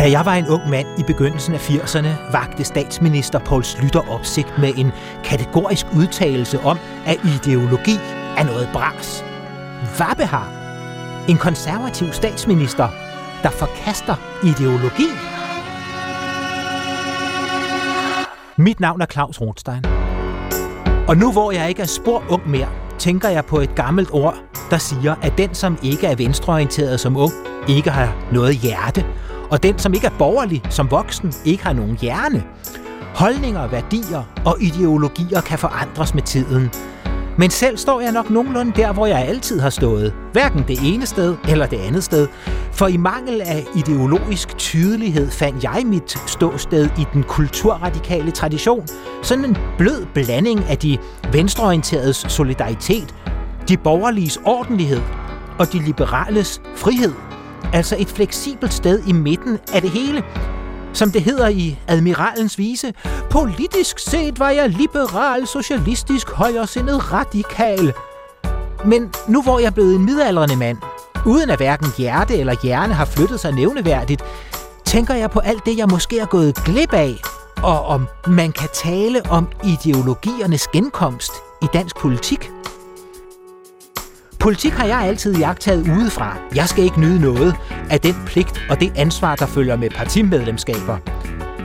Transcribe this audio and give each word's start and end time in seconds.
Da 0.00 0.10
jeg 0.10 0.26
var 0.26 0.34
en 0.34 0.48
ung 0.48 0.68
mand 0.70 0.86
i 0.98 1.02
begyndelsen 1.02 1.54
af 1.54 1.70
80'erne, 1.70 2.32
vagte 2.32 2.64
statsminister 2.64 3.38
Poul 3.38 3.64
Slytter 3.64 4.10
opsigt 4.10 4.58
med 4.58 4.72
en 4.76 4.92
kategorisk 5.24 5.86
udtalelse 5.96 6.60
om, 6.60 6.78
at 7.06 7.18
ideologi 7.24 7.96
er 8.36 8.44
noget 8.44 8.68
bras. 8.72 9.24
Vabbehar, 9.98 10.48
en 11.28 11.36
konservativ 11.36 12.12
statsminister, 12.12 12.88
der 13.42 13.50
forkaster 13.50 14.14
ideologi? 14.44 15.08
Mit 18.56 18.80
navn 18.80 19.00
er 19.00 19.06
Claus 19.06 19.40
Rothstein. 19.40 19.84
Og 21.08 21.16
nu 21.16 21.32
hvor 21.32 21.52
jeg 21.52 21.68
ikke 21.68 21.82
er 21.82 21.86
spor 21.86 22.24
ung 22.30 22.50
mere, 22.50 22.68
tænker 22.98 23.28
jeg 23.28 23.44
på 23.44 23.58
et 23.58 23.74
gammelt 23.74 24.08
ord, 24.12 24.36
der 24.70 24.78
siger, 24.78 25.14
at 25.22 25.38
den, 25.38 25.54
som 25.54 25.78
ikke 25.82 26.06
er 26.06 26.16
venstreorienteret 26.16 27.00
som 27.00 27.16
ung, 27.16 27.32
ikke 27.68 27.90
har 27.90 28.16
noget 28.32 28.56
hjerte, 28.56 29.04
og 29.50 29.62
den, 29.62 29.78
som 29.78 29.94
ikke 29.94 30.06
er 30.06 30.18
borgerlig 30.18 30.62
som 30.70 30.90
voksen, 30.90 31.32
ikke 31.44 31.64
har 31.64 31.72
nogen 31.72 31.98
hjerne. 32.00 32.44
Holdninger, 33.14 33.66
værdier 33.66 34.22
og 34.44 34.56
ideologier 34.60 35.40
kan 35.40 35.58
forandres 35.58 36.14
med 36.14 36.22
tiden. 36.22 36.70
Men 37.38 37.50
selv 37.50 37.76
står 37.76 38.00
jeg 38.00 38.12
nok 38.12 38.30
nogenlunde 38.30 38.72
der, 38.76 38.92
hvor 38.92 39.06
jeg 39.06 39.18
altid 39.28 39.60
har 39.60 39.70
stået. 39.70 40.14
Hverken 40.32 40.64
det 40.68 40.78
ene 40.82 41.06
sted 41.06 41.36
eller 41.48 41.66
det 41.66 41.76
andet 41.76 42.04
sted. 42.04 42.28
For 42.72 42.86
i 42.86 42.96
mangel 42.96 43.40
af 43.40 43.66
ideologisk 43.76 44.58
tydelighed 44.58 45.30
fandt 45.30 45.64
jeg 45.64 45.82
mit 45.86 46.18
ståsted 46.26 46.88
i 46.98 47.06
den 47.12 47.22
kulturradikale 47.22 48.30
tradition. 48.30 48.86
Sådan 49.22 49.44
en 49.44 49.56
blød 49.78 50.06
blanding 50.14 50.64
af 50.64 50.78
de 50.78 50.98
venstreorienteredes 51.32 52.16
solidaritet, 52.28 53.14
de 53.68 53.76
borgerliges 53.76 54.40
ordentlighed 54.44 55.00
og 55.58 55.72
de 55.72 55.78
liberales 55.78 56.62
frihed. 56.76 57.12
Altså 57.72 57.96
et 57.98 58.08
fleksibelt 58.08 58.72
sted 58.72 59.02
i 59.06 59.12
midten 59.12 59.58
af 59.72 59.82
det 59.82 59.90
hele. 59.90 60.24
Som 60.92 61.12
det 61.12 61.22
hedder 61.22 61.48
i 61.48 61.78
Admiralens 61.88 62.58
vise, 62.58 62.94
politisk 63.30 63.98
set 63.98 64.38
var 64.38 64.50
jeg 64.50 64.68
liberal, 64.68 65.46
socialistisk, 65.46 66.30
højresindet, 66.30 67.12
radikal. 67.12 67.92
Men 68.84 69.12
nu 69.28 69.42
hvor 69.42 69.58
jeg 69.58 69.66
er 69.66 69.70
blevet 69.70 69.94
en 69.94 70.04
midaldrende 70.04 70.56
mand, 70.56 70.78
uden 71.26 71.50
at 71.50 71.56
hverken 71.56 71.88
hjerte 71.98 72.38
eller 72.38 72.54
hjerne 72.62 72.94
har 72.94 73.04
flyttet 73.04 73.40
sig 73.40 73.52
nævneværdigt, 73.52 74.22
tænker 74.84 75.14
jeg 75.14 75.30
på 75.30 75.38
alt 75.38 75.66
det, 75.66 75.78
jeg 75.78 75.88
måske 75.88 76.18
er 76.18 76.26
gået 76.26 76.54
glip 76.64 76.92
af, 76.92 77.14
og 77.62 77.84
om 77.86 78.08
man 78.26 78.52
kan 78.52 78.68
tale 78.72 79.22
om 79.30 79.48
ideologiernes 79.64 80.68
genkomst 80.68 81.32
i 81.62 81.66
dansk 81.72 81.96
politik. 81.96 82.50
Politik 84.40 84.72
har 84.72 84.86
jeg 84.86 84.98
altid 84.98 85.36
jagtet 85.36 85.88
udefra. 85.98 86.36
Jeg 86.54 86.68
skal 86.68 86.84
ikke 86.84 87.00
nyde 87.00 87.20
noget 87.20 87.54
af 87.90 88.00
den 88.00 88.14
pligt 88.26 88.66
og 88.70 88.80
det 88.80 88.92
ansvar, 88.96 89.36
der 89.36 89.46
følger 89.46 89.76
med 89.76 89.90
partimedlemskaber. 89.90 90.96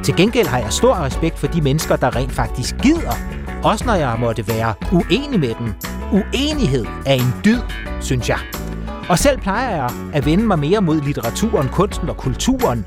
Til 0.03 0.15
gengæld 0.15 0.47
har 0.47 0.57
jeg 0.57 0.73
stor 0.73 0.95
respekt 0.95 1.39
for 1.39 1.47
de 1.47 1.61
mennesker, 1.61 1.95
der 1.95 2.15
rent 2.15 2.31
faktisk 2.31 2.75
gider. 2.83 3.13
Også 3.63 3.85
når 3.85 3.93
jeg 3.93 4.17
måtte 4.19 4.47
være 4.47 4.73
uenig 4.91 5.39
med 5.39 5.53
dem. 5.59 5.73
Uenighed 6.11 6.85
er 7.05 7.13
en 7.13 7.33
dyd, 7.45 7.59
synes 8.01 8.29
jeg. 8.29 8.39
Og 9.09 9.19
selv 9.19 9.39
plejer 9.39 9.75
jeg 9.75 9.89
at 10.13 10.25
vende 10.25 10.45
mig 10.45 10.59
mere 10.59 10.81
mod 10.81 11.01
litteraturen, 11.01 11.67
kunsten 11.67 12.09
og 12.09 12.17
kulturen, 12.17 12.85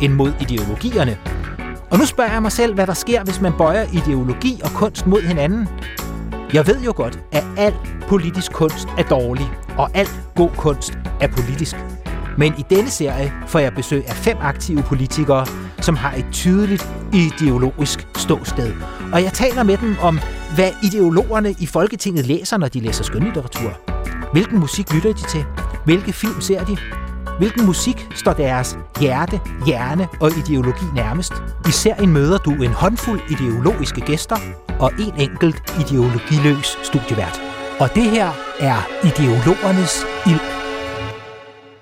end 0.00 0.12
mod 0.12 0.32
ideologierne. 0.40 1.18
Og 1.90 1.98
nu 1.98 2.06
spørger 2.06 2.32
jeg 2.32 2.42
mig 2.42 2.52
selv, 2.52 2.74
hvad 2.74 2.86
der 2.86 2.94
sker, 2.94 3.24
hvis 3.24 3.40
man 3.40 3.52
bøjer 3.58 3.86
ideologi 3.92 4.60
og 4.64 4.70
kunst 4.70 5.06
mod 5.06 5.22
hinanden. 5.22 5.68
Jeg 6.52 6.66
ved 6.66 6.80
jo 6.80 6.92
godt, 6.96 7.18
at 7.32 7.44
al 7.56 7.74
politisk 8.10 8.52
kunst 8.52 8.88
er 8.98 9.02
dårlig, 9.02 9.50
og 9.78 9.90
al 9.94 10.08
god 10.36 10.50
kunst 10.56 10.98
er 11.20 11.28
politisk. 11.28 11.76
Men 12.38 12.54
i 12.58 12.64
denne 12.70 12.90
serie 12.90 13.32
får 13.46 13.58
jeg 13.58 13.74
besøg 13.74 14.08
af 14.08 14.14
fem 14.14 14.36
aktive 14.40 14.82
politikere, 14.82 15.46
som 15.80 15.96
har 15.96 16.14
et 16.14 16.26
tydeligt 16.32 16.88
ideologisk 17.12 18.08
ståsted. 18.16 18.72
Og 19.12 19.22
jeg 19.22 19.32
taler 19.32 19.62
med 19.62 19.76
dem 19.76 19.96
om, 20.02 20.18
hvad 20.54 20.70
ideologerne 20.82 21.54
i 21.60 21.66
Folketinget 21.66 22.26
læser, 22.26 22.56
når 22.56 22.68
de 22.68 22.80
læser 22.80 23.04
skønlitteratur. 23.04 23.80
Hvilken 24.32 24.58
musik 24.60 24.94
lytter 24.94 25.12
de 25.12 25.22
til? 25.22 25.44
Hvilke 25.84 26.12
film 26.12 26.40
ser 26.40 26.64
de? 26.64 26.76
Hvilken 27.38 27.66
musik 27.66 28.08
står 28.14 28.32
deres 28.32 28.78
hjerte, 29.00 29.40
hjerne 29.66 30.08
og 30.20 30.30
ideologi 30.38 30.84
nærmest? 30.94 31.32
I 31.68 31.70
serien 31.70 32.12
møder 32.12 32.38
du 32.38 32.50
en 32.50 32.72
håndfuld 32.72 33.20
ideologiske 33.30 34.00
gæster 34.00 34.36
og 34.78 34.92
en 34.98 35.30
enkelt 35.30 35.74
ideologiløs 35.80 36.78
studievært. 36.82 37.59
Og 37.80 37.94
det 37.94 38.10
her 38.10 38.32
er 38.58 39.06
ideologernes 39.06 40.04
ild. 40.26 40.40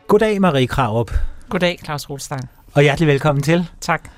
Goddag, 0.06 0.40
Marie 0.40 0.66
Kraup. 0.66 1.12
Goddag, 1.48 1.78
Claus 1.84 2.10
Rolstein. 2.10 2.40
Og 2.74 2.82
hjertelig 2.82 3.08
velkommen 3.08 3.42
til. 3.42 3.66
Tak. 3.80 4.10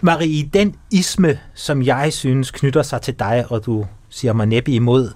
Marie, 0.00 0.50
den 0.52 0.74
isme, 0.92 1.38
som 1.54 1.82
jeg 1.82 2.12
synes 2.12 2.50
knytter 2.50 2.82
sig 2.82 3.00
til 3.00 3.14
dig, 3.18 3.44
og 3.48 3.66
du 3.66 3.86
siger 4.08 4.32
mig 4.32 4.46
næppe 4.46 4.70
imod, 4.72 5.12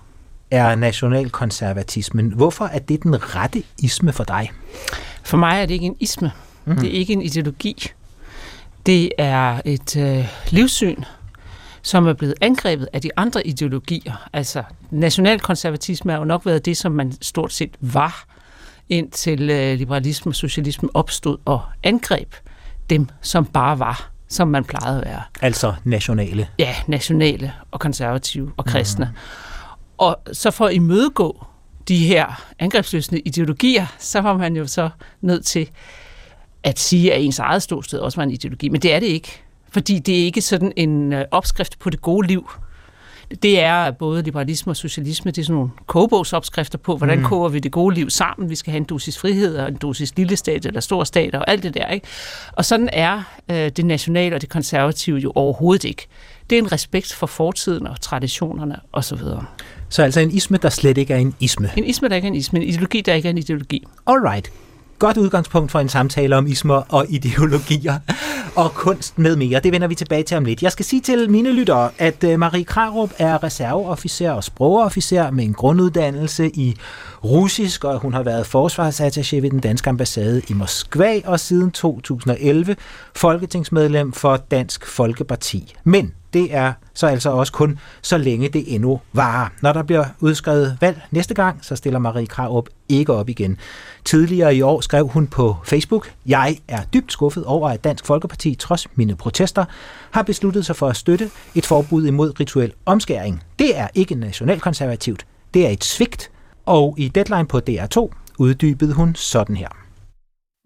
er 0.50 0.74
nationalkonservatismen. 0.74 2.32
Hvorfor 2.32 2.64
er 2.64 2.78
det 2.78 3.02
den 3.02 3.36
rette 3.36 3.62
isme 3.82 4.12
for 4.12 4.24
dig? 4.24 4.50
For 5.22 5.36
mig 5.36 5.62
er 5.62 5.66
det 5.66 5.74
ikke 5.74 5.86
en 5.86 5.96
isme. 6.00 6.32
Mm. 6.64 6.76
Det 6.76 6.88
er 6.88 6.92
ikke 6.92 7.12
en 7.12 7.22
ideologi. 7.22 7.90
Det 8.86 9.12
er 9.18 9.60
et 9.64 9.96
øh, 9.96 10.28
livssyn, 10.50 11.04
som 11.82 12.06
er 12.06 12.12
blevet 12.12 12.34
angrebet 12.40 12.88
af 12.92 13.00
de 13.00 13.10
andre 13.16 13.46
ideologier. 13.46 14.28
Altså, 14.32 14.62
nationalkonservatisme 14.90 16.12
har 16.12 16.18
jo 16.18 16.24
nok 16.24 16.46
været 16.46 16.64
det, 16.64 16.76
som 16.76 16.92
man 16.92 17.12
stort 17.20 17.52
set 17.52 17.76
var, 17.80 18.24
indtil 18.88 19.50
øh, 19.50 19.78
liberalisme 19.78 20.30
og 20.30 20.34
socialisme 20.34 20.88
opstod 20.94 21.38
og 21.44 21.62
angreb 21.82 22.34
dem, 22.90 23.08
som 23.20 23.46
bare 23.46 23.78
var, 23.78 24.10
som 24.28 24.48
man 24.48 24.64
plejede 24.64 25.00
at 25.00 25.06
være. 25.06 25.22
Altså 25.40 25.74
nationale? 25.84 26.48
Ja, 26.58 26.74
nationale 26.86 27.52
og 27.70 27.80
konservative 27.80 28.52
og 28.56 28.64
kristne. 28.64 29.04
Mm. 29.04 29.18
Og 29.98 30.18
så 30.32 30.50
for 30.50 30.66
at 30.66 30.74
imødegå 30.74 31.46
de 31.88 32.06
her 32.06 32.42
angrebsløsende 32.58 33.20
ideologier, 33.20 33.86
så 33.98 34.20
var 34.20 34.36
man 34.36 34.56
jo 34.56 34.66
så 34.66 34.90
nødt 35.20 35.46
til 35.46 35.70
at 36.62 36.78
sige, 36.78 37.14
at 37.14 37.22
ens 37.22 37.38
eget 37.38 37.62
ståsted 37.62 37.98
også 37.98 38.16
var 38.16 38.22
en 38.22 38.30
ideologi. 38.30 38.68
Men 38.68 38.82
det 38.82 38.94
er 38.94 39.00
det 39.00 39.06
ikke. 39.06 39.41
Fordi 39.72 39.98
det 39.98 40.20
er 40.20 40.24
ikke 40.24 40.40
sådan 40.40 40.72
en 40.76 41.12
øh, 41.12 41.24
opskrift 41.30 41.78
på 41.78 41.90
det 41.90 42.02
gode 42.02 42.26
liv. 42.26 42.50
Det 43.42 43.60
er 43.60 43.90
både 43.90 44.22
liberalisme 44.22 44.72
og 44.72 44.76
socialisme, 44.76 45.30
det 45.30 45.38
er 45.38 45.44
sådan 45.44 45.54
nogle 45.54 45.70
kogebogsopskrifter 45.86 46.78
på, 46.78 46.96
hvordan 46.96 47.18
mm. 47.18 47.24
koger 47.24 47.48
vi 47.48 47.58
det 47.58 47.72
gode 47.72 47.94
liv 47.94 48.10
sammen. 48.10 48.50
Vi 48.50 48.54
skal 48.54 48.70
have 48.70 48.78
en 48.78 48.84
dosis 48.84 49.18
frihed 49.18 49.56
og 49.56 49.68
en 49.68 49.74
dosis 49.74 50.16
lille 50.16 50.36
stat 50.36 50.66
eller 50.66 50.80
stor 50.80 51.04
stat 51.04 51.34
og 51.34 51.50
alt 51.50 51.62
det 51.62 51.74
der. 51.74 51.88
Ikke? 51.88 52.06
Og 52.52 52.64
sådan 52.64 52.88
er 52.92 53.22
øh, 53.50 53.56
det 53.56 53.84
nationale 53.84 54.34
og 54.34 54.40
det 54.40 54.48
konservative 54.48 55.18
jo 55.18 55.32
overhovedet 55.34 55.84
ikke. 55.84 56.06
Det 56.50 56.58
er 56.58 56.62
en 56.62 56.72
respekt 56.72 57.12
for 57.12 57.26
fortiden 57.26 57.86
og 57.86 58.00
traditionerne 58.00 58.76
osv. 58.92 59.18
Så 59.88 60.02
altså 60.02 60.20
en 60.20 60.30
isme, 60.30 60.56
der 60.56 60.68
slet 60.68 60.98
ikke 60.98 61.14
er 61.14 61.18
en 61.18 61.34
isme. 61.40 61.70
En 61.76 61.84
isme, 61.84 62.08
der 62.08 62.16
ikke 62.16 62.26
er 62.26 62.30
en 62.30 62.36
isme. 62.36 62.62
En 62.62 62.68
ideologi, 62.68 63.00
der 63.00 63.14
ikke 63.14 63.28
er 63.28 63.30
en 63.30 63.38
ideologi. 63.38 63.84
Alright 64.06 64.52
godt 65.02 65.16
udgangspunkt 65.16 65.70
for 65.72 65.80
en 65.80 65.88
samtale 65.88 66.36
om 66.36 66.46
ismer 66.46 66.82
og 66.88 67.06
ideologier 67.08 67.98
og 68.56 68.74
kunst 68.74 69.18
med 69.18 69.36
mere. 69.36 69.60
Det 69.60 69.72
vender 69.72 69.88
vi 69.88 69.94
tilbage 69.94 70.22
til 70.22 70.36
om 70.36 70.44
lidt. 70.44 70.62
Jeg 70.62 70.72
skal 70.72 70.84
sige 70.84 71.00
til 71.00 71.30
mine 71.30 71.52
lyttere, 71.52 71.90
at 71.98 72.24
øh, 72.24 72.38
Marie 72.38 72.64
Krarup 72.64 73.10
er 73.18 73.44
reserveofficer 73.44 74.30
og 74.30 74.44
sprogofficer 74.44 75.30
med 75.30 75.44
en 75.44 75.52
grunduddannelse 75.52 76.50
i 76.54 76.76
russisk, 77.24 77.84
og 77.84 77.98
hun 77.98 78.12
har 78.12 78.22
været 78.22 78.44
forsvarsattaché 78.44 79.40
ved 79.40 79.50
den 79.50 79.60
danske 79.60 79.90
ambassade 79.90 80.42
i 80.48 80.52
Moskva, 80.52 81.20
og 81.24 81.40
siden 81.40 81.70
2011 81.70 82.76
folketingsmedlem 83.16 84.12
for 84.12 84.36
Dansk 84.36 84.86
Folkeparti. 84.86 85.74
Men 85.84 86.12
det 86.32 86.54
er 86.54 86.72
så 86.94 87.06
altså 87.06 87.30
også 87.30 87.52
kun 87.52 87.78
så 88.02 88.18
længe 88.18 88.48
det 88.48 88.74
endnu 88.74 89.00
varer. 89.12 89.48
Når 89.62 89.72
der 89.72 89.82
bliver 89.82 90.04
udskrevet 90.20 90.78
valg 90.80 91.00
næste 91.10 91.34
gang, 91.34 91.64
så 91.64 91.76
stiller 91.76 91.98
Marie 91.98 92.26
Krarup 92.26 92.68
ikke 92.88 93.12
op 93.12 93.28
igen. 93.28 93.58
Tidligere 94.04 94.56
i 94.56 94.62
år 94.62 94.80
skrev 94.80 95.06
hun 95.06 95.26
på 95.26 95.56
Facebook, 95.64 96.12
Jeg 96.26 96.58
er 96.68 96.82
dybt 96.94 97.12
skuffet 97.12 97.44
over, 97.44 97.68
at 97.70 97.84
Dansk 97.84 98.06
Folkeparti, 98.06 98.54
trods 98.54 98.96
mine 98.96 99.16
protester, 99.16 99.64
har 100.10 100.22
besluttet 100.22 100.66
sig 100.66 100.76
for 100.76 100.88
at 100.88 100.96
støtte 100.96 101.30
et 101.54 101.66
forbud 101.66 102.06
imod 102.06 102.40
rituel 102.40 102.72
omskæring. 102.86 103.42
Det 103.58 103.78
er 103.78 103.88
ikke 103.94 104.14
nationalkonservativt. 104.14 105.26
Det 105.54 105.66
er 105.66 105.70
et 105.70 105.84
svigt. 105.84 106.30
Og 106.66 106.94
i 106.98 107.08
Deadline 107.08 107.46
på 107.46 107.60
DR2 107.70 108.08
uddybede 108.38 108.94
hun 108.94 109.14
sådan 109.14 109.56
her. 109.56 109.68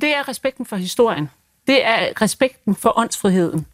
Det 0.01 0.09
er 0.09 0.29
respekten 0.29 0.67
for 0.67 0.77
historien. 0.77 1.29
Det 1.67 1.87
er 1.87 2.23
respekten 2.23 2.75
for 2.75 2.99
åndsfriheden. 2.99 3.67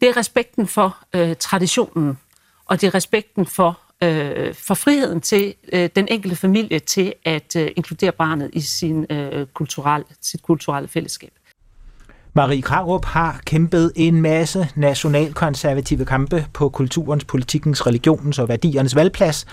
Det 0.00 0.08
er 0.08 0.16
respekten 0.16 0.66
for 0.66 0.98
øh, 1.14 1.36
traditionen. 1.36 2.18
Og 2.66 2.80
det 2.80 2.86
er 2.86 2.94
respekten 2.94 3.46
for 3.46 3.80
øh, 4.02 4.54
for 4.54 4.74
friheden 4.74 5.20
til 5.20 5.54
øh, 5.72 5.90
den 5.96 6.08
enkelte 6.10 6.36
familie 6.36 6.78
til 6.78 7.14
at 7.24 7.56
øh, 7.56 7.70
inkludere 7.76 8.12
barnet 8.12 8.50
i 8.52 8.60
sin, 8.60 9.06
øh, 9.10 9.46
kulturelle, 9.46 10.06
sit 10.20 10.42
kulturelle 10.42 10.88
fællesskab. 10.88 11.30
Marie 12.32 12.62
Krarup 12.62 13.04
har 13.04 13.40
kæmpet 13.46 13.92
en 13.96 14.22
masse 14.22 14.68
nationalkonservative 14.74 16.04
kampe 16.04 16.46
på 16.52 16.68
kulturens, 16.68 17.24
politikens, 17.24 17.86
religionens 17.86 18.38
og 18.38 18.48
værdiernes 18.48 18.96
valgplads, 18.96 19.46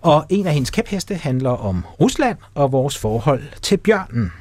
og 0.00 0.26
en 0.30 0.46
af 0.46 0.52
hendes 0.52 0.70
kæpheste 0.70 1.14
handler 1.14 1.50
om 1.50 1.84
Rusland 2.00 2.38
og 2.54 2.72
vores 2.72 2.98
forhold 2.98 3.42
til 3.62 3.76
bjørnen. 3.76 4.32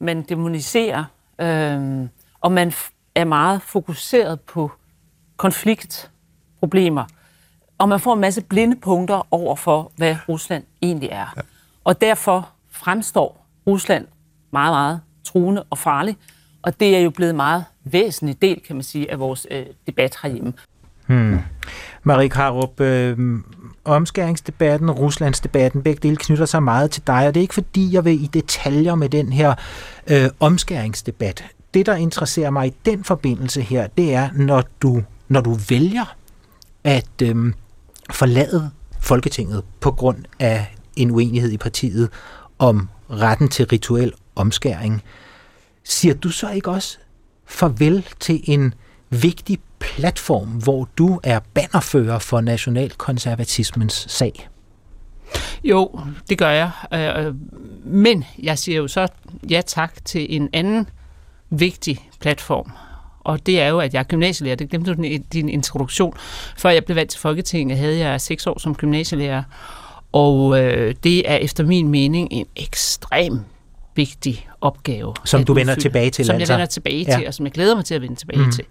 Man 0.00 0.22
demoniserer 0.22 1.04
øh, 1.40 2.08
og 2.40 2.52
man 2.52 2.72
er 3.14 3.24
meget 3.24 3.62
fokuseret 3.62 4.40
på 4.40 4.72
konfliktproblemer, 5.36 7.04
og 7.78 7.88
man 7.88 8.00
får 8.00 8.14
en 8.14 8.20
masse 8.20 8.42
blinde 8.42 8.76
punkter 8.76 9.26
over 9.30 9.56
for, 9.56 9.92
hvad 9.96 10.16
Rusland 10.28 10.64
egentlig 10.82 11.08
er. 11.12 11.32
Ja. 11.36 11.42
Og 11.84 12.00
derfor 12.00 12.50
fremstår 12.70 13.46
Rusland 13.66 14.06
meget, 14.50 14.72
meget 14.72 15.00
truende 15.24 15.64
og 15.70 15.78
farlig, 15.78 16.16
og 16.62 16.80
det 16.80 16.96
er 16.96 17.00
jo 17.00 17.10
blevet 17.10 17.34
meget 17.34 17.64
væsentlig 17.84 18.42
del, 18.42 18.60
kan 18.66 18.76
man 18.76 18.82
sige, 18.82 19.10
af 19.10 19.18
vores 19.18 19.46
øh, 19.50 19.66
debat 19.86 20.18
herhjemme. 20.22 20.52
Hmm. 21.06 21.38
Marie 22.02 22.28
Karup, 22.28 22.80
øh, 22.80 23.40
omskæringsdebatten, 23.84 24.90
Ruslandsdebatten, 24.90 25.82
begge 25.82 26.00
dele 26.02 26.16
knytter 26.16 26.44
sig 26.44 26.62
meget 26.62 26.90
til 26.90 27.06
dig, 27.06 27.26
og 27.26 27.34
det 27.34 27.40
er 27.40 27.42
ikke 27.42 27.54
fordi, 27.54 27.92
jeg 27.92 28.04
vil 28.04 28.24
i 28.24 28.26
detaljer 28.26 28.94
med 28.94 29.08
den 29.08 29.32
her 29.32 29.54
øh, 30.10 30.30
omskæringsdebat. 30.40 31.44
Det, 31.74 31.86
der 31.86 31.94
interesserer 31.94 32.50
mig 32.50 32.66
i 32.66 32.74
den 32.84 33.04
forbindelse 33.04 33.60
her, 33.60 33.86
det 33.86 34.14
er, 34.14 34.30
når 34.34 34.64
du, 34.82 35.02
når 35.28 35.40
du 35.40 35.54
vælger 35.68 36.16
at 36.84 37.22
øh, 37.22 37.52
forlade 38.10 38.70
Folketinget 39.00 39.62
på 39.80 39.90
grund 39.90 40.24
af 40.38 40.74
en 40.96 41.10
uenighed 41.10 41.52
i 41.52 41.56
partiet 41.56 42.10
om 42.58 42.88
retten 43.10 43.48
til 43.48 43.66
rituel 43.66 44.12
omskæring. 44.34 45.02
Siger 45.84 46.14
du 46.14 46.28
så 46.30 46.50
ikke 46.50 46.70
også 46.70 46.98
farvel 47.46 48.08
til 48.20 48.40
en 48.44 48.74
vigtig 49.10 49.58
platform, 49.78 50.48
hvor 50.48 50.88
du 50.98 51.20
er 51.22 51.40
bannerfører 51.54 52.18
for 52.18 52.40
nationalkonservatismens 52.40 54.06
sag? 54.08 54.48
Jo, 55.64 56.00
det 56.28 56.38
gør 56.38 56.50
jeg. 56.50 56.70
Øh, 56.92 57.26
øh, 57.26 57.34
men 57.84 58.24
jeg 58.38 58.58
siger 58.58 58.78
jo 58.78 58.88
så 58.88 59.08
ja 59.50 59.62
tak 59.66 60.04
til 60.04 60.36
en 60.36 60.48
anden 60.52 60.88
vigtig 61.52 62.08
platform. 62.20 62.72
Og 63.20 63.46
det 63.46 63.60
er 63.60 63.68
jo, 63.68 63.78
at 63.78 63.94
jeg 63.94 64.00
er 64.00 64.04
gymnasielærer. 64.04 64.56
Det 64.56 64.70
glemte 64.70 64.94
du 64.94 65.02
i 65.02 65.18
din 65.18 65.48
introduktion. 65.48 66.14
Før 66.56 66.70
jeg 66.70 66.84
blev 66.84 66.96
valgt 66.96 67.10
til 67.10 67.20
Folketinget, 67.20 67.78
havde 67.78 67.98
jeg 67.98 68.20
seks 68.20 68.46
år 68.46 68.58
som 68.58 68.74
gymnasielærer. 68.74 69.42
Og 70.12 70.60
øh, 70.60 70.94
det 71.04 71.30
er 71.30 71.36
efter 71.36 71.64
min 71.64 71.88
mening 71.88 72.28
en 72.30 72.46
ekstrem 72.56 73.40
vigtig 73.94 74.48
opgave. 74.60 75.14
Som 75.24 75.44
du 75.44 75.54
vender 75.54 75.74
tilbage 75.74 76.10
til, 76.10 76.24
Som 76.24 76.34
altså. 76.34 76.52
jeg 76.52 76.58
vender 76.58 76.66
tilbage 76.66 77.04
ja. 77.08 77.16
til, 77.16 77.26
og 77.26 77.34
som 77.34 77.46
jeg 77.46 77.52
glæder 77.52 77.74
mig 77.74 77.84
til 77.84 77.94
at 77.94 78.02
vende 78.02 78.16
tilbage 78.16 78.44
mm. 78.44 78.52
til. 78.52 78.64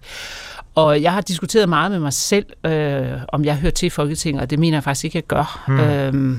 Og 0.74 1.02
jeg 1.02 1.12
har 1.12 1.20
diskuteret 1.20 1.68
meget 1.68 1.90
med 1.90 2.00
mig 2.00 2.12
selv, 2.12 2.46
øh, 2.64 3.12
om 3.28 3.44
jeg 3.44 3.56
hører 3.56 3.72
til 3.72 3.86
i 3.86 3.90
Folketinget, 3.90 4.42
og 4.42 4.50
det 4.50 4.58
mener 4.58 4.76
jeg 4.76 4.84
faktisk 4.84 5.04
ikke, 5.04 5.18
at 5.18 5.22
jeg 5.22 5.28
gør. 5.28 5.64
Mm. 5.68 5.80
Øh, 5.80 6.38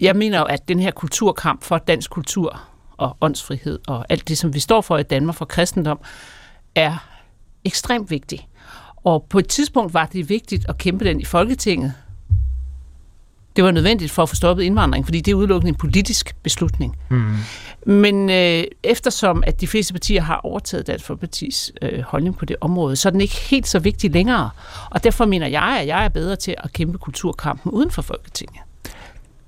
jeg 0.00 0.16
mener 0.16 0.38
jo, 0.38 0.44
at 0.44 0.68
den 0.68 0.80
her 0.80 0.90
kulturkamp 0.90 1.64
for 1.64 1.78
dansk 1.78 2.10
kultur 2.10 2.60
og 3.00 3.16
åndsfrihed 3.20 3.78
og 3.86 4.06
alt 4.08 4.28
det, 4.28 4.38
som 4.38 4.54
vi 4.54 4.60
står 4.60 4.80
for 4.80 4.98
i 4.98 5.02
Danmark 5.02 5.36
for 5.36 5.44
kristendom, 5.44 6.00
er 6.74 7.06
ekstremt 7.64 8.10
vigtig. 8.10 8.48
Og 9.04 9.26
på 9.28 9.38
et 9.38 9.48
tidspunkt 9.48 9.94
var 9.94 10.06
det 10.06 10.28
vigtigt 10.28 10.68
at 10.68 10.78
kæmpe 10.78 11.04
den 11.04 11.20
i 11.20 11.24
Folketinget, 11.24 11.94
det 13.56 13.64
var 13.64 13.70
nødvendigt 13.70 14.10
for 14.10 14.22
at 14.22 14.28
få 14.28 14.34
stoppet 14.34 14.62
indvandring, 14.62 15.04
fordi 15.04 15.20
det 15.20 15.30
er 15.30 15.34
udelukkende 15.34 15.68
en 15.68 15.74
politisk 15.74 16.36
beslutning. 16.42 16.96
Mm. 17.08 17.36
Men 17.86 18.30
øh, 18.30 18.64
eftersom 18.82 19.42
at 19.46 19.60
de 19.60 19.66
fleste 19.66 19.92
partier 19.92 20.22
har 20.22 20.36
overtaget 20.36 20.86
Dansk 20.86 21.04
Folkepartis 21.04 21.72
øh, 21.82 22.00
holdning 22.00 22.38
på 22.38 22.44
det 22.44 22.56
område, 22.60 22.96
så 22.96 23.08
er 23.08 23.10
den 23.10 23.20
ikke 23.20 23.36
helt 23.36 23.68
så 23.68 23.78
vigtig 23.78 24.10
længere. 24.10 24.50
Og 24.90 25.04
derfor 25.04 25.24
mener 25.24 25.46
jeg, 25.46 25.78
at 25.80 25.86
jeg 25.86 26.04
er 26.04 26.08
bedre 26.08 26.36
til 26.36 26.54
at 26.58 26.72
kæmpe 26.72 26.98
kulturkampen 26.98 27.72
uden 27.72 27.90
for 27.90 28.02
Folketinget. 28.02 28.60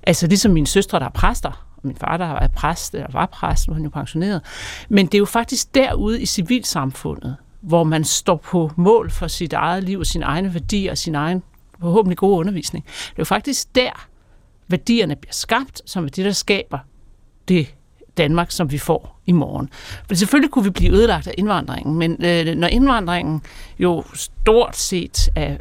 Altså 0.03 0.27
ligesom 0.27 0.51
mine 0.51 0.67
søstre, 0.67 0.99
der 0.99 1.05
er 1.05 1.09
præster, 1.09 1.72
min 1.83 1.95
far, 1.95 2.17
der 2.17 2.25
er 2.25 2.47
præst, 2.47 2.93
eller 2.93 3.07
var 3.11 3.25
præst, 3.25 3.67
nu 3.67 3.71
er 3.71 3.75
han 3.75 3.83
jo 3.83 3.89
pensioneret. 3.89 4.41
Men 4.89 5.05
det 5.05 5.13
er 5.13 5.19
jo 5.19 5.25
faktisk 5.25 5.75
derude 5.75 6.21
i 6.21 6.25
civilsamfundet, 6.25 7.35
hvor 7.61 7.83
man 7.83 8.03
står 8.03 8.35
på 8.35 8.71
mål 8.75 9.11
for 9.11 9.27
sit 9.27 9.53
eget 9.53 9.83
liv 9.83 9.99
og 9.99 10.05
sine 10.05 10.25
egne 10.25 10.53
værdier 10.53 10.91
og 10.91 10.97
sin 10.97 11.15
egen 11.15 11.43
forhåbentlig 11.79 12.17
gode 12.17 12.37
undervisning. 12.37 12.85
Det 12.85 13.09
er 13.09 13.15
jo 13.19 13.25
faktisk 13.25 13.75
der, 13.75 14.07
værdierne 14.67 15.15
bliver 15.15 15.33
skabt, 15.33 15.81
som 15.85 16.05
er 16.05 16.09
det, 16.09 16.25
der 16.25 16.31
skaber 16.31 16.79
det 17.47 17.75
Danmark, 18.17 18.51
som 18.51 18.71
vi 18.71 18.77
får 18.77 19.19
i 19.25 19.31
morgen. 19.31 19.69
For 20.07 20.15
selvfølgelig 20.15 20.51
kunne 20.51 20.65
vi 20.65 20.69
blive 20.69 20.93
ødelagt 20.93 21.27
af 21.27 21.33
indvandringen, 21.37 21.95
men 21.95 22.25
øh, 22.25 22.55
når 22.55 22.67
indvandringen 22.67 23.41
jo 23.79 24.03
stort 24.13 24.75
set 24.75 25.29
er 25.35 25.57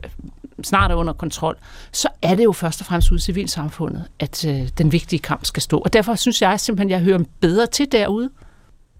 snart 0.64 0.91
er 0.91 0.94
under 0.94 1.12
kontrol, 1.12 1.56
så 1.93 2.09
er 2.23 2.35
det 2.35 2.44
jo 2.44 2.53
først 2.53 2.81
og 2.81 2.87
fremmest 2.87 3.12
ud 3.12 3.19
i 3.19 3.20
civilsamfundet, 3.20 4.05
at 4.20 4.44
øh, 4.44 4.69
den 4.79 4.93
vigtige 4.93 5.20
kamp 5.20 5.44
skal 5.44 5.62
stå. 5.62 5.79
Og 5.79 5.93
derfor 5.93 6.14
synes 6.14 6.43
jeg 6.43 6.61
simpelthen, 6.61 6.91
at 6.91 6.93
jeg 6.93 7.05
hører 7.05 7.25
bedre 7.41 7.67
til 7.67 7.93
derude. 7.93 8.31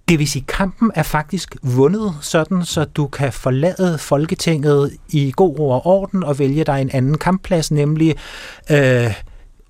Det 0.09 0.19
vil 0.19 0.29
sige, 0.29 0.44
at 0.49 0.56
kampen 0.56 0.91
er 0.94 1.03
faktisk 1.03 1.56
vundet, 1.62 2.14
sådan 2.20 2.64
så 2.64 2.85
du 2.85 3.06
kan 3.06 3.32
forlade 3.32 3.99
Folketinget 3.99 4.97
i 5.09 5.32
god 5.37 5.59
ro 5.59 5.70
og 5.70 5.87
orden 5.87 6.25
og 6.25 6.38
vælge 6.38 6.64
dig 6.64 6.81
en 6.81 6.91
anden 6.93 7.19
kampplads, 7.19 7.70
nemlig 7.70 8.17
øh, 8.70 9.15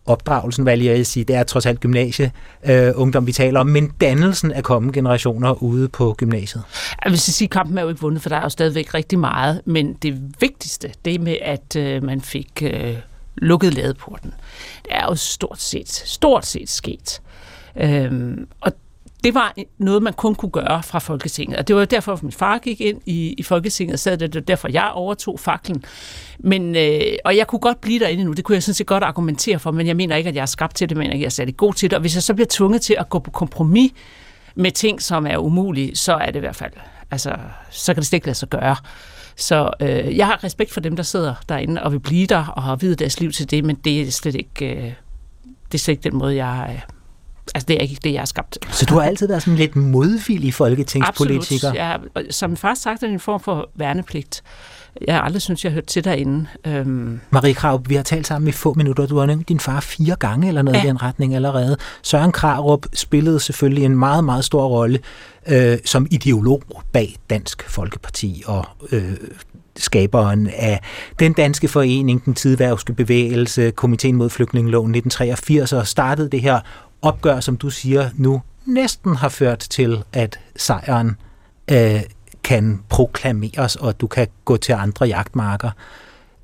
opdragelsen, 0.06 0.62
hvad 0.62 0.78
jeg 0.78 1.06
sige, 1.06 1.25
det 1.25 1.37
er 1.37 1.43
trods 1.43 1.66
alt 1.66 1.81
gymnasie, 1.81 2.32
øh, 2.64 2.93
ungdom, 2.94 3.26
vi 3.26 3.32
taler 3.32 3.60
om, 3.60 3.66
men 3.66 3.93
dannelsen 4.00 4.52
af 4.52 4.64
kommende 4.64 4.94
generationer 4.94 5.62
ude 5.62 5.88
på 5.88 6.14
gymnasiet. 6.19 6.62
Jeg 7.04 7.10
vil 7.10 7.20
sige, 7.20 7.46
at 7.46 7.50
kampen 7.50 7.78
er 7.78 7.82
jo 7.82 7.88
ikke 7.88 8.00
vundet, 8.00 8.22
for 8.22 8.28
der 8.28 8.37
er 8.37 8.43
jo 8.43 8.49
stadigvæk 8.49 8.94
rigtig 8.94 9.19
meget, 9.19 9.60
men 9.64 9.93
det 9.93 10.20
vigtigste, 10.40 10.93
det 11.04 11.20
med, 11.20 11.37
at 11.43 11.76
øh, 11.76 12.02
man 12.02 12.20
fik 12.20 12.62
øh, 12.62 12.96
lukket 13.37 13.75
ladeporten, 13.75 14.34
det 14.84 14.90
er 14.90 15.04
jo 15.04 15.14
stort 15.14 15.60
set, 15.60 15.90
stort 15.90 16.46
set 16.46 16.70
sket. 16.70 17.20
Øhm, 17.76 18.46
og 18.60 18.72
det 19.25 19.35
var 19.35 19.55
noget, 19.79 20.03
man 20.03 20.13
kun 20.13 20.35
kunne 20.35 20.51
gøre 20.51 20.83
fra 20.83 20.99
Folketinget. 20.99 21.59
Og 21.59 21.69
det 21.69 21.77
var 21.77 21.85
derfor, 21.85 22.13
at 22.13 22.23
min 22.23 22.33
far 22.33 22.59
gik 22.59 22.81
ind 22.81 23.01
i, 23.07 23.35
i 23.39 23.43
Folketinget, 23.43 24.01
så 24.01 24.17
det 24.17 24.35
var 24.35 24.41
derfor, 24.41 24.69
jeg 24.73 24.91
overtog 24.95 25.41
faklen. 25.41 25.85
Men, 26.39 26.77
øh, 26.77 27.01
og 27.25 27.37
jeg 27.37 27.47
kunne 27.47 27.59
godt 27.59 27.81
blive 27.81 27.99
derinde 27.99 28.25
nu, 28.25 28.33
det 28.33 28.45
kunne 28.45 28.55
jeg 28.55 28.63
sådan 28.63 28.75
set 28.75 28.87
godt 28.87 29.05
argumentere 29.05 29.59
for, 29.59 29.71
men 29.71 29.87
jeg 29.87 29.97
mener 29.97 30.17
ikke, 30.17 30.29
at 30.29 30.35
jeg 30.35 30.43
er 30.43 30.47
skabt 30.47 30.77
til 30.77 30.89
det, 30.89 30.97
men 30.97 31.11
jeg 31.11 31.23
er 31.23 31.29
særlig 31.29 31.57
god 31.57 31.75
til 31.75 31.91
det. 31.91 31.97
Og 31.97 32.01
hvis 32.01 32.15
jeg 32.15 32.23
så 32.23 32.35
bliver 32.35 32.47
tvunget 32.51 32.83
til 32.83 32.97
at 32.99 33.09
gå 33.09 33.19
på 33.19 33.31
kompromis 33.31 33.93
med 34.55 34.71
ting, 34.71 35.03
som 35.03 35.27
er 35.27 35.37
umulige, 35.37 35.97
så 35.97 36.15
er 36.15 36.27
det 36.27 36.37
i 36.37 36.41
hvert 36.41 36.57
fald, 36.57 36.73
altså, 37.11 37.37
så 37.71 37.95
kan 37.95 38.01
det 38.01 38.07
slet 38.07 38.17
ikke 38.17 38.27
lade 38.27 38.39
sig 38.39 38.49
gøre. 38.49 38.77
Så 39.37 39.71
øh, 39.81 40.17
jeg 40.17 40.27
har 40.27 40.45
respekt 40.45 40.73
for 40.73 40.81
dem, 40.81 40.97
der 40.97 41.03
sidder 41.03 41.35
derinde 41.49 41.83
og 41.83 41.93
vil 41.93 42.01
blive 42.01 42.27
der 42.27 42.47
og 42.47 42.63
har 42.63 42.77
videt 42.77 42.99
deres 42.99 43.21
liv 43.21 43.33
til 43.33 43.51
det, 43.51 43.65
men 43.65 43.77
det 43.77 44.03
er 44.03 44.11
slet 44.11 44.35
ikke, 44.35 44.67
øh, 44.67 44.93
det 45.73 45.75
er 45.75 45.79
slet 45.79 45.93
ikke 45.93 46.11
den 46.11 46.19
måde, 46.19 46.37
jeg, 46.45 46.71
øh, 46.75 46.81
Altså, 47.55 47.67
det 47.67 47.77
er 47.77 47.81
ikke 47.81 47.99
det, 48.05 48.12
jeg 48.12 48.21
har 48.21 48.27
skabt. 48.27 48.59
Så 48.71 48.87
du 48.87 48.94
har 48.94 49.03
altid 49.03 49.29
været 49.29 49.43
sådan 49.43 49.56
lidt 49.56 49.77
modvillig 49.77 50.55
folketingspolitiker? 50.55 51.69
Absolut. 51.69 51.76
Jeg, 51.76 52.00
som 52.31 52.57
far 52.57 52.75
sagt, 52.75 53.02
er 53.02 53.07
det 53.07 53.12
en 53.12 53.21
form 53.21 53.40
for 53.40 53.71
værnepligt. 53.75 54.43
Jeg 55.07 55.14
har 55.14 55.23
aldrig 55.23 55.43
synes, 55.43 55.64
jeg 55.64 55.73
har 55.73 55.75
hørt 55.75 55.87
til 55.87 56.05
derinde. 56.05 56.47
Øhm. 56.66 57.21
Marie 57.31 57.55
Krav, 57.55 57.83
vi 57.88 57.95
har 57.95 58.02
talt 58.02 58.26
sammen 58.26 58.49
i 58.49 58.52
få 58.52 58.75
minutter. 58.75 59.07
Du 59.07 59.19
har 59.19 59.26
nævnt 59.26 59.49
din 59.49 59.61
far 59.61 59.81
fire 59.81 60.16
gange 60.16 60.49
eller 60.49 60.62
noget 60.62 60.78
ja. 60.78 60.85
i 60.85 60.87
den 60.87 61.02
retning 61.02 61.35
allerede. 61.35 61.76
Søren 62.02 62.33
Krarup 62.33 62.87
spillede 62.95 63.40
selvfølgelig 63.40 63.85
en 63.85 63.97
meget, 63.97 64.25
meget 64.25 64.45
stor 64.45 64.66
rolle 64.66 64.99
øh, 65.49 65.78
som 65.85 66.07
ideolog 66.11 66.62
bag 66.93 67.16
Dansk 67.31 67.71
Folkeparti 67.71 68.43
og 68.47 68.66
øh, 68.93 69.12
skaberen 69.76 70.50
af 70.57 70.81
den 71.19 71.33
danske 71.33 71.69
forening, 71.69 72.25
den 72.25 72.35
tidværvske 72.35 72.93
bevægelse, 72.93 73.71
Komiteen 73.71 74.16
mod 74.16 74.31
flygtningeloven 74.31 74.90
1983, 74.90 75.73
og 75.73 75.87
startede 75.87 76.31
det 76.31 76.40
her 76.40 76.61
opgør, 77.02 77.40
som 77.40 77.56
du 77.56 77.71
siger 77.71 78.11
nu, 78.14 78.42
næsten 78.66 79.16
har 79.16 79.28
ført 79.28 79.59
til, 79.59 80.04
at 80.12 80.40
sejren 80.56 81.16
øh, 81.71 82.00
kan 82.44 82.82
proklameres, 82.88 83.76
og 83.76 84.00
du 84.00 84.06
kan 84.06 84.28
gå 84.44 84.56
til 84.56 84.73
andre 84.73 85.06
jagtmarker. 85.06 85.71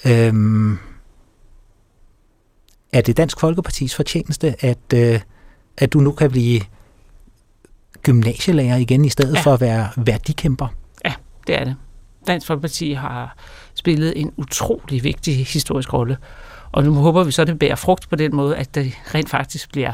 Øhm, 0.07 0.79
er 2.93 3.01
det 3.01 3.17
Dansk 3.17 3.41
Folkepartis 3.41 3.95
fortjeneste, 3.95 4.65
at, 4.65 4.93
øh, 4.95 5.21
at 5.79 5.93
du 5.93 6.01
nu 6.01 6.13
kan 6.13 6.31
blive 6.31 6.61
gymnasielærer 8.03 8.77
igen, 8.77 9.05
i 9.05 9.09
stedet 9.09 9.35
ja. 9.35 9.41
for 9.41 9.55
at 9.55 9.61
være 9.61 9.89
værdikæmper? 9.97 10.67
Ja, 11.05 11.15
det 11.47 11.61
er 11.61 11.65
det. 11.65 11.77
Dansk 12.27 12.47
Folkeparti 12.47 12.93
har 12.93 13.37
spillet 13.75 14.21
en 14.21 14.33
utrolig 14.37 15.05
vigtig 15.05 15.47
historisk 15.47 15.93
rolle, 15.93 16.17
og 16.73 16.85
nu 16.85 16.95
håber 16.95 17.25
vi 17.25 17.33
så, 17.33 17.43
at 17.43 17.49
det 17.49 17.59
bærer 17.59 17.77
frugt 17.77 18.09
på 18.09 18.17
den 18.17 18.37
måde, 18.37 18.57
at 18.57 18.75
det 18.75 18.93
rent 19.15 19.29
faktisk 19.29 19.73
bliver 19.73 19.93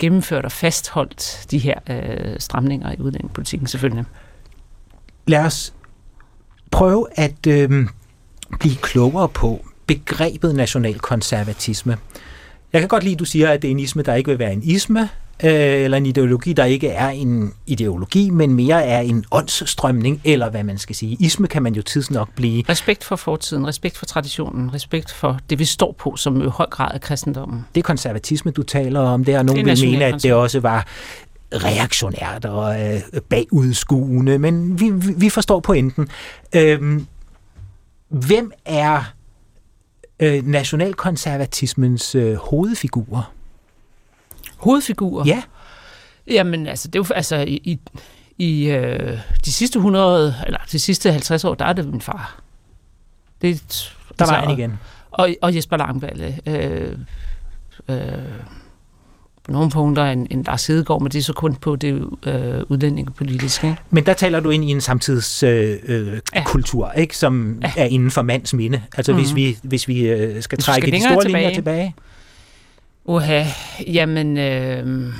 gennemført 0.00 0.44
og 0.44 0.52
fastholdt 0.52 1.46
de 1.50 1.58
her 1.58 1.74
øh, 1.90 2.40
stramninger 2.40 2.92
i 2.92 2.96
udlændingepolitikken 3.00 3.66
selvfølgelig. 3.66 4.04
Lad 5.26 5.44
os 5.44 5.74
prøve 6.70 7.06
at 7.14 7.46
øh, 7.46 7.86
blive 8.60 8.76
klogere 8.76 9.28
på 9.28 9.64
begrebet 9.86 10.54
nationalkonservatisme. 10.54 11.98
Jeg 12.72 12.80
kan 12.80 12.88
godt 12.88 13.02
lide, 13.02 13.12
at 13.14 13.18
du 13.18 13.24
siger, 13.24 13.50
at 13.50 13.62
det 13.62 13.68
er 13.68 13.72
en 13.72 13.80
isme, 13.80 14.02
der 14.02 14.14
ikke 14.14 14.30
vil 14.30 14.38
være 14.38 14.52
en 14.52 14.62
isme, 14.62 15.08
øh, 15.44 15.50
eller 15.84 15.96
en 15.96 16.06
ideologi, 16.06 16.52
der 16.52 16.64
ikke 16.64 16.88
er 16.88 17.08
en 17.08 17.52
ideologi, 17.66 18.30
men 18.30 18.54
mere 18.54 18.84
er 18.84 19.00
en 19.00 19.24
åndsstrømning, 19.30 20.20
eller 20.24 20.50
hvad 20.50 20.64
man 20.64 20.78
skal 20.78 20.96
sige. 20.96 21.16
Isme 21.20 21.46
kan 21.46 21.62
man 21.62 21.74
jo 21.74 21.82
tidsnok 21.82 22.34
blive. 22.34 22.64
Respekt 22.68 23.04
for 23.04 23.16
fortiden, 23.16 23.66
respekt 23.66 23.96
for 23.96 24.06
traditionen, 24.06 24.74
respekt 24.74 25.12
for 25.12 25.38
det, 25.50 25.58
vi 25.58 25.64
står 25.64 25.94
på, 25.98 26.16
som 26.16 26.42
i 26.42 26.44
høj 26.44 26.66
grad 26.66 26.90
er 26.94 26.98
kristendommen. 26.98 27.66
Det 27.74 27.84
konservatisme, 27.84 28.50
du 28.50 28.62
taler 28.62 29.00
om, 29.00 29.24
det 29.24 29.34
er 29.34 29.42
nogen 29.42 29.66
vil 29.66 29.78
mene, 29.82 30.04
at 30.04 30.22
det 30.22 30.32
også 30.32 30.60
var 30.60 30.86
reaktionært 31.54 32.44
og 32.44 32.80
øh, 32.80 33.00
bagudskuende, 33.28 34.38
men 34.38 34.80
vi, 34.80 34.90
vi, 34.90 35.12
vi 35.16 35.28
forstår 35.28 35.60
pointen. 35.60 36.08
Øh, 36.54 37.00
hvem 38.08 38.52
er 38.64 39.02
øh, 40.20 40.46
nationalkonservatismens 40.46 42.14
øh, 42.14 42.34
hovedfigurer? 42.34 43.32
Hovedfigurer? 44.60 45.24
Ja. 45.26 45.42
Jamen, 46.26 46.66
altså, 46.66 46.88
det 46.88 46.98
er 46.98 47.04
jo, 47.08 47.14
altså, 47.14 47.36
i, 47.36 47.60
i, 47.64 47.78
i 48.38 48.70
øh, 48.70 49.18
de 49.44 49.52
sidste 49.52 49.76
100, 49.76 50.34
eller 50.46 50.58
de 50.72 50.78
sidste 50.78 51.12
50 51.12 51.44
år, 51.44 51.54
der 51.54 51.64
er 51.64 51.72
det 51.72 51.88
min 51.88 52.00
far. 52.00 52.40
Det, 53.42 53.60
der 54.18 54.26
var 54.26 54.32
altså, 54.32 54.48
han 54.48 54.58
igen. 54.58 54.78
Og, 55.10 55.30
og 55.42 55.56
Jesper 55.56 55.76
Langballe. 55.76 56.40
Øh, 56.46 56.96
øh, 57.88 57.98
på 59.44 59.52
nogle 59.52 59.70
punkter 59.70 60.04
en, 60.04 60.26
en 60.30 60.42
Lars 60.42 60.66
Hedegaard, 60.66 61.02
men 61.02 61.12
det 61.12 61.18
er 61.18 61.22
så 61.22 61.32
kun 61.32 61.54
på 61.54 61.76
det 61.76 62.04
øh, 62.26 62.62
udlændingepolitiske. 62.68 63.76
Men 63.90 64.06
der 64.06 64.12
taler 64.12 64.40
du 64.40 64.50
ind 64.50 64.64
i 64.64 64.70
en 64.70 64.80
samtidskultur, 64.80 65.48
øh, 65.88 66.12
øh, 66.12 66.20
ja. 66.34 66.44
Kultur, 66.44 66.92
ikke, 66.92 67.16
som 67.16 67.60
ja. 67.62 67.72
er 67.76 67.84
inden 67.84 68.10
for 68.10 68.22
mands 68.22 68.54
minde. 68.54 68.82
Altså 68.96 69.12
mm-hmm. 69.12 69.24
hvis 69.24 69.34
vi, 69.34 69.56
hvis 69.62 69.88
vi 69.88 70.08
øh, 70.08 70.42
skal 70.42 70.58
trække 70.58 70.86
skal 70.86 70.92
de 70.92 71.00
store 71.00 71.24
tilbage. 71.24 71.44
linjer 71.44 71.54
tilbage. 71.54 71.94
Oha, 73.10 73.44
jamen, 73.86 74.38
øh, 74.38 75.12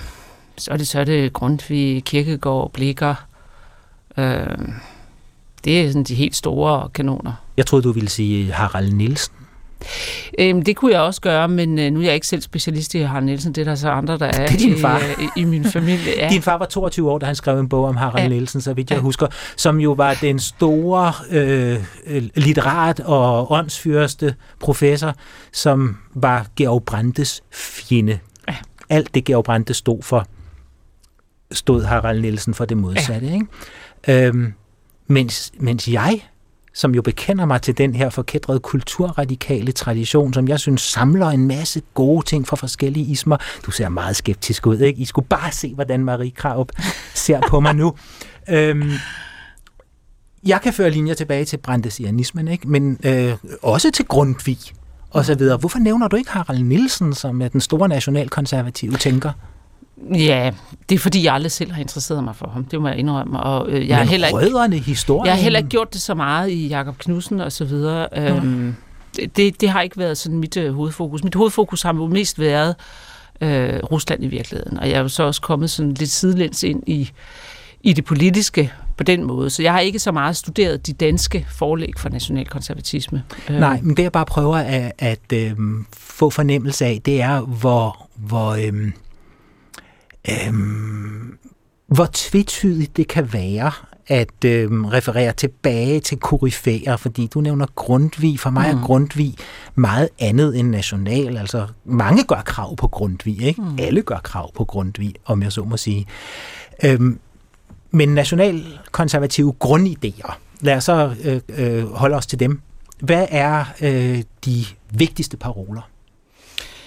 så 0.57 0.71
er 0.71 0.77
det, 0.77 0.89
så 0.89 1.01
er 1.01 1.05
det 1.05 1.33
Grundtvig, 1.33 2.05
Kirkegård, 2.05 2.73
Blikker. 2.73 3.15
Øh, 4.17 4.59
det 5.65 5.81
er 5.81 5.87
sådan 5.89 6.05
de 6.05 6.15
helt 6.15 6.37
store 6.37 6.89
kanoner. 6.89 7.33
Jeg 7.57 7.67
troede, 7.67 7.83
du 7.83 7.93
ville 7.93 8.09
sige 8.09 8.53
Harald 8.53 8.93
Nielsen. 8.93 9.35
Øhm, 10.39 10.63
det 10.63 10.77
kunne 10.77 10.93
jeg 10.93 11.01
også 11.01 11.21
gøre, 11.21 11.49
men 11.49 11.79
øh, 11.79 11.91
nu 11.93 12.01
er 12.01 12.05
jeg 12.05 12.15
ikke 12.15 12.27
selv 12.27 12.43
specialist 12.43 12.95
i 12.95 12.99
Harald 12.99 13.25
Nielsen. 13.25 13.53
Det 13.53 13.61
er 13.61 13.65
der 13.65 13.75
så 13.75 13.91
andre, 13.91 14.19
der 14.19 14.27
er, 14.27 14.47
det 14.47 14.55
er 14.55 14.59
din 14.59 14.79
far. 14.79 14.99
I, 14.99 15.23
i, 15.23 15.41
i 15.41 15.45
min 15.45 15.65
familie. 15.65 16.01
Ja. 16.21 16.29
Din 16.29 16.43
far 16.43 16.59
var 16.59 16.67
22 16.67 17.11
år, 17.11 17.19
da 17.19 17.27
han 17.27 17.35
skrev 17.35 17.59
en 17.59 17.69
bog 17.69 17.85
om 17.85 17.97
Harald 17.97 18.23
ja. 18.23 18.29
Nielsen, 18.29 18.61
så 18.61 18.75
vidt 18.75 18.91
jeg 18.91 18.97
ja. 18.97 19.03
husker, 19.03 19.27
som 19.57 19.81
jo 19.81 19.93
var 19.93 20.15
den 20.21 20.39
store 20.39 21.13
øh, 21.31 21.79
litterat 22.35 23.01
og 23.01 23.53
åndsfyrste 23.53 24.35
professor, 24.61 25.15
som 25.53 25.97
var 26.15 26.47
Georg 26.57 26.85
Brandes 26.85 27.43
fjende. 27.53 28.19
Ja. 28.49 28.55
Alt 28.89 29.15
det 29.15 29.25
Georg 29.25 29.45
Brandes 29.45 29.77
stod 29.77 30.03
for, 30.03 30.27
stod 31.53 31.85
Harald 31.85 32.21
Nielsen 32.21 32.55
for 32.55 32.65
det 32.65 32.77
modsatte. 32.77 33.27
Ja. 33.27 33.35
Ikke? 33.35 34.27
Øhm, 34.27 34.53
mens, 35.07 35.53
mens 35.59 35.89
jeg 35.89 36.21
som 36.75 36.95
jo 36.95 37.03
bekender 37.03 37.45
mig 37.45 37.63
til 37.63 37.79
den 37.79 37.95
her 37.95 38.11
forkædrede 38.11 38.61
kulturradikale 38.61 39.73
tradition, 39.73 40.35
som 40.35 40.49
jeg 40.49 40.61
synes 40.61 40.83
samler 40.83 41.27
en 41.27 41.47
masse 41.47 41.83
gode 41.95 42.27
ting 42.27 42.49
fra 42.49 42.57
forskellige 42.57 43.07
ismer. 43.07 43.37
Du 43.67 43.71
ser 43.71 43.89
meget 43.89 44.17
skeptisk 44.17 44.67
ud, 44.67 44.79
ikke? 44.79 45.01
I 45.01 45.05
skulle 45.05 45.29
bare 45.29 45.53
se, 45.53 45.75
hvordan 45.75 46.05
Marie 46.05 46.31
Kraup 46.31 46.73
ser 47.15 47.41
på 47.49 47.61
mig 47.61 47.75
nu. 47.75 47.95
Øhm, 48.49 48.93
jeg 50.47 50.61
kan 50.63 50.73
føre 50.73 50.91
linjer 50.91 51.15
tilbage 51.15 51.45
til 51.45 51.57
brandesianismen, 51.57 52.49
ikke? 52.49 52.69
men 52.69 52.99
øh, 53.05 53.33
også 53.63 53.91
til 53.91 54.05
Grundtvig 54.05 54.59
og 55.11 55.25
så 55.25 55.35
videre. 55.35 55.57
Hvorfor 55.57 55.79
nævner 55.79 56.09
du 56.09 56.17
ikke 56.17 56.31
Harald 56.31 56.63
Nielsen, 56.63 57.15
som 57.15 57.43
er 57.43 57.49
den 57.49 57.61
store 57.61 57.89
nationalkonservative 57.89 58.97
tænker? 58.97 59.33
Ja, 60.15 60.51
det 60.89 60.95
er 60.95 60.99
fordi, 60.99 61.25
jeg 61.25 61.35
aldrig 61.35 61.53
selv 61.53 61.73
har 61.73 61.81
interesseret 61.81 62.25
mig 62.25 62.37
for 62.37 62.51
ham. 62.53 62.65
Det 62.65 62.81
må 62.81 62.89
jeg 62.89 62.97
indrømme. 62.97 63.41
Og, 63.41 63.69
øh, 63.69 63.75
jeg 63.75 63.81
Men 63.81 63.95
har 63.95 64.05
heller 64.05 64.67
ikke, 64.73 64.79
historien? 64.79 65.27
Jeg 65.27 65.35
har 65.35 65.43
heller 65.43 65.59
ikke 65.59 65.69
gjort 65.69 65.93
det 65.93 66.01
så 66.01 66.15
meget 66.15 66.51
i 66.51 66.69
Jakob 66.69 66.99
Knudsen 66.99 67.41
og 67.41 67.53
så 67.53 67.65
videre. 67.65 68.09
Øhm, 68.17 68.75
det, 69.37 69.61
det 69.61 69.69
har 69.69 69.81
ikke 69.81 69.99
været 69.99 70.19
sådan 70.19 70.39
mit 70.39 70.57
øh, 70.57 70.75
hovedfokus. 70.75 71.25
Mit 71.25 71.35
hovedfokus 71.35 71.83
har 71.83 71.95
jo 71.95 72.07
mest 72.07 72.39
været 72.39 72.75
øh, 73.41 73.79
Rusland 73.91 74.25
i 74.25 74.27
virkeligheden. 74.27 74.79
Og 74.79 74.89
jeg 74.89 74.97
er 74.97 75.01
jo 75.01 75.09
så 75.09 75.23
også 75.23 75.41
kommet 75.41 75.71
sådan 75.71 75.93
lidt 75.93 76.11
sidelæns 76.11 76.63
ind 76.63 76.83
i, 76.87 77.11
i 77.83 77.93
det 77.93 78.05
politiske 78.05 78.73
på 78.97 79.05
den 79.05 79.25
måde. 79.25 79.51
Så 79.51 79.63
jeg 79.63 79.73
har 79.73 79.81
ikke 79.81 79.99
så 79.99 80.13
meget 80.13 80.37
studeret 80.37 80.87
de 80.87 80.93
danske 80.93 81.47
forlæg 81.51 81.93
for 81.99 82.09
nationalkonservatisme. 82.09 83.23
Nej, 83.51 83.81
men 83.83 83.97
det 83.97 84.03
jeg 84.03 84.13
bare 84.13 84.27
prøver 84.27 84.57
at, 84.57 84.93
at 84.99 85.33
øh, 85.33 85.53
få 85.93 86.31
fornemmelse 86.31 86.85
af, 86.85 87.01
det 87.05 87.23
er, 87.23 87.41
hvor, 87.41 88.09
hvor 88.17 88.51
øh, 88.51 88.91
øhm, 90.29 91.39
hvor 91.87 92.09
tvetydigt 92.13 92.97
det 92.97 93.09
kan 93.09 93.33
være 93.33 93.73
at 94.11 94.45
øhm, 94.45 94.85
referere 94.85 95.33
tilbage 95.33 96.01
til 96.01 96.19
koryfæer, 96.19 96.97
fordi 96.97 97.27
du 97.27 97.41
nævner 97.41 97.67
Grundtvig. 97.75 98.41
For 98.41 98.51
mig 98.51 98.75
mm. 98.75 98.81
er 98.81 98.85
Grundtvig 98.87 99.35
meget 99.75 100.09
andet 100.19 100.59
end 100.59 100.69
national. 100.69 101.37
Altså, 101.37 101.67
mange 101.85 102.25
gør 102.25 102.43
krav 102.45 102.77
på 102.77 102.89
Grundtvig, 102.89 103.43
ikke? 103.43 103.63
Mm. 103.63 103.79
Alle 103.79 104.03
gør 104.03 104.19
krav 104.19 104.53
på 104.55 104.65
Grundtvig, 104.65 105.15
om 105.25 105.43
jeg 105.43 105.53
så 105.53 105.65
må 105.65 105.77
sige. 105.77 106.07
Øhm, 106.85 107.19
men 107.91 108.09
nationalkonservative 108.09 109.55
grundidéer, 109.65 110.33
lad 110.61 110.77
os 110.77 110.85
så 110.85 111.15
øh, 111.25 111.41
øh, 111.49 111.93
holde 111.93 112.17
os 112.17 112.27
til 112.27 112.41
dem. 112.41 112.61
Hvad 113.01 113.27
er 113.31 113.65
øh, 113.81 114.23
de 114.45 114.65
vigtigste 114.91 115.37
paroler? 115.37 115.91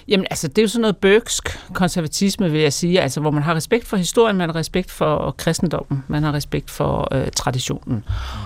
Jamen, 0.07 0.27
altså, 0.29 0.48
det 0.48 0.57
er 0.57 0.62
jo 0.62 0.67
sådan 0.67 0.81
noget 0.81 0.98
bøgsk 0.98 1.60
konservatisme, 1.74 2.51
vil 2.51 2.62
jeg 2.62 2.74
sige, 2.74 3.01
altså, 3.01 3.19
hvor 3.22 3.31
man 3.31 3.43
har 3.43 3.55
respekt 3.55 3.88
for 3.88 3.98
historien, 3.98 4.38
man 4.38 4.50
har 4.50 4.55
respekt 4.55 4.91
for 4.91 5.36
kristendommen, 5.38 6.03
man 6.07 6.24
har 6.24 6.33
respekt 6.33 6.72
for 6.72 7.15
øh, 7.15 7.27
traditionen. 7.36 7.95
Mm. 7.95 8.03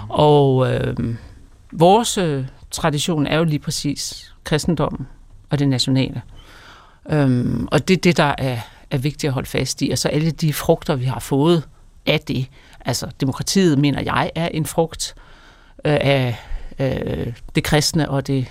Og 0.10 0.74
øh, 0.74 1.16
vores 1.72 2.18
øh, 2.18 2.46
tradition 2.72 3.28
er 3.28 3.38
jo 3.38 3.44
lige 3.44 3.60
præcis 3.60 4.34
kristendommen 4.44 5.08
og 5.50 5.60
det 5.60 5.68
nationale. 5.68 6.22
Øhm, 7.10 7.68
og 7.72 7.88
det 7.88 7.98
er 7.98 8.02
det, 8.02 8.18
der 8.18 8.36
er, 8.38 8.60
er 8.92 8.98
vigtigt 8.98 9.30
at 9.30 9.34
holde 9.34 9.50
fast 9.50 9.82
i. 9.82 9.90
Og 9.90 9.98
så 9.98 10.08
alle 10.08 10.32
de 10.32 10.54
frugter, 10.54 10.96
vi 10.96 11.06
har 11.06 11.20
fået 11.20 11.64
af 12.06 12.20
det. 12.20 12.48
Altså, 12.86 13.08
demokratiet, 13.22 13.78
mener 13.78 14.02
jeg, 14.02 14.32
er 14.36 14.48
en 14.48 14.66
frugt 14.66 15.16
øh, 15.86 15.98
af 16.02 16.36
øh, 16.80 17.34
det 17.56 17.64
kristne 17.64 18.10
og 18.10 18.28
det 18.28 18.48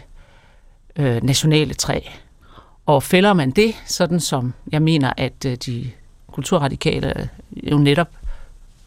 øh, 0.96 1.22
nationale 1.22 1.74
træ. 1.74 2.00
Og 2.86 3.02
fælder 3.02 3.32
man 3.32 3.50
det, 3.50 3.74
sådan 3.86 4.20
som 4.20 4.54
jeg 4.72 4.82
mener, 4.82 5.12
at 5.16 5.44
øh, 5.46 5.56
de 5.56 5.90
kulturradikale 6.32 7.28
jo 7.52 7.78
netop 7.78 8.08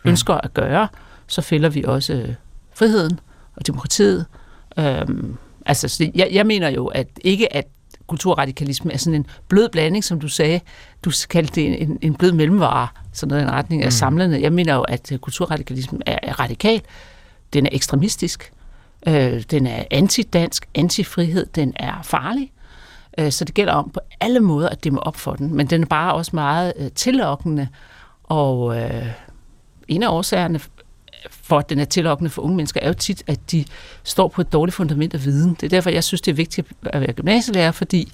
ønsker 0.06 0.34
at 0.34 0.54
gøre, 0.54 0.88
så 1.28 1.42
fælder 1.42 1.70
vi 1.70 1.84
også 1.84 2.14
øh, 2.14 2.34
friheden 2.74 3.20
og 3.56 3.68
demokratiet. 3.68 4.26
Øhm, 4.78 5.38
altså, 5.66 6.12
jeg, 6.16 6.30
jeg 6.32 6.46
mener 6.46 6.70
jo, 6.70 6.88
at 6.88 7.08
ikke 7.22 7.56
at 7.56 7.68
kulturradikalisme 8.08 8.94
er 8.94 8.98
sådan 8.98 9.16
en 9.16 9.26
blød 9.48 9.70
blanding, 9.70 10.04
som 10.04 10.20
du 10.20 10.28
sagde. 10.28 10.60
Du 11.06 11.12
kaldte 11.30 11.56
det 11.56 11.82
en, 11.82 11.98
en 12.02 12.16
blød 12.16 12.32
mellemvare, 12.32 12.88
sådan 13.14 13.30
noget 13.30 13.42
i 13.42 13.44
en 13.44 13.52
retning 13.52 13.82
af 13.82 13.88
mm. 13.88 13.92
samlende. 13.92 14.42
Jeg 14.42 14.54
mener 14.54 14.76
jo, 14.76 14.82
at 14.82 15.12
øh, 15.12 15.20
kulturradikalisme 15.20 16.00
er, 16.06 16.20
er 16.24 16.40
radikal. 16.40 16.82
Den 17.54 17.66
er 17.66 17.70
ekstremistisk. 17.72 18.52
Øh, 19.08 19.44
den 19.52 19.68
er 19.68 19.84
antidansk, 19.92 20.70
antifrihed. 20.76 21.46
Den 21.46 21.74
er 21.76 22.02
farlig. 22.04 22.52
Øh, 23.18 23.32
så 23.32 23.46
det 23.46 23.56
gælder 23.56 23.74
om 23.74 23.90
på 23.90 24.00
alle 24.20 24.40
måder 24.40 24.70
at 24.70 24.84
dæmme 24.84 25.04
op 25.04 25.16
for 25.16 25.34
den, 25.34 25.56
men 25.56 25.68
den 25.68 25.82
er 25.82 25.86
bare 25.86 26.14
også 26.14 26.32
meget 26.34 26.74
øh, 26.78 26.92
tillokkende, 26.92 27.68
og 28.24 28.78
øh, 28.78 29.08
en 29.88 30.04
af 30.04 30.10
årsagerne 30.10 30.60
for, 31.30 31.60
at 31.60 31.70
den 31.70 31.80
er 31.80 31.86
tillokkende 31.86 32.30
for 32.30 32.42
unge 32.42 32.56
mennesker, 32.56 32.80
er 32.80 32.88
jo 32.88 32.94
tit, 32.94 33.24
at 33.28 33.52
de 33.52 33.66
står 34.04 34.28
på 34.28 34.42
et 34.42 34.54
dårligt 34.54 34.76
fundament 34.76 35.14
af 35.14 35.26
viden. 35.26 35.54
Det 35.54 35.64
er 35.64 35.70
derfor, 35.70 35.90
jeg 35.90 36.04
synes, 36.04 36.22
det 36.22 36.32
er 36.32 36.36
vigtigt 36.36 36.68
at 36.86 37.02
være 37.02 37.14
gymnasielærer, 37.14 37.72
fordi 37.72 38.12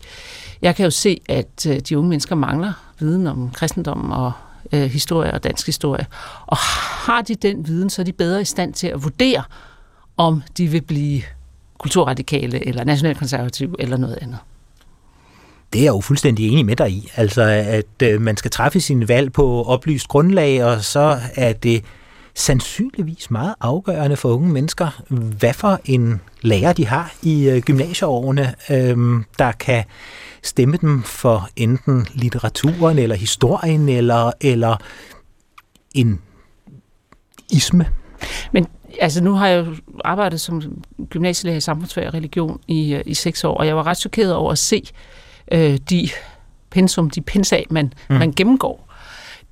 jeg 0.61 0.75
kan 0.75 0.83
jo 0.83 0.91
se, 0.91 1.21
at 1.29 1.63
de 1.89 1.97
unge 1.97 2.09
mennesker 2.09 2.35
mangler 2.35 2.73
viden 2.99 3.27
om 3.27 3.51
kristendom 3.51 4.11
og 4.11 4.31
øh, 4.71 4.81
historie 4.81 5.33
og 5.33 5.43
dansk 5.43 5.65
historie. 5.65 6.05
Og 6.45 6.57
har 6.57 7.21
de 7.21 7.35
den 7.35 7.67
viden, 7.67 7.89
så 7.89 8.01
er 8.01 8.03
de 8.03 8.13
bedre 8.13 8.41
i 8.41 8.45
stand 8.45 8.73
til 8.73 8.87
at 8.87 9.03
vurdere, 9.03 9.43
om 10.17 10.43
de 10.57 10.67
vil 10.67 10.81
blive 10.81 11.21
kulturradikale 11.77 12.67
eller 12.67 12.83
nationalkonservative 12.83 13.75
eller 13.79 13.97
noget 13.97 14.17
andet. 14.21 14.37
Det 15.75 15.81
er 15.81 15.85
jeg 15.85 15.93
jo 15.93 16.01
fuldstændig 16.01 16.49
enig 16.49 16.65
med 16.65 16.75
dig 16.75 16.91
i. 16.91 17.11
Altså, 17.15 17.41
at 17.67 18.01
øh, 18.03 18.21
man 18.21 18.37
skal 18.37 18.51
træffe 18.51 18.79
sin 18.79 19.07
valg 19.07 19.31
på 19.31 19.63
oplyst 19.63 20.07
grundlag, 20.07 20.63
og 20.63 20.83
så 20.83 21.19
er 21.35 21.53
det 21.53 21.83
sandsynligvis 22.35 23.31
meget 23.31 23.55
afgørende 23.61 24.15
for 24.15 24.29
unge 24.29 24.49
mennesker, 24.53 25.03
hvad 25.09 25.53
for 25.53 25.79
en 25.85 26.21
lærer 26.41 26.73
de 26.73 26.85
har 26.85 27.13
i 27.23 27.49
øh, 27.49 27.61
gymnasieårene, 27.61 28.55
øh, 28.69 29.23
der 29.39 29.51
kan 29.51 29.83
stemme 30.43 30.77
dem 30.81 31.03
for 31.03 31.49
enten 31.55 32.07
litteraturen, 32.13 32.99
eller 32.99 33.15
historien, 33.15 33.89
eller, 33.89 34.31
eller 34.41 34.77
en 35.95 36.21
isme. 37.51 37.85
Men 38.53 38.67
altså 38.99 39.23
nu 39.23 39.33
har 39.33 39.47
jeg 39.47 39.65
jo 39.65 39.75
arbejdet 40.05 40.41
som 40.41 40.83
gymnasielærer 41.09 41.57
i 41.57 41.61
samfundsfag 41.61 42.07
og 42.07 42.13
religion 42.13 42.59
i, 42.67 42.93
øh, 42.93 43.03
i 43.05 43.13
seks 43.13 43.43
år, 43.43 43.57
og 43.57 43.67
jeg 43.67 43.75
var 43.75 43.87
ret 43.87 43.97
chokeret 43.97 44.35
over 44.35 44.51
at 44.51 44.57
se, 44.57 44.83
øh, 45.51 45.77
de 45.89 46.09
pensum, 46.69 47.09
de 47.09 47.21
pensag, 47.21 47.65
man, 47.69 47.93
mm. 48.09 48.15
man 48.15 48.31
gennemgår. 48.31 48.87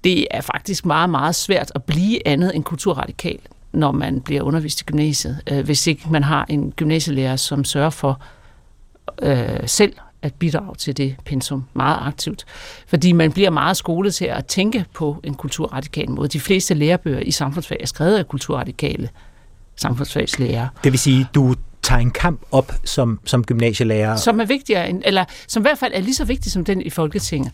Det 0.03 0.27
er 0.31 0.41
faktisk 0.41 0.85
meget, 0.85 1.09
meget 1.09 1.35
svært 1.35 1.71
at 1.75 1.83
blive 1.83 2.27
andet 2.27 2.55
end 2.55 2.63
kulturradikal, 2.63 3.39
når 3.71 3.91
man 3.91 4.21
bliver 4.21 4.41
undervist 4.41 4.81
i 4.81 4.83
gymnasiet, 4.83 5.41
øh, 5.51 5.65
hvis 5.65 5.87
ikke 5.87 6.09
man 6.09 6.23
har 6.23 6.45
en 6.49 6.71
gymnasielærer, 6.71 7.35
som 7.35 7.63
sørger 7.63 7.89
for 7.89 8.21
øh, 9.21 9.59
selv 9.65 9.93
at 10.21 10.33
bidrage 10.33 10.75
til 10.75 10.97
det 10.97 11.15
pensum 11.25 11.63
meget 11.73 11.97
aktivt. 12.01 12.45
Fordi 12.87 13.11
man 13.11 13.31
bliver 13.31 13.49
meget 13.49 13.77
skolet 13.77 14.15
til 14.15 14.25
at 14.25 14.45
tænke 14.45 14.85
på 14.93 15.19
en 15.23 15.33
kulturradikal 15.33 16.11
måde. 16.11 16.27
De 16.27 16.39
fleste 16.39 16.73
lærebøger 16.73 17.19
i 17.19 17.31
samfundsfag 17.31 17.77
er 17.81 17.85
skrevet 17.85 18.17
af 18.17 18.27
kulturradikale 18.27 19.09
samfundsfagslærer. 19.75 20.67
Det 20.83 20.91
vil 20.91 20.99
sige, 20.99 21.27
du 21.35 21.55
tager 21.83 21.99
en 21.99 22.11
kamp 22.11 22.41
op 22.51 22.71
som, 22.83 23.19
som 23.25 23.43
gymnasielærer. 23.43 24.15
Som 24.15 24.39
er 24.39 24.45
vigtigere, 24.45 24.89
end, 24.89 25.01
eller 25.05 25.25
som 25.47 25.61
i 25.61 25.63
hvert 25.63 25.77
fald 25.77 25.91
er 25.95 26.01
lige 26.01 26.15
så 26.15 26.25
vigtig 26.25 26.51
som 26.51 26.65
den 26.65 26.81
i 26.81 26.89
Folketinget. 26.89 27.51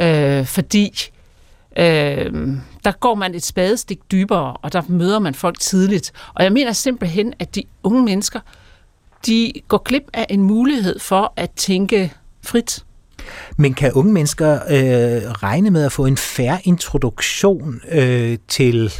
Øh, 0.00 0.46
fordi 0.46 1.10
øh, 1.76 2.32
der 2.84 2.92
går 3.00 3.14
man 3.14 3.34
et 3.34 3.44
spadestik 3.44 3.98
dybere, 4.12 4.56
og 4.56 4.72
der 4.72 4.82
møder 4.88 5.18
man 5.18 5.34
folk 5.34 5.60
tidligt. 5.60 6.12
Og 6.34 6.44
jeg 6.44 6.52
mener 6.52 6.72
simpelthen, 6.72 7.32
at 7.38 7.54
de 7.54 7.62
unge 7.82 8.04
mennesker, 8.04 8.40
de 9.26 9.52
går 9.68 9.82
glip 9.82 10.02
af 10.12 10.26
en 10.28 10.42
mulighed 10.42 10.98
for 10.98 11.32
at 11.36 11.50
tænke 11.50 12.12
frit. 12.42 12.84
Men 13.56 13.74
kan 13.74 13.92
unge 13.92 14.12
mennesker 14.12 14.54
øh, 14.54 15.30
regne 15.30 15.70
med 15.70 15.84
at 15.84 15.92
få 15.92 16.06
en 16.06 16.16
færre 16.16 16.58
introduktion 16.64 17.80
øh, 17.90 18.38
til 18.48 18.92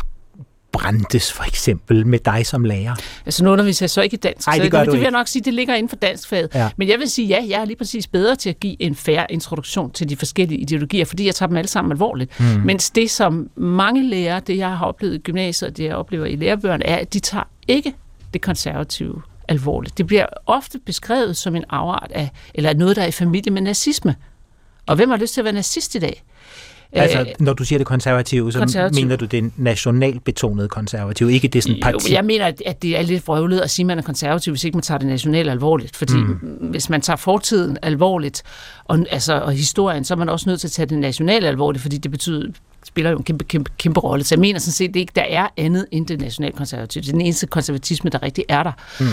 Brandes 0.73 1.33
for 1.33 1.45
eksempel 1.45 2.07
med 2.07 2.19
dig 2.19 2.47
som 2.47 2.65
lærer? 2.65 2.95
Altså 3.27 3.45
nu 3.45 3.51
underviser 3.51 3.85
jeg 3.85 3.91
så 3.91 4.01
ikke 4.01 4.15
i 4.15 4.17
dansk, 4.17 4.49
Ej, 4.49 4.55
det 4.55 4.73
så 4.73 4.79
det, 4.79 4.87
du 4.87 4.91
det 4.91 4.93
vil 4.93 5.03
jeg 5.03 5.11
nok 5.11 5.29
sige, 5.29 5.43
det 5.43 5.55
ligger 5.55 5.75
inden 5.75 5.89
for 5.89 5.97
danskfaget. 5.97 6.51
Ja. 6.55 6.71
Men 6.77 6.89
jeg 6.89 6.99
vil 6.99 7.11
sige, 7.11 7.29
ja, 7.29 7.45
jeg 7.49 7.61
er 7.61 7.65
lige 7.65 7.77
præcis 7.77 8.07
bedre 8.07 8.37
til 8.37 8.51
at 8.51 8.61
give 8.61 8.83
en 8.83 8.95
færre 8.95 9.33
introduktion 9.33 9.91
til 9.91 10.09
de 10.09 10.17
forskellige 10.17 10.61
ideologier, 10.61 11.05
fordi 11.05 11.27
jeg 11.27 11.35
tager 11.35 11.49
dem 11.49 11.57
alle 11.57 11.69
sammen 11.69 11.93
alvorligt. 11.93 12.41
Mm. 12.41 12.47
Mens 12.47 12.91
det, 12.91 13.11
som 13.11 13.51
mange 13.57 14.09
lærer, 14.09 14.41
det 14.41 14.57
jeg 14.57 14.77
har 14.77 14.87
oplevet 14.87 15.15
i 15.15 15.19
gymnasiet, 15.19 15.71
og 15.71 15.77
det 15.77 15.85
jeg 15.85 15.95
oplever 15.95 16.27
i 16.27 16.37
lærebøgerne, 16.37 16.87
er, 16.87 16.97
at 16.97 17.15
de 17.15 17.19
tager 17.19 17.45
ikke 17.69 17.95
det 18.35 18.43
konservative 18.43 19.23
alvorligt. 19.49 19.99
Det 19.99 20.07
bliver 20.07 20.27
ofte 20.47 20.79
beskrevet 20.79 21.37
som 21.37 21.57
en 21.57 21.65
afart 21.71 22.13
af, 22.15 22.31
eller 22.55 22.75
noget, 22.75 22.97
der 22.97 23.03
er 23.03 23.07
i 23.07 23.13
familie 23.13 23.53
med 23.53 23.63
nazisme. 23.63 24.17
Og 24.87 24.97
hvem 24.97 25.11
har 25.11 25.17
lyst 25.17 25.35
til 25.35 25.41
at 25.41 25.45
være 25.45 25.53
nazist 25.55 25.95
i 25.95 25.99
dag? 25.99 26.23
Altså, 26.93 27.21
Øh, 27.21 27.27
når 27.41 27.53
du 27.53 27.65
siger 27.65 27.79
det 27.79 27.87
konservative, 27.87 28.53
så 28.53 28.59
konservativ. 28.59 29.05
mener 29.05 29.17
du 29.17 29.25
det 29.25 29.51
nationalt 29.57 30.25
betonede 30.25 30.69
konservative, 30.69 31.33
ikke 31.33 31.49
det 31.49 31.63
sådan 31.63 31.77
Jo, 31.77 31.83
parti? 31.83 32.13
jeg 32.15 32.25
mener, 32.25 32.47
at- 32.47 32.83
det 32.83 32.99
er 32.99 33.03
lidt 33.03 33.27
vrøvlet 33.29 33.61
at 33.61 33.71
sige, 33.71 33.83
at 33.85 33.87
man 33.87 33.99
er 33.99 34.03
konservativ, 34.03 34.53
hvis 34.53 34.65
ikke 34.65 34.77
man 34.77 34.83
tager 34.83 34.99
det 34.99 35.07
nationale 35.07 35.51
alvorligt. 35.51 35.97
Fordi 35.97 36.13
mm. 36.17 36.35
hvis 36.71 36.91
man 36.91 37.01
tager 37.01 37.17
fortiden 37.17 37.79
alvorligt, 37.83 38.43
og, 38.85 38.99
altså, 39.11 39.35
og 39.41 39.53
historien, 39.53 40.05
så 40.05 40.15
er 40.15 40.19
man 40.19 40.29
også 40.29 40.49
nødt 40.49 40.61
til 40.61 40.69
at 40.69 40.73
tage 40.73 40.87
det 40.87 40.99
nationale 40.99 41.49
alvorligt, 41.49 41.83
fordi 41.83 41.99
det 41.99 42.11
betyder 42.11 42.47
spiller 42.85 43.11
jo 43.11 43.17
en 43.17 43.23
kæmpe, 43.25 43.45
kæmpe, 43.45 43.71
kæmpe 43.79 44.01
rolle. 44.01 44.25
Så 44.25 44.35
jeg 44.35 44.41
mener 44.41 44.59
sådan 44.59 44.73
set 44.73 44.97
ikke, 44.97 45.13
der 45.17 45.23
er 45.29 45.47
andet 45.57 45.87
end 45.91 46.07
det 46.07 46.21
nationalkonservative. 46.21 47.03
Det 47.03 47.09
er 47.09 47.13
den 47.13 47.21
eneste 47.21 47.47
konservatisme, 47.47 48.11
der 48.11 48.23
rigtig 48.23 48.45
er 48.49 48.63
der. 48.63 48.73
Mm. 49.01 49.07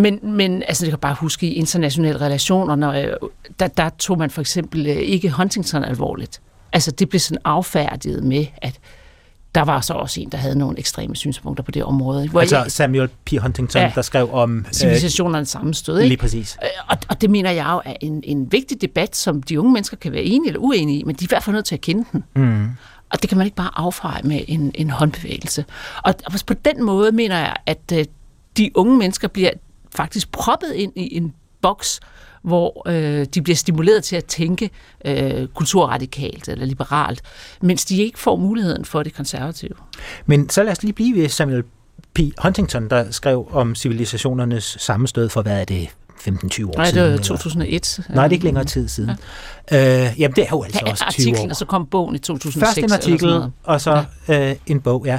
Men, 0.00 0.18
men 0.22 0.62
altså, 0.68 0.86
jeg 0.86 0.90
kan 0.92 0.98
bare 0.98 1.14
huske 1.20 1.46
i 1.46 1.52
internationale 1.52 2.20
relationer, 2.20 2.74
når, 2.76 2.92
øh, 2.92 3.06
der, 3.60 3.66
der 3.66 3.88
tog 3.98 4.18
man 4.18 4.30
for 4.30 4.40
eksempel 4.40 4.86
øh, 4.86 4.96
ikke 4.96 5.30
Huntington 5.30 5.84
alvorligt. 5.84 6.40
Altså 6.72 6.90
det 6.90 7.08
blev 7.08 7.20
sådan 7.20 7.38
affærdiget 7.44 8.22
med, 8.24 8.46
at 8.62 8.78
der 9.54 9.62
var 9.62 9.80
så 9.80 9.92
også 9.94 10.20
en, 10.20 10.28
der 10.32 10.38
havde 10.38 10.58
nogle 10.58 10.78
ekstreme 10.78 11.16
synspunkter 11.16 11.64
på 11.64 11.70
det 11.70 11.84
område. 11.84 12.28
Hvor 12.28 12.40
Altså 12.40 12.56
jeg, 12.58 12.72
Samuel 12.72 13.08
P. 13.24 13.30
Huntington, 13.42 13.82
Ja. 13.82 13.92
der 13.94 14.02
skrev 14.02 14.32
om... 14.34 14.58
Øh, 14.58 14.72
civilisationernes 14.72 15.48
sammenstød. 15.48 15.98
lige 15.98 16.10
Ikke? 16.10 16.20
præcis. 16.20 16.56
Øh, 16.62 16.68
Og, 16.88 16.96
og 17.08 17.20
det 17.20 17.30
mener 17.30 17.50
jeg 17.50 17.66
jo 17.72 17.82
er 17.84 17.94
en, 18.00 18.20
en 18.24 18.52
vigtig 18.52 18.80
debat, 18.80 19.16
som 19.16 19.42
de 19.42 19.60
unge 19.60 19.72
mennesker 19.72 19.96
kan 19.96 20.12
være 20.12 20.22
enige 20.22 20.48
eller 20.48 20.60
uenige 20.60 20.98
i, 20.98 21.02
men 21.04 21.14
de 21.14 21.24
er 21.24 21.26
i 21.26 21.30
hvert 21.30 21.42
fald 21.42 21.54
nødt 21.54 21.66
til 21.66 21.74
at 21.74 21.80
kende 21.80 22.04
den. 22.12 22.24
Mm. 22.36 22.68
Og 23.12 23.22
det 23.22 23.28
kan 23.28 23.38
man 23.38 23.44
ikke 23.46 23.56
bare 23.56 23.70
affeje 23.74 24.22
med 24.24 24.40
en, 24.48 24.72
en 24.74 24.90
håndbevægelse. 24.90 25.64
Og, 26.04 26.14
og 26.26 26.32
på 26.46 26.54
den 26.54 26.84
måde 26.84 27.12
mener 27.12 27.38
jeg, 27.38 27.56
at 27.66 27.92
øh, 27.94 28.04
de 28.56 28.70
unge 28.74 28.96
mennesker 28.96 29.28
bliver 29.28 29.50
faktisk 29.96 30.32
proppet 30.32 30.72
ind 30.74 30.92
i 30.96 31.16
en 31.16 31.34
boks, 31.62 32.00
hvor 32.46 32.82
øh, 32.88 33.26
de 33.34 33.42
bliver 33.42 33.56
stimuleret 33.56 34.04
til 34.04 34.16
at 34.16 34.24
tænke 34.24 34.70
øh, 35.04 35.46
kulturradikalt 35.48 36.48
eller 36.48 36.66
liberalt, 36.66 37.22
mens 37.62 37.84
de 37.84 37.96
ikke 38.02 38.18
får 38.18 38.36
muligheden 38.36 38.84
for 38.84 39.02
det 39.02 39.14
konservative. 39.14 39.72
Men 40.26 40.48
så 40.50 40.62
lad 40.62 40.72
os 40.72 40.82
lige 40.82 40.92
blive 40.92 41.16
ved 41.22 41.28
Samuel 41.28 41.62
P. 42.14 42.18
Huntington, 42.42 42.90
der 42.90 43.10
skrev 43.10 43.48
om 43.52 43.74
civilisationernes 43.74 44.76
sammenstød 44.80 45.28
for, 45.28 45.42
hvad 45.42 45.60
er 45.60 45.64
det, 45.64 45.88
15-20 46.20 46.28
år 46.28 46.28
Nej, 46.76 46.84
det 46.84 46.88
siden? 46.92 47.02
var 47.02 47.10
eller- 47.10 47.22
2001. 47.22 48.00
Nej, 48.08 48.24
det 48.24 48.32
er 48.32 48.32
ikke 48.32 48.44
længere 48.44 48.64
tid 48.64 48.88
siden. 48.88 49.10
Ja. 49.70 50.06
Øh, 50.08 50.20
jamen, 50.20 50.36
det 50.36 50.42
er 50.44 50.48
jo 50.52 50.62
altså 50.62 50.80
Ja, 50.86 50.90
også 50.90 51.04
20 51.10 51.22
artiklen, 51.28 51.46
år. 51.46 51.50
og 51.50 51.56
så 51.56 51.64
kom 51.64 51.86
bogen 51.86 52.14
i 52.14 52.18
2006. 52.18 52.66
Først 52.66 52.78
en 52.78 52.84
eller 52.84 52.96
artikel, 52.96 53.42
og 53.64 53.80
så 53.80 54.04
øh, 54.28 54.54
en 54.66 54.80
bog, 54.80 55.02
ja. 55.06 55.18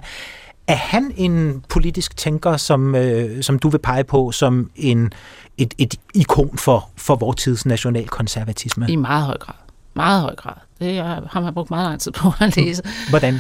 Er 0.68 0.76
han 0.76 1.12
en 1.18 1.64
politisk 1.70 2.18
tænker, 2.18 2.58
som, 2.58 2.96
øh, 2.96 3.44
som 3.44 3.60
du 3.60 3.70
vil 3.70 3.78
pege 3.78 4.04
på 4.04 4.32
som 4.32 4.70
en, 4.76 5.12
et, 5.58 5.74
et 5.78 5.96
ikon 6.14 6.58
for, 6.58 6.90
for 6.96 7.16
vores 7.16 7.36
tids 7.36 7.66
nationalkonservatisme? 7.66 8.86
I 8.90 8.96
meget 8.96 9.26
høj 9.26 9.38
grad. 9.38 9.56
Meget 9.94 10.22
høj 10.22 10.36
grad. 10.36 10.54
Det 10.80 10.98
har 11.30 11.40
man 11.42 11.54
brugt 11.54 11.70
meget 11.70 11.90
lang 11.90 12.00
tid 12.00 12.12
på 12.12 12.32
at 12.40 12.56
læse. 12.58 12.84
Hvordan? 13.10 13.40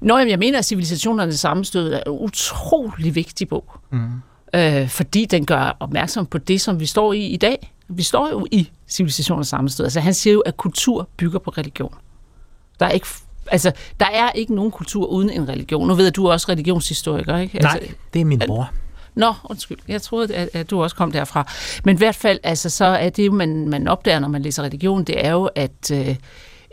Nå, 0.00 0.18
jamen, 0.18 0.30
jeg 0.30 0.38
mener, 0.38 0.58
at 0.58 0.64
civilisationernes 0.64 1.40
sammenstød 1.40 1.92
er 1.92 2.00
en 2.06 2.12
utrolig 2.12 3.14
vigtig 3.14 3.48
bog. 3.48 3.64
Mm. 3.90 4.08
Øh, 4.54 4.88
fordi 4.88 5.24
den 5.24 5.46
gør 5.46 5.76
opmærksom 5.80 6.26
på 6.26 6.38
det, 6.38 6.60
som 6.60 6.80
vi 6.80 6.86
står 6.86 7.12
i 7.12 7.26
i 7.26 7.36
dag. 7.36 7.74
Vi 7.88 8.02
står 8.02 8.28
jo 8.30 8.46
i 8.50 8.70
civilisationernes 8.88 9.48
sammenstød. 9.48 9.86
Altså, 9.86 10.00
han 10.00 10.14
siger 10.14 10.34
jo, 10.34 10.40
at 10.40 10.56
kultur 10.56 11.08
bygger 11.16 11.38
på 11.38 11.50
religion. 11.50 11.94
Der 12.80 12.86
er 12.86 12.90
ikke, 12.90 13.06
altså, 13.46 13.72
der 14.00 14.06
er 14.06 14.30
ikke 14.30 14.54
nogen 14.54 14.70
kultur 14.70 15.06
uden 15.06 15.30
en 15.30 15.48
religion. 15.48 15.88
Nu 15.88 15.94
ved 15.94 16.04
jeg, 16.04 16.08
at 16.08 16.16
du 16.16 16.26
er 16.26 16.32
også 16.32 16.46
religionshistoriker, 16.48 17.36
ikke? 17.36 17.58
Nej, 17.58 17.72
Altså, 17.72 17.94
det 18.14 18.20
er 18.20 18.24
min 18.24 18.42
bror. 18.46 18.70
Nå, 19.14 19.34
undskyld. 19.44 19.78
Jeg 19.88 20.02
troede, 20.02 20.34
at, 20.34 20.48
at 20.52 20.70
du 20.70 20.82
også 20.82 20.96
kom 20.96 21.12
derfra. 21.12 21.52
Men 21.84 21.96
i 21.96 21.98
hvert 21.98 22.14
fald, 22.14 22.38
altså, 22.42 22.70
så 22.70 22.84
er 22.84 23.10
det 23.10 23.32
man, 23.32 23.68
man 23.68 23.88
opdager, 23.88 24.18
når 24.18 24.28
man 24.28 24.42
læser 24.42 24.62
religion, 24.62 25.04
det 25.04 25.26
er 25.26 25.30
jo, 25.30 25.50
at 25.54 25.90
øh, 25.92 26.08
øh, 26.08 26.16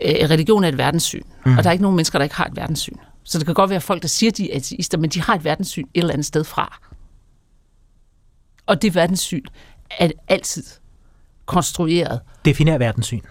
religion 0.05 0.63
er 0.63 0.67
et 0.67 0.77
verdenssyn. 0.77 1.23
Mm. 1.45 1.57
Og 1.57 1.63
der 1.63 1.69
er 1.69 1.71
ikke 1.71 1.81
nogen 1.81 1.95
mennesker, 1.95 2.19
der 2.19 2.23
ikke 2.23 2.35
har 2.35 2.45
et 2.45 2.55
verdenssyn. 2.55 2.95
Så 3.23 3.37
det 3.37 3.45
kan 3.45 3.55
godt 3.55 3.69
være 3.69 3.81
folk, 3.81 4.01
der 4.01 4.07
siger, 4.07 4.31
de 4.31 4.51
er 4.51 4.55
ateister, 4.55 4.97
men 4.97 5.09
de 5.09 5.21
har 5.21 5.35
et 5.35 5.43
verdenssyn 5.43 5.85
et 5.93 6.01
eller 6.01 6.13
andet 6.13 6.25
sted 6.25 6.43
fra. 6.43 6.79
Og 8.65 8.81
det 8.81 8.95
verdenssyn 8.95 9.43
er 9.99 10.11
altid 10.27 10.63
konstrueret. 11.45 12.19
Definer 12.45 12.77
verdenssyn. 12.77 13.21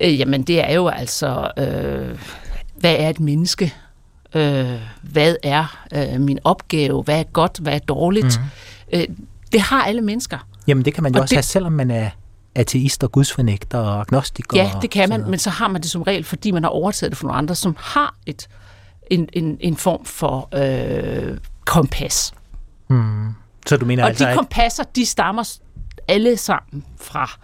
Øh, 0.00 0.18
jamen, 0.18 0.42
det 0.42 0.70
er 0.70 0.74
jo 0.74 0.88
altså, 0.88 1.50
øh, 1.58 2.18
hvad 2.74 2.96
er 2.98 3.08
et 3.08 3.20
menneske? 3.20 3.74
Øh, 4.34 4.80
hvad 5.02 5.36
er 5.42 5.86
øh, 5.94 6.20
min 6.20 6.38
opgave? 6.44 7.02
Hvad 7.02 7.18
er 7.18 7.22
godt? 7.22 7.58
Hvad 7.58 7.74
er 7.74 7.78
dårligt? 7.78 8.40
Mm. 8.92 8.98
Øh, 8.98 9.04
det 9.52 9.60
har 9.60 9.82
alle 9.84 10.00
mennesker. 10.02 10.38
Jamen, 10.66 10.84
det 10.84 10.94
kan 10.94 11.02
man 11.02 11.12
jo 11.12 11.18
Og 11.18 11.22
også 11.22 11.32
det- 11.32 11.36
have, 11.36 11.42
selvom 11.42 11.72
man 11.72 11.90
er 11.90 12.10
ateist 12.54 13.04
og 13.04 13.12
gudsfornægter 13.12 13.78
og 13.78 14.00
agnostiker. 14.00 14.56
Ja, 14.62 14.70
det 14.82 14.90
kan 14.90 15.08
man, 15.08 15.20
noget. 15.20 15.30
men 15.30 15.38
så 15.38 15.50
har 15.50 15.68
man 15.68 15.82
det 15.82 15.90
som 15.90 16.02
regel, 16.02 16.24
fordi 16.24 16.50
man 16.50 16.62
har 16.62 16.70
overtaget 16.70 17.10
det 17.10 17.18
fra 17.18 17.26
nogle 17.26 17.38
andre, 17.38 17.54
som 17.54 17.76
har 17.78 18.14
et, 18.26 18.48
en, 19.10 19.28
en, 19.32 19.56
en 19.60 19.76
form 19.76 20.04
for 20.04 20.48
øh, 20.54 21.38
kompas. 21.64 22.34
Så 23.66 23.76
du 23.76 23.86
mener 23.86 24.02
Og 24.02 24.08
altså, 24.08 24.28
de 24.28 24.34
kompasser, 24.34 24.82
de 24.96 25.06
stammer 25.06 25.58
alle 26.08 26.36
sammen 26.36 26.84
fra 27.00 27.38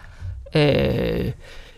øh, 0.54 1.32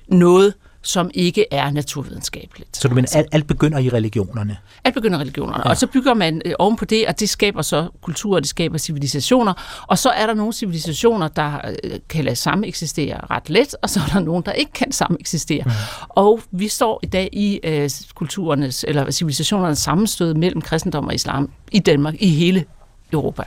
noget, 0.09 0.55
som 0.83 1.11
ikke 1.15 1.47
er 1.51 1.71
naturvidenskabeligt. 1.71 2.77
så 2.77 2.89
du 2.89 2.95
mener, 2.95 3.09
alt, 3.17 3.29
alt 3.33 3.47
begynder 3.47 3.79
i 3.79 3.89
religionerne? 3.89 4.57
Alt 4.85 4.95
begynder 4.95 5.19
religionerne. 5.19 5.63
Ja. 5.65 5.71
Og 5.71 5.77
så 5.77 5.87
bygger 5.87 6.15
man 6.15 6.43
øh, 6.45 6.53
oven 6.59 6.77
på 6.77 6.85
det, 6.85 7.07
og 7.07 7.21
det 7.21 7.29
skaber 7.29 7.63
så 7.63 7.89
kultur, 8.03 8.35
og 8.35 8.41
det 8.41 8.49
skaber 8.49 8.79
civilisationer. 8.79 9.85
Og 9.89 9.99
så 9.99 10.11
er 10.11 10.27
der 10.27 10.35
nogle 10.35 10.53
civilisationer, 10.53 11.29
der 11.29 11.61
øh, 11.85 11.91
kan 12.09 12.25
lade 12.25 12.37
samme 12.37 12.67
eksistere 12.67 13.21
ret 13.31 13.51
let, 13.51 13.77
og 13.83 13.91
så 13.91 14.01
er 14.01 14.13
der 14.13 14.21
nogle, 14.21 14.43
der 14.47 14.53
ikke 14.53 14.73
kan 14.73 14.93
samme 14.93 15.17
eksistere. 15.21 15.63
Mm. 15.65 15.71
Og 16.09 16.41
vi 16.51 16.69
står 16.69 17.01
i 17.03 17.07
dag 17.07 17.29
i 17.33 17.61
øh, 17.65 17.91
kulturernes, 18.15 18.85
eller 18.89 19.11
civilisationernes 19.11 19.79
sammenstød 19.79 20.35
mellem 20.35 20.61
kristendom 20.61 21.07
og 21.07 21.15
islam 21.15 21.51
i 21.73 21.79
Danmark, 21.79 22.15
i 22.19 22.29
hele 22.29 22.65
Europa. 23.13 23.43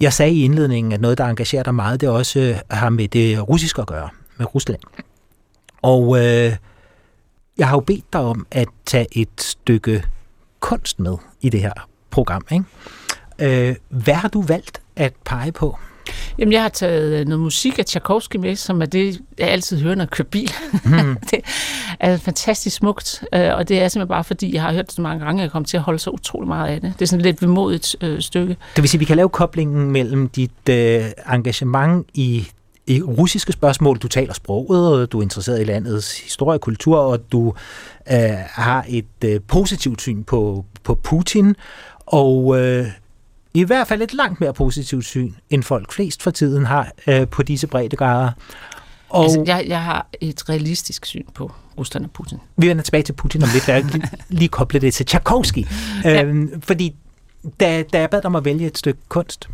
Jeg 0.00 0.12
sagde 0.12 0.32
i 0.32 0.44
indledningen, 0.44 0.92
at 0.92 1.00
noget, 1.00 1.18
der 1.18 1.24
engagerer 1.24 1.62
dig 1.62 1.74
meget, 1.74 2.00
det 2.00 2.08
også 2.08 2.40
øh, 2.40 2.56
har 2.70 2.88
med 2.88 3.08
det 3.08 3.48
russiske 3.48 3.80
at 3.80 3.86
gøre, 3.86 4.08
med 4.38 4.54
Rusland. 4.54 4.80
Og 5.86 6.18
øh, 6.18 6.56
jeg 7.58 7.68
har 7.68 7.76
jo 7.76 7.80
bedt 7.80 8.12
dig 8.12 8.20
om 8.20 8.46
at 8.50 8.68
tage 8.86 9.06
et 9.12 9.28
stykke 9.38 10.04
kunst 10.60 11.00
med 11.00 11.16
i 11.40 11.48
det 11.48 11.60
her 11.60 11.72
program. 12.10 12.46
Ikke? 12.52 13.68
Øh, 13.68 13.76
hvad 13.88 14.14
har 14.14 14.28
du 14.28 14.42
valgt 14.42 14.80
at 14.96 15.12
pege 15.24 15.52
på? 15.52 15.78
Jamen, 16.38 16.52
jeg 16.52 16.62
har 16.62 16.68
taget 16.68 17.20
øh, 17.20 17.26
noget 17.26 17.40
musik 17.40 17.78
af 17.78 17.84
Tchaikovsky 17.84 18.36
med, 18.36 18.56
som 18.56 18.82
er 18.82 18.86
det, 18.86 19.20
jeg 19.38 19.48
altid 19.48 19.80
hører, 19.80 19.94
når 19.94 20.04
jeg 20.04 20.10
kører 20.10 20.28
bil. 20.28 20.52
Mm. 20.84 21.16
det 21.30 21.40
er 22.00 22.16
fantastisk 22.16 22.76
smukt, 22.76 23.24
øh, 23.32 23.54
og 23.54 23.68
det 23.68 23.82
er 23.82 23.88
simpelthen 23.88 24.08
bare, 24.08 24.24
fordi 24.24 24.54
jeg 24.54 24.62
har 24.62 24.72
hørt 24.72 24.86
det 24.86 24.92
så 24.92 25.02
mange 25.02 25.24
gange, 25.24 25.42
at 25.42 25.42
jeg 25.42 25.50
kommer 25.50 25.66
til 25.66 25.76
at 25.76 25.82
holde 25.82 25.98
så 25.98 26.10
utrolig 26.10 26.48
meget 26.48 26.68
af 26.68 26.80
det. 26.80 26.92
Det 26.92 27.02
er 27.02 27.06
sådan 27.06 27.20
et 27.20 27.26
lidt 27.26 27.42
vemodigt 27.42 27.96
øh, 28.00 28.20
stykke. 28.20 28.56
Det 28.76 28.82
vil 28.82 28.88
sige, 28.88 28.98
at 28.98 29.00
vi 29.00 29.04
kan 29.04 29.16
lave 29.16 29.28
koblingen 29.28 29.90
mellem 29.90 30.28
dit 30.28 30.68
øh, 30.70 31.04
engagement 31.32 32.06
i, 32.14 32.22
i 32.24 32.46
russiske 32.90 33.52
spørgsmål. 33.52 33.98
Du 33.98 34.08
taler 34.08 34.34
sproget, 34.34 35.00
og 35.00 35.12
du 35.12 35.18
er 35.18 35.22
interesseret 35.22 35.60
i 35.60 35.64
landets 35.64 36.20
historie 36.20 36.56
og 36.56 36.60
kultur, 36.60 36.98
og 36.98 37.32
du 37.32 37.54
øh, 38.12 38.18
har 38.46 38.84
et 38.88 39.24
øh, 39.24 39.40
positivt 39.48 40.00
syn 40.00 40.24
på, 40.24 40.64
på 40.82 40.94
Putin, 40.94 41.56
og 42.06 42.60
øh, 42.60 42.86
i 43.54 43.64
hvert 43.64 43.88
fald 43.88 44.02
et 44.02 44.14
langt 44.14 44.40
mere 44.40 44.54
positivt 44.54 45.04
syn, 45.04 45.32
end 45.50 45.62
folk 45.62 45.92
flest 45.92 46.22
for 46.22 46.30
tiden 46.30 46.66
har 46.66 46.92
øh, 47.06 47.28
på 47.28 47.42
disse 47.42 47.66
breddegrader. 47.66 48.32
Og 49.08 49.24
altså, 49.24 49.44
jeg, 49.46 49.64
jeg 49.68 49.82
har 49.82 50.06
et 50.20 50.48
realistisk 50.48 51.06
syn 51.06 51.24
på 51.34 51.52
Rusland 51.78 52.04
og 52.04 52.10
Putin. 52.10 52.38
Vi 52.56 52.68
vender 52.68 52.82
tilbage 52.82 53.02
til 53.02 53.12
Putin 53.12 53.42
om 53.42 53.48
lidt, 53.52 53.68
jeg 53.68 53.84
lige, 53.84 54.08
lige 54.38 54.48
koble 54.48 54.80
det 54.80 54.94
til 54.94 55.06
Tchaikovsky. 55.06 55.66
ja. 56.04 56.22
øhm, 56.22 56.62
fordi 56.62 56.94
da, 57.60 57.82
da 57.82 58.00
jeg 58.00 58.10
bad 58.10 58.22
dig 58.22 58.26
om 58.26 58.36
at 58.36 58.44
vælge 58.44 58.66
et 58.66 58.78
stykke 58.78 59.00
kunst, 59.08 59.48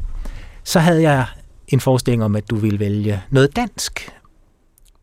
så 0.64 0.80
havde 0.80 1.02
jeg 1.02 1.26
en 1.68 1.80
forestilling 1.80 2.24
om, 2.24 2.36
at 2.36 2.50
du 2.50 2.56
ville 2.56 2.78
vælge 2.78 3.22
noget 3.30 3.56
dansk. 3.56 4.10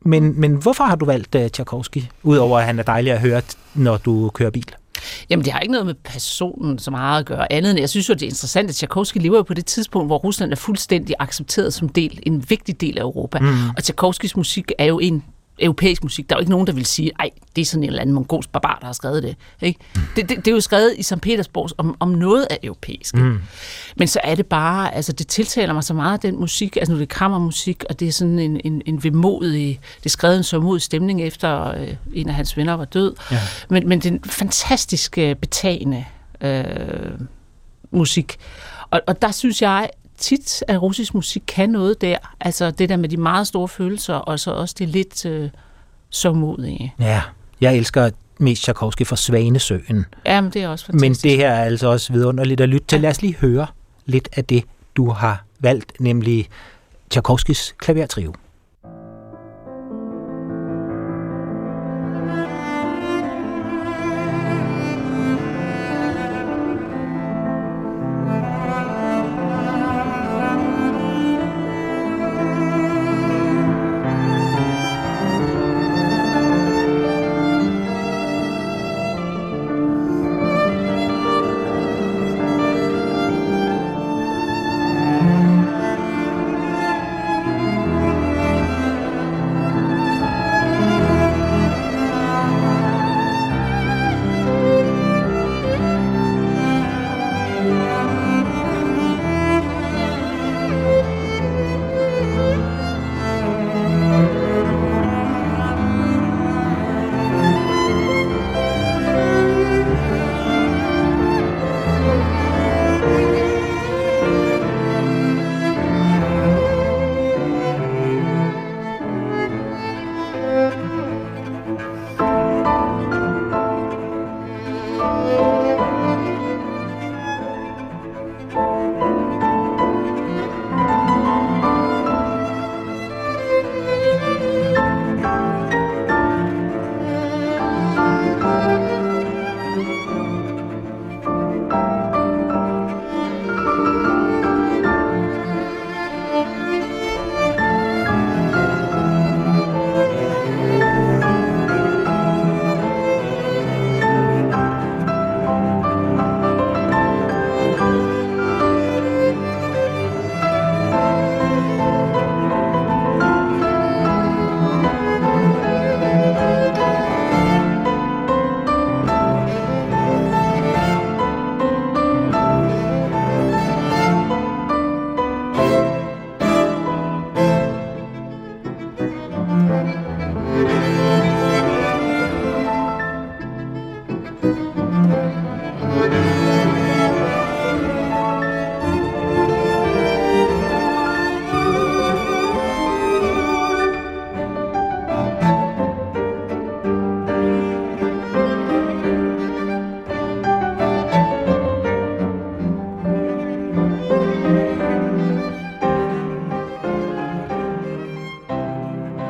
Men, 0.02 0.40
men 0.40 0.56
hvorfor 0.56 0.84
har 0.84 0.96
du 0.96 1.06
valgt 1.06 1.36
uh, 1.36 1.48
Tchaikovsky, 1.48 2.04
udover 2.24 2.60
at 2.60 2.66
han 2.66 2.80
er 2.80 2.84
dejlig 2.84 3.14
at 3.14 3.22
høre, 3.22 3.42
når 3.76 3.98
du 3.98 4.30
kører 4.34 4.50
bil? 4.50 4.76
Jamen, 5.30 5.46
det 5.46 5.54
har 5.54 5.60
ikke 5.60 5.72
noget 5.72 5.86
med 5.86 5.94
personen 5.94 6.80
så 6.80 6.92
meget 6.92 7.20
at 7.20 7.26
gøre. 7.26 7.54
Andet 7.54 7.72
end, 7.72 7.80
jeg 7.80 7.90
synes 7.90 8.10
jo, 8.10 8.14
det 8.14 8.22
er 8.22 8.28
interessant, 8.28 8.70
at 8.70 8.76
Tchaikovsky 8.76 9.18
lever 9.18 9.38
jo 9.38 9.44
på 9.44 9.54
det 9.54 9.66
tidspunkt, 9.66 10.08
hvor 10.08 10.18
Rusland 10.18 10.52
er 10.52 10.56
fuldstændig 10.56 11.16
accepteret 11.20 11.74
som 11.74 11.90
del, 11.90 12.20
en 12.24 12.50
vigtig 12.50 12.82
del 12.82 12.98
af 12.98 13.02
Europa. 13.02 13.40
Mm. 13.40 13.70
Og 13.78 13.84
Tchaikovskys 13.84 14.38
musik 14.38 14.72
er 14.78 14.86
jo 14.86 15.00
en 15.00 15.24
europæisk 15.62 16.04
musik. 16.04 16.30
Der 16.30 16.36
er 16.36 16.38
jo 16.38 16.42
ikke 16.42 16.52
nogen, 16.52 16.68
der 16.68 16.74
vil 16.74 16.86
sige, 16.86 17.12
ej, 17.20 17.30
det 17.56 17.62
er 17.62 17.66
sådan 17.66 17.84
en 17.84 17.90
eller 17.90 18.02
anden 18.02 18.16
mongolsk 18.16 18.52
barbar, 18.52 18.78
der 18.80 18.86
har 18.86 18.94
skrevet 18.94 19.24
det. 19.24 19.36
Ikke? 19.62 19.80
Det, 20.16 20.30
det, 20.30 20.38
det 20.38 20.48
er 20.48 20.52
jo 20.52 20.60
skrevet 20.60 20.94
i 20.98 21.04
St. 21.04 21.22
Petersborg 21.22 21.70
om, 21.78 21.96
om 22.00 22.10
noget 22.10 22.48
af 22.50 22.60
europæisk. 22.64 23.16
Mm. 23.16 23.40
Men 23.98 24.08
så 24.08 24.20
er 24.24 24.36
det 24.36 24.46
bare, 24.46 24.96
altså 24.96 25.14
det 25.14 25.28
tiltaler 25.28 25.74
mig 25.74 25.84
så 25.84 25.94
meget, 25.94 26.24
den 26.24 26.40
musik, 26.40 26.78
altså 26.78 26.92
nu 26.92 27.00
det 27.00 27.04
er 27.04 27.16
kammermusik, 27.16 27.84
og 27.90 28.00
det 28.00 28.08
er 28.08 28.12
sådan 28.12 28.40
en, 28.40 28.62
en, 28.64 28.82
en 28.86 29.04
vemodig, 29.04 29.80
det 29.98 30.06
er 30.06 30.10
skrevet 30.10 30.38
en 30.38 30.44
så 30.44 30.60
mod 30.60 30.80
stemning 30.80 31.22
efter 31.22 31.78
øh, 31.78 31.96
en 32.14 32.30
af 32.30 32.36
hans 32.36 32.58
venner 32.58 32.74
var 32.74 32.86
død. 32.86 33.16
Ja. 33.32 33.40
Men, 33.70 33.90
men 33.90 34.00
det 34.00 34.06
er 34.06 34.14
en 34.14 34.24
fantastisk 34.24 35.18
øh, 35.18 35.36
betagende 35.36 36.06
øh, 36.42 36.66
musik. 37.92 38.38
Og, 38.92 39.02
og 39.08 39.22
der 39.22 39.32
synes 39.32 39.62
jeg, 39.62 39.90
tit, 40.20 40.64
at 40.68 40.82
russisk 40.82 41.14
musik 41.14 41.44
kan 41.48 41.70
noget 41.70 42.02
der. 42.02 42.18
Altså 42.40 42.72
det 42.72 42.90
der 42.90 42.98
med 42.98 43.10
de 43.10 43.18
meget 43.18 43.48
store 43.48 43.68
følelser, 43.68 44.14
og 44.14 44.40
så 44.40 44.52
også 44.52 44.76
det 44.80 44.90
lidt 44.90 45.26
øh, 45.26 45.50
så 46.10 46.34
modige. 46.34 46.94
Ja, 47.00 47.22
jeg 47.62 47.78
elsker 47.78 48.10
mest 48.40 48.62
Tchaikovsky 48.62 49.08
for 49.08 49.16
Svanesøen. 49.16 50.06
Ja, 50.26 50.42
men 50.42 50.52
det 50.52 50.64
er 50.64 50.68
også 50.68 50.86
fantastisk. 50.86 51.26
Men 51.26 51.32
det 51.32 51.38
her 51.38 51.50
er 51.52 51.64
altså 51.64 51.88
også 51.88 52.14
vidunderligt 52.14 52.62
at 52.62 52.70
lytte 52.70 52.88
til. 52.88 52.96
Ja. 52.96 53.02
Lad 53.02 53.10
os 53.10 53.22
lige 53.22 53.36
høre 53.36 53.68
lidt 54.06 54.30
af 54.36 54.46
det, 54.46 54.64
du 54.96 55.10
har 55.10 55.44
valgt, 55.60 56.00
nemlig 56.00 56.48
Tchaikovskys 57.10 57.76
klavertrio. 57.78 58.34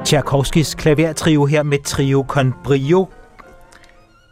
Tchaikovskis 0.10 0.76
klavertrio 0.76 1.46
her 1.46 1.64
med 1.64 1.80
trio 1.84 2.26
con 2.28 2.54
brio. 2.64 3.10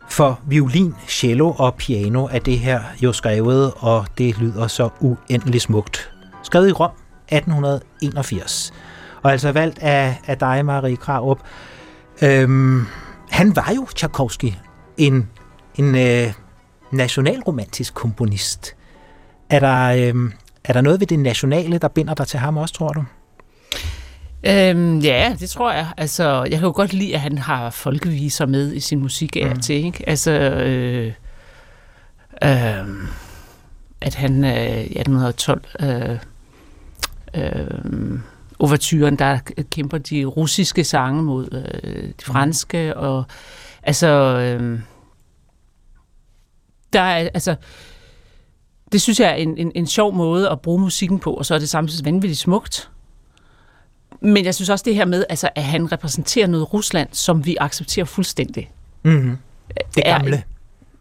For 0.10 0.40
violin, 0.48 0.96
cello 1.08 1.52
og 1.58 1.76
piano 1.76 2.26
er 2.26 2.40
det 2.40 2.60
her 2.60 2.82
jo 3.04 3.14
skrevet, 3.14 3.74
og 3.78 4.06
det 4.18 4.38
lyder 4.38 4.68
så 4.68 4.90
uendelig 5.00 5.62
smukt. 5.62 6.12
Skrevet 6.44 6.70
i 6.70 6.72
Rom 6.72 6.92
1881, 7.32 8.74
og 9.24 9.32
altså 9.32 9.52
valgt 9.52 9.80
af, 9.80 10.20
af 10.28 10.38
dig, 10.38 10.66
Marie 10.66 10.98
Kraup. 10.98 11.40
Øhm, 12.22 12.86
han 13.30 13.56
var 13.56 13.74
jo 13.76 13.88
Tchaikovsky, 13.96 14.54
en, 14.98 15.30
en 15.76 15.96
øh, 15.96 16.34
nationalromantisk 16.92 17.94
komponist. 17.94 18.76
Er 19.50 19.60
der, 19.60 20.14
øh, 20.14 20.32
er 20.64 20.74
der 20.74 20.82
noget 20.82 21.00
ved 21.00 21.08
det 21.08 21.20
nationale, 21.20 21.78
der 21.78 21.88
binder 21.88 22.14
dig 22.14 22.28
til 22.28 22.40
ham 22.40 22.58
også, 22.58 22.74
tror 22.74 22.90
du? 22.90 23.04
Øhm, 24.48 25.00
ja, 25.00 25.36
det 25.40 25.50
tror 25.50 25.72
jeg. 25.72 25.88
Altså, 25.98 26.44
jeg 26.44 26.60
kan 26.60 26.68
jo 26.68 26.72
godt 26.76 26.94
lide, 26.94 27.14
at 27.14 27.20
han 27.20 27.38
har 27.38 27.70
folkeviser 27.70 28.46
med 28.46 28.74
i 28.74 28.80
sin 28.80 29.00
musik 29.00 29.36
af 29.36 29.50
mm. 29.50 29.60
til, 29.60 29.86
ikke? 29.86 30.10
Altså, 30.10 30.32
øh, 30.32 31.14
øh, 32.44 32.88
at 34.02 34.16
han 34.16 34.44
øh, 34.44 34.78
i 34.78 35.00
1812 35.00 35.64
øh, 35.80 36.20
øh, 37.34 38.20
overturen, 38.60 39.16
der 39.16 39.40
kæmper 39.72 39.98
de 39.98 40.26
russiske 40.26 40.84
sange 40.84 41.24
mod 41.24 41.48
øh, 41.84 42.04
de 42.04 42.26
franske, 42.26 42.98
og 42.98 43.24
altså, 43.84 44.08
øh, 44.08 44.80
der 46.94 47.02
er, 47.02 47.30
altså, 47.34 47.56
det 48.92 49.02
synes 49.02 49.20
jeg 49.20 49.30
er 49.30 49.36
en, 49.36 49.58
en, 49.58 49.72
en 49.76 49.88
sjov 49.88 50.14
måde 50.14 50.50
at 50.50 50.62
bruge 50.62 50.82
musikken 50.82 51.20
på, 51.20 51.34
og 51.34 51.46
så 51.46 51.56
er 51.56 51.60
det 51.60 51.70
samtidig 51.70 52.06
vanvittigt 52.06 52.40
smukt. 52.40 52.90
Men 54.22 54.46
jeg 54.46 54.56
synes 54.56 54.70
også 54.70 54.84
det 54.86 54.96
her 54.96 55.06
med, 55.06 55.26
altså, 55.30 55.50
at 55.56 55.64
han 55.64 55.92
repræsenterer 55.92 56.48
noget 56.48 56.74
Rusland, 56.74 57.10
som 57.12 57.46
vi 57.46 57.58
accepterer 57.60 58.06
fuldstændig. 58.06 58.72
Mm-hmm. 59.04 59.38
Det 59.96 60.04
gamle. 60.04 60.36
Er, 60.36 60.42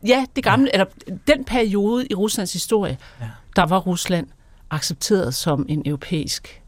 ja, 0.06 0.24
det 0.36 0.44
gamle. 0.44 0.70
Ja. 0.74 0.80
Eller 0.80 1.16
den 1.26 1.44
periode 1.44 2.06
i 2.10 2.14
Ruslands 2.14 2.52
historie, 2.52 2.98
ja. 3.20 3.26
der 3.56 3.66
var 3.66 3.78
Rusland 3.78 4.26
accepteret 4.70 5.34
som 5.34 5.66
en 5.68 5.82
europæisk 5.86 6.62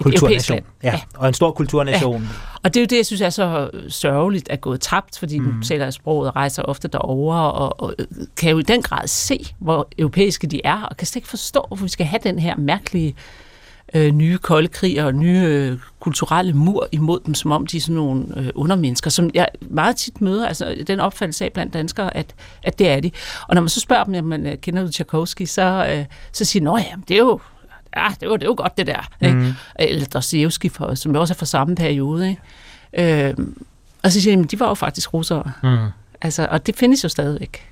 kulturnation. 0.00 0.60
Ja, 0.82 0.92
ja, 0.92 1.00
og 1.16 1.28
en 1.28 1.34
stor 1.34 1.52
kulturnation. 1.52 2.22
Ja. 2.22 2.28
Og 2.62 2.74
det 2.74 2.80
er 2.80 2.84
jo 2.84 2.86
det, 2.86 2.96
jeg 2.96 3.06
synes 3.06 3.20
er 3.20 3.30
så 3.30 3.70
sørgeligt 3.88 4.48
at 4.48 4.60
gå 4.60 4.76
tabt, 4.76 5.18
fordi 5.18 5.38
mm. 5.38 5.44
nu 5.44 5.62
taler 5.62 5.90
sproget 5.90 6.28
og 6.28 6.36
rejser 6.36 6.62
ofte 6.62 6.88
derover 6.88 7.36
og, 7.36 7.80
og 7.80 7.94
kan 8.36 8.50
jo 8.50 8.58
i 8.58 8.62
den 8.62 8.82
grad 8.82 9.06
se, 9.06 9.54
hvor 9.58 9.88
europæiske 9.98 10.46
de 10.46 10.60
er, 10.64 10.82
og 10.82 10.96
kan 10.96 11.06
slet 11.06 11.16
ikke 11.16 11.28
forstå, 11.28 11.64
hvorfor 11.68 11.84
vi 11.84 11.90
skal 11.90 12.06
have 12.06 12.20
den 12.24 12.38
her 12.38 12.56
mærkelige 12.56 13.08
øh, 13.08 13.14
nye 13.94 14.38
kolde 14.38 14.68
krig 14.68 15.04
og 15.04 15.14
nye 15.14 15.40
øh, 15.40 15.78
kulturelle 16.00 16.52
mur 16.52 16.88
imod 16.92 17.20
dem, 17.26 17.34
som 17.34 17.50
om 17.50 17.66
de 17.66 17.76
er 17.76 17.80
sådan 17.80 17.94
nogle 17.94 18.24
øh, 18.36 18.48
undermennesker, 18.54 19.10
som 19.10 19.30
jeg 19.34 19.48
meget 19.60 19.96
tit 19.96 20.20
møder, 20.20 20.48
altså 20.48 20.76
den 20.86 21.00
opfattelse 21.00 21.44
af 21.44 21.52
blandt 21.52 21.74
danskere, 21.74 22.16
at, 22.16 22.34
at 22.62 22.78
det 22.78 22.88
er 22.88 23.00
de. 23.00 23.10
Og 23.48 23.54
når 23.54 23.62
man 23.62 23.68
så 23.68 23.80
spørger 23.80 24.04
dem, 24.04 24.14
jamen, 24.14 24.46
øh, 24.46 24.58
kender 24.58 24.82
du 24.82 24.90
Tchaikovsky, 24.90 25.44
så, 25.44 25.86
øh, 25.90 26.04
så 26.32 26.44
siger 26.44 26.60
de, 26.60 26.64
nå 26.64 26.76
ja, 26.76 26.94
det 27.08 27.14
er 27.14 27.18
jo 27.18 27.40
ja, 27.96 28.08
det 28.20 28.28
var, 28.28 28.36
det 28.36 28.48
var 28.48 28.54
godt 28.54 28.78
det 28.78 28.86
der. 28.86 29.08
Mm. 29.20 29.26
Ikke? 29.26 29.54
Eller 29.78 30.06
Dostoyevsky, 30.06 30.70
for, 30.70 30.94
som 30.94 31.16
også 31.16 31.34
er 31.34 31.36
fra 31.36 31.46
samme 31.46 31.74
periode. 31.74 32.28
Ikke? 32.28 33.28
Øh, 33.28 33.34
og 34.02 34.12
så 34.12 34.20
siger 34.20 34.36
de, 34.36 34.44
de 34.44 34.60
var 34.60 34.68
jo 34.68 34.74
faktisk 34.74 35.14
russere. 35.14 35.52
Mm. 35.62 35.76
Altså, 36.22 36.48
og 36.50 36.66
det 36.66 36.76
findes 36.76 37.04
jo 37.04 37.08
stadigvæk. 37.08 37.68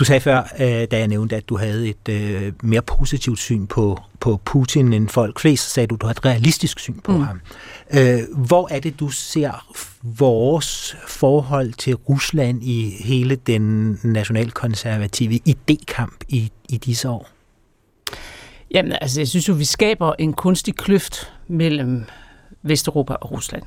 Du 0.00 0.04
sagde 0.04 0.20
før, 0.20 0.42
øh, 0.60 0.86
da 0.90 0.98
jeg 0.98 1.08
nævnte, 1.08 1.36
at 1.36 1.48
du 1.48 1.56
havde 1.56 1.88
et 1.88 2.08
øh, 2.08 2.52
mere 2.62 2.82
positivt 2.82 3.38
syn 3.38 3.66
på, 3.66 3.98
på 4.20 4.40
Putin 4.44 4.92
end 4.92 5.08
folk 5.08 5.40
flest, 5.40 5.72
sagde 5.72 5.86
du, 5.86 5.94
at 5.94 6.00
du 6.00 6.06
har 6.06 6.10
et 6.10 6.24
realistisk 6.24 6.78
syn 6.78 7.00
på 7.00 7.12
mm. 7.12 7.22
ham. 7.22 7.40
Øh, 7.94 8.20
hvor 8.36 8.68
er 8.70 8.80
det, 8.80 9.00
du 9.00 9.08
ser 9.08 9.66
vores 10.02 10.96
forhold 11.08 11.72
til 11.72 11.94
Rusland 11.94 12.64
i 12.64 12.96
hele 13.04 13.36
den 13.36 13.98
nationalkonservative 14.02 15.40
idékamp 15.48 16.18
i, 16.28 16.50
i 16.68 16.76
disse 16.76 17.08
år? 17.08 17.28
Jamen, 18.70 18.92
altså, 19.00 19.20
jeg 19.20 19.28
synes 19.28 19.48
jo, 19.48 19.54
vi 19.54 19.64
skaber 19.64 20.12
en 20.18 20.32
kunstig 20.32 20.74
kløft 20.74 21.32
mellem 21.48 22.04
Vesteuropa 22.62 23.14
og 23.14 23.32
Rusland. 23.32 23.62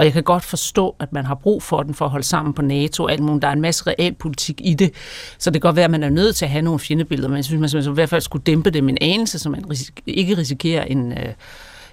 Og 0.00 0.06
jeg 0.06 0.12
kan 0.12 0.22
godt 0.22 0.44
forstå, 0.44 0.96
at 1.00 1.12
man 1.12 1.24
har 1.24 1.34
brug 1.34 1.62
for 1.62 1.82
den 1.82 1.94
for 1.94 2.04
at 2.04 2.10
holde 2.10 2.26
sammen 2.26 2.54
på 2.54 2.62
NATO 2.62 3.04
og 3.04 3.12
alt 3.12 3.22
muligt. 3.22 3.42
Der 3.42 3.48
er 3.48 3.52
en 3.52 3.60
masse 3.60 3.84
realpolitik 3.86 4.60
i 4.64 4.74
det, 4.74 4.92
så 5.38 5.50
det 5.50 5.62
kan 5.62 5.68
godt 5.68 5.76
være, 5.76 5.84
at 5.84 5.90
man 5.90 6.02
er 6.02 6.08
nødt 6.08 6.36
til 6.36 6.44
at 6.44 6.50
have 6.50 6.62
nogle 6.62 6.80
fjendebilleder, 6.80 7.28
men 7.28 7.36
jeg 7.36 7.44
synes, 7.44 7.74
man 7.74 7.92
i 7.92 7.94
hvert 7.94 8.08
fald 8.08 8.20
skulle 8.20 8.42
dæmpe 8.42 8.70
det 8.70 8.84
med 8.84 8.92
en 8.92 8.98
anelse, 9.00 9.38
så 9.38 9.48
man 9.48 9.64
risik- 9.70 10.02
ikke 10.06 10.36
risikerer 10.36 10.84
en, 10.84 11.12
øh, 11.12 11.32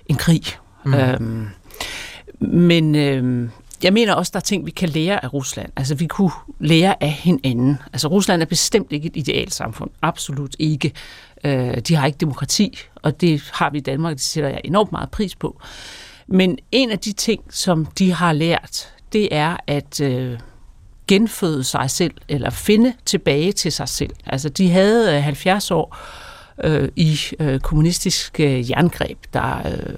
en 0.05 0.15
krig. 0.15 0.43
Mm. 0.85 0.93
Øhm, 0.93 1.47
men 2.39 2.95
øh, 2.95 3.49
jeg 3.83 3.93
mener 3.93 4.13
også, 4.13 4.31
der 4.33 4.39
er 4.39 4.43
ting, 4.43 4.65
vi 4.65 4.71
kan 4.71 4.89
lære 4.89 5.23
af 5.23 5.33
Rusland. 5.33 5.69
Altså, 5.75 5.95
vi 5.95 6.07
kunne 6.07 6.31
lære 6.59 7.03
af 7.03 7.11
hinanden. 7.11 7.77
Altså, 7.93 8.07
Rusland 8.07 8.41
er 8.41 8.45
bestemt 8.45 8.91
ikke 8.91 9.07
et 9.07 9.17
idealt 9.17 9.53
samfund. 9.53 9.89
Absolut 10.01 10.55
ikke. 10.59 10.91
Øh, 11.43 11.77
de 11.77 11.95
har 11.95 12.05
ikke 12.05 12.17
demokrati, 12.17 12.79
og 12.95 13.21
det 13.21 13.49
har 13.53 13.69
vi 13.69 13.77
i 13.77 13.81
Danmark, 13.81 14.13
det 14.13 14.21
sætter 14.21 14.49
jeg 14.49 14.61
enormt 14.63 14.91
meget 14.91 15.09
pris 15.09 15.35
på. 15.35 15.61
Men 16.27 16.57
en 16.71 16.91
af 16.91 16.99
de 16.99 17.13
ting, 17.13 17.43
som 17.49 17.85
de 17.85 18.13
har 18.13 18.33
lært, 18.33 18.93
det 19.13 19.27
er 19.31 19.57
at 19.67 20.01
øh, 20.01 20.39
genføde 21.07 21.63
sig 21.63 21.89
selv, 21.89 22.13
eller 22.27 22.49
finde 22.49 22.93
tilbage 23.05 23.51
til 23.51 23.71
sig 23.71 23.89
selv. 23.89 24.11
Altså, 24.25 24.49
de 24.49 24.69
havde 24.69 25.15
øh, 25.15 25.23
70 25.23 25.71
år 25.71 25.97
øh, 26.63 26.89
i 26.95 27.19
øh, 27.39 27.59
kommunistisk 27.59 28.39
øh, 28.39 28.69
jerngreb, 28.69 29.17
der 29.33 29.57
øh, 29.67 29.95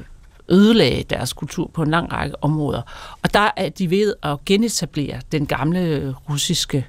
ødelagde 0.50 1.04
deres 1.04 1.34
kultur 1.34 1.72
på 1.74 1.82
en 1.82 1.92
lang 1.92 2.14
række 2.14 2.44
områder. 2.44 2.82
Og 3.24 3.34
der 3.34 3.52
er 3.58 3.70
de 3.70 3.90
ved 3.90 4.14
at 4.24 4.46
genetablere 4.46 5.22
den 5.32 5.46
gamle 5.46 5.80
øh, 5.80 6.14
russiske 6.30 6.88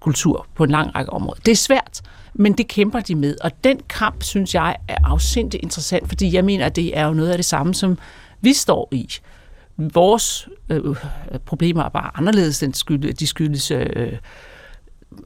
kultur 0.00 0.46
på 0.54 0.64
en 0.64 0.70
lang 0.70 0.94
række 0.94 1.12
områder. 1.12 1.40
Det 1.46 1.52
er 1.52 1.56
svært, 1.56 2.02
men 2.34 2.52
det 2.52 2.68
kæmper 2.68 3.00
de 3.00 3.14
med. 3.14 3.36
Og 3.44 3.50
den 3.64 3.80
kamp, 3.88 4.22
synes 4.22 4.54
jeg, 4.54 4.76
er 4.88 4.96
afsindigt 5.04 5.62
interessant, 5.62 6.08
fordi 6.08 6.34
jeg 6.34 6.44
mener, 6.44 6.66
at 6.66 6.76
det 6.76 6.98
er 6.98 7.06
jo 7.06 7.12
noget 7.12 7.30
af 7.30 7.38
det 7.38 7.44
samme, 7.44 7.74
som 7.74 7.98
vi 8.42 8.52
står 8.52 8.88
i. 8.92 9.08
Vores 9.76 10.48
øh, 10.68 10.96
problemer 11.46 11.82
er 11.84 11.88
bare 11.88 12.10
anderledes 12.14 12.62
end 12.62 12.74
skyld, 12.74 13.14
de 13.14 13.26
skyldes, 13.26 13.70
øh, 13.70 14.12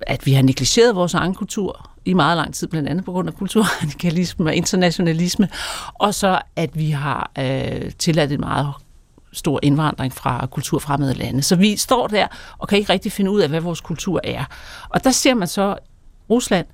at 0.01 0.27
vi 0.27 0.33
har 0.33 0.43
negligeret 0.43 0.97
vores 0.97 1.15
egen 1.15 1.35
kultur 1.35 1.91
i 2.05 2.15
meget 2.15 2.37
lang 2.37 2.55
tid, 2.55 2.69
blandt 2.69 2.89
andet 2.89 3.05
på 3.05 3.13
grund 3.13 3.29
af 3.29 3.35
kulturradikalisme 3.35 4.45
og 4.45 4.55
internationalisme, 4.55 5.49
og 5.95 6.15
så 6.15 6.41
at 6.57 6.79
vi 6.79 6.91
har 6.91 7.31
øh, 7.39 7.91
tilladt 7.99 8.33
en 8.33 8.41
meget 8.41 8.73
stor 9.33 9.61
indvandring 9.63 10.13
fra 10.13 10.47
kulturfremmede 10.47 11.15
lande. 11.15 11.43
Så 11.43 11.57
vi 11.57 11.77
står 11.77 12.07
der 12.07 12.27
og 12.59 12.69
kan 12.69 12.79
ikke 12.79 12.93
rigtig 12.93 13.13
finde 13.13 13.31
ud 13.31 13.41
af, 13.41 13.49
hvad 13.49 13.61
vores 13.61 13.81
kultur 13.81 14.21
er. 14.25 14.45
Og 14.89 15.05
der 15.05 15.11
ser 15.11 15.35
man 15.35 15.49
så 15.49 15.77
Rusland 16.31 16.67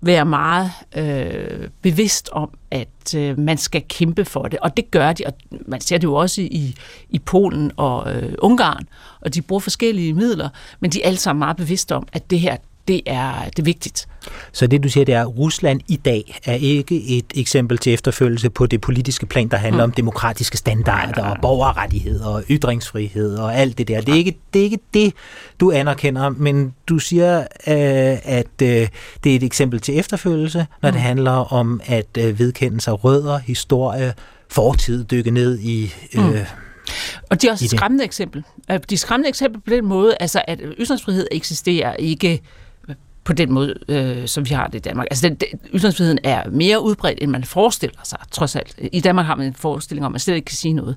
være 0.00 0.24
meget 0.24 0.70
øh, 0.96 1.68
bevidst 1.82 2.28
om, 2.32 2.50
at 2.70 3.14
øh, 3.16 3.38
man 3.38 3.58
skal 3.58 3.82
kæmpe 3.88 4.24
for 4.24 4.42
det. 4.42 4.58
Og 4.58 4.76
det 4.76 4.90
gør 4.90 5.12
de, 5.12 5.24
og 5.26 5.32
man 5.66 5.80
ser 5.80 5.98
det 5.98 6.04
jo 6.04 6.14
også 6.14 6.40
i, 6.42 6.74
i 7.10 7.18
Polen 7.18 7.72
og 7.76 8.14
øh, 8.14 8.34
Ungarn, 8.38 8.88
og 9.20 9.34
de 9.34 9.42
bruger 9.42 9.60
forskellige 9.60 10.14
midler, 10.14 10.48
men 10.80 10.90
de 10.90 11.02
er 11.02 11.06
alle 11.06 11.18
sammen 11.18 11.38
meget 11.38 11.56
bevidste 11.56 11.94
om, 11.94 12.08
at 12.12 12.30
det 12.30 12.40
her, 12.40 12.56
det 12.90 13.02
er, 13.06 13.44
det 13.44 13.58
er 13.58 13.62
vigtigt. 13.62 14.08
Så 14.52 14.66
det 14.66 14.82
du 14.82 14.88
siger, 14.88 15.04
det 15.04 15.14
er, 15.14 15.20
at 15.20 15.38
Rusland 15.38 15.80
i 15.88 15.96
dag 15.96 16.40
er 16.44 16.54
ikke 16.54 17.18
et 17.18 17.32
eksempel 17.34 17.78
til 17.78 17.92
efterfølgelse 17.92 18.50
på 18.50 18.66
det 18.66 18.80
politiske 18.80 19.26
plan, 19.26 19.48
der 19.48 19.56
handler 19.56 19.84
mm. 19.86 19.90
om 19.90 19.92
demokratiske 19.92 20.56
standarder 20.56 21.24
og 21.24 21.36
borgerrettigheder 21.42 22.26
og 22.26 22.44
ytringsfrihed 22.50 23.36
og 23.36 23.56
alt 23.56 23.78
det 23.78 23.88
der. 23.88 24.00
Det 24.00 24.14
er 24.14 24.18
ikke 24.18 24.38
det, 24.54 24.60
er 24.60 24.64
ikke 24.64 24.78
det 24.94 25.12
du 25.60 25.70
anerkender, 25.72 26.28
men 26.28 26.74
du 26.88 26.98
siger, 26.98 27.38
øh, 27.40 28.18
at 28.24 28.62
øh, 28.62 28.88
det 29.24 29.32
er 29.32 29.36
et 29.36 29.42
eksempel 29.42 29.80
til 29.80 29.98
efterfølgelse, 29.98 30.66
når 30.82 30.88
mm. 30.88 30.92
det 30.92 31.02
handler 31.02 31.52
om 31.52 31.80
at 31.84 32.18
øh, 32.18 32.38
vedkende 32.38 32.80
sig 32.80 33.04
rødder, 33.04 33.38
historie, 33.38 34.14
fortid, 34.50 35.04
dykke 35.04 35.30
ned 35.30 35.58
i... 35.58 35.94
Øh, 36.14 36.24
mm. 36.24 36.34
Og 37.30 37.42
det 37.42 37.48
er 37.48 37.52
også 37.52 37.64
et 37.64 37.70
skræmmende 37.70 38.04
eksempel. 38.04 38.44
De 38.68 38.94
er 38.94 38.96
skræmmende 38.96 39.28
eksempel 39.28 39.60
på 39.60 39.70
den 39.70 39.84
måde, 39.84 40.16
altså 40.20 40.42
at 40.48 40.60
ytringsfrihed 40.78 41.26
eksisterer 41.30 41.96
ikke 41.96 42.40
på 43.24 43.32
den 43.32 43.52
måde, 43.52 43.74
øh, 43.88 44.28
som 44.28 44.48
vi 44.48 44.54
har 44.54 44.66
det 44.66 44.74
i 44.74 44.78
Danmark. 44.78 45.06
Altså, 45.10 45.28
den, 45.28 45.34
den, 45.34 45.60
ytringsfriheden 45.74 46.18
er 46.24 46.50
mere 46.50 46.82
udbredt, 46.82 47.18
end 47.22 47.30
man 47.30 47.44
forestiller 47.44 48.00
sig, 48.04 48.18
trods 48.30 48.56
alt. 48.56 48.78
I 48.92 49.00
Danmark 49.00 49.26
har 49.26 49.34
man 49.34 49.46
en 49.46 49.54
forestilling 49.54 50.06
om, 50.06 50.10
at 50.10 50.12
man 50.12 50.20
slet 50.20 50.34
ikke 50.34 50.46
kan 50.46 50.56
sige 50.56 50.74
noget. 50.74 50.96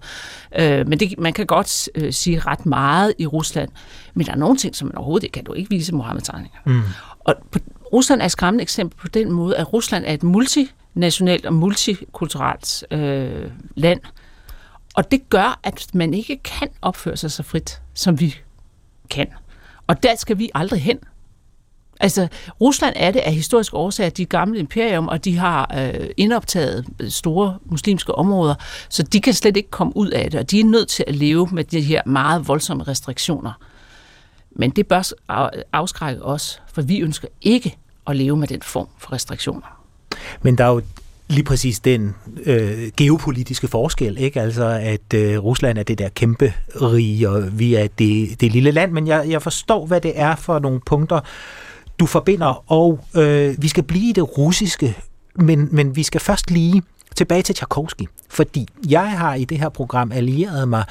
Øh, 0.59 0.88
men 0.88 0.99
det, 0.99 1.19
man 1.19 1.33
kan 1.33 1.45
godt 1.45 1.89
øh, 1.95 2.13
sige 2.13 2.39
ret 2.39 2.65
meget 2.65 3.13
i 3.17 3.25
Rusland, 3.25 3.69
men 4.13 4.25
der 4.25 4.31
er 4.31 4.38
nogle 4.38 4.57
ting, 4.57 4.75
som 4.75 4.88
man 4.88 4.95
overhovedet 4.95 5.23
ikke 5.23 5.33
kan. 5.33 5.43
Du 5.43 5.53
ikke 5.53 5.69
vise 5.69 5.95
Mohammed-tegninger. 5.95 6.59
Mm. 6.65 6.81
Og 7.19 7.36
på, 7.51 7.59
Rusland 7.93 8.21
er 8.21 8.25
et 8.25 8.31
skræmmende 8.31 8.62
eksempel 8.62 8.97
på 8.97 9.07
den 9.07 9.31
måde, 9.31 9.57
at 9.57 9.73
Rusland 9.73 10.05
er 10.07 10.13
et 10.13 10.23
multinationalt 10.23 11.45
og 11.45 11.53
multikulturelt 11.53 12.83
øh, 12.91 13.51
land, 13.75 13.99
og 14.93 15.12
det 15.12 15.29
gør, 15.29 15.59
at 15.63 15.88
man 15.93 16.13
ikke 16.13 16.38
kan 16.43 16.67
opføre 16.81 17.17
sig 17.17 17.31
så 17.31 17.43
frit, 17.43 17.81
som 17.93 18.19
vi 18.19 18.36
kan. 19.09 19.27
Og 19.88 20.03
der 20.03 20.15
skal 20.15 20.38
vi 20.38 20.49
aldrig 20.55 20.81
hen. 20.81 20.99
Altså, 21.99 22.27
Rusland 22.62 22.93
er 22.97 23.12
det 23.12 23.19
af 23.19 23.34
historiske 23.34 23.77
årsager, 23.77 24.10
de 24.10 24.25
gamle 24.25 24.60
imperium, 24.60 25.08
og 25.08 25.25
de 25.25 25.38
har 25.38 25.71
øh, 25.77 26.10
indoptaget 26.17 26.86
øh, 26.99 27.10
store 27.10 27.58
muslimske 27.65 28.15
områder, 28.15 28.56
så 28.89 29.03
de 29.03 29.21
kan 29.21 29.34
slet 29.34 29.58
ikke 29.58 29.69
komme 29.69 29.97
ud 29.97 30.10
af 30.10 30.32
det, 30.32 30.39
og 30.39 30.51
de 30.51 30.60
er 30.60 30.65
nødt 30.65 30.88
til 30.88 31.03
at 31.08 31.15
leve 31.15 31.47
med 31.51 31.63
de 31.63 31.82
her 31.82 32.01
meget 32.06 32.47
voldsomme 32.47 32.84
restriktioner. 32.84 33.51
Men 34.51 34.69
det 34.69 34.88
bør 34.88 35.12
afskrække 35.73 36.23
os, 36.23 36.62
for 36.73 36.82
vi 36.82 36.99
ønsker 36.99 37.27
ikke 37.41 37.77
at 38.08 38.15
leve 38.15 38.38
med 38.38 38.47
den 38.47 38.62
form 38.62 38.88
for 38.97 39.13
restriktioner. 39.13 39.79
Men 40.41 40.58
der 40.58 40.63
er 40.63 40.69
jo 40.69 40.82
lige 41.27 41.43
præcis 41.43 41.79
den 41.79 42.15
øh, 42.45 42.91
geopolitiske 42.97 43.67
forskel, 43.67 44.17
ikke? 44.17 44.41
Altså, 44.41 44.65
at 44.65 45.13
øh, 45.15 45.38
Rusland 45.43 45.77
er 45.77 45.84
det 45.84 45.97
der 45.97 46.10
kæmpe 46.10 46.53
rige, 46.82 47.29
og 47.29 47.60
vi 47.60 47.75
er 47.75 47.88
det, 47.88 48.41
det 48.41 48.51
lille 48.51 48.71
land, 48.71 48.91
men 48.91 49.08
jeg, 49.08 49.25
jeg 49.29 49.41
forstår, 49.41 49.86
hvad 49.86 50.01
det 50.01 50.12
er 50.15 50.36
for 50.36 50.60
nogle 50.60 50.79
punkter, 50.86 51.19
du 51.99 52.06
forbinder, 52.06 52.71
og 52.71 53.06
øh, 53.15 53.56
vi 53.62 53.67
skal 53.67 53.84
blive 53.84 54.10
i 54.10 54.12
det 54.12 54.38
russiske, 54.38 54.97
men, 55.36 55.69
men 55.71 55.95
vi 55.95 56.03
skal 56.03 56.21
først 56.21 56.51
lige 56.51 56.84
tilbage 57.15 57.41
til 57.41 57.56
Tchaikovsky, 57.56 58.03
fordi 58.29 58.67
jeg 58.89 59.12
har 59.12 59.36
i 59.36 59.45
det 59.45 59.60
her 59.60 59.69
program 59.69 60.12
allieret 60.12 60.67
mig 60.67 60.84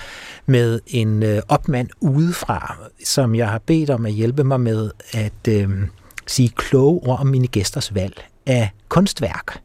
med 0.47 0.81
en 0.87 1.23
øh, 1.23 1.43
opmand 1.49 1.88
udefra, 2.01 2.77
som 3.05 3.35
jeg 3.35 3.49
har 3.49 3.59
bedt 3.59 3.91
om 3.91 4.07
at 4.07 4.12
hjælpe 4.12 4.45
mig 4.45 4.61
med 4.61 4.91
at 5.12 5.49
øh, 5.49 5.69
sige 6.27 6.49
kloge 6.49 7.01
ord 7.03 7.21
om 7.21 7.27
mine 7.27 7.47
gæsters 7.47 7.95
valg 7.95 8.29
af 8.47 8.71
kunstværk. 8.88 9.61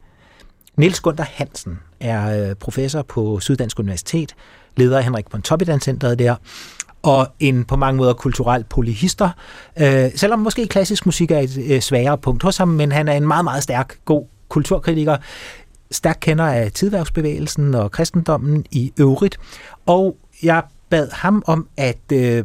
Niels 0.76 1.00
Gunther 1.00 1.26
Hansen 1.34 1.78
er 2.00 2.48
øh, 2.48 2.54
professor 2.54 3.02
på 3.02 3.40
Syddansk 3.40 3.78
Universitet, 3.78 4.34
leder 4.76 4.98
af 4.98 5.04
Henrik 5.04 5.30
Pontoppidan 5.30 5.80
Centeret 5.80 6.18
der, 6.18 6.36
og 7.02 7.26
en 7.40 7.64
på 7.64 7.76
mange 7.76 7.96
måder 7.96 8.12
kulturel 8.12 8.64
polyhister. 8.64 9.30
Øh, 9.80 10.10
selvom 10.16 10.38
måske 10.38 10.66
klassisk 10.66 11.06
musik 11.06 11.30
er 11.30 11.38
et 11.38 11.58
øh, 11.70 11.80
sværere 11.80 12.18
punkt 12.18 12.42
hos 12.42 12.56
ham, 12.56 12.68
men 12.68 12.92
han 12.92 13.08
er 13.08 13.12
en 13.12 13.26
meget, 13.26 13.44
meget 13.44 13.62
stærk, 13.62 13.98
god 14.04 14.24
kulturkritiker. 14.48 15.16
Stærk 15.90 16.18
kender 16.20 16.44
af 16.44 16.72
tidværksbevægelsen 16.72 17.74
og 17.74 17.90
kristendommen 17.90 18.64
i 18.70 18.92
øvrigt. 18.98 19.38
Og 19.86 20.16
jeg 20.42 20.62
bad 20.90 21.08
ham 21.12 21.42
om 21.46 21.68
at 21.76 22.12
øh, 22.12 22.44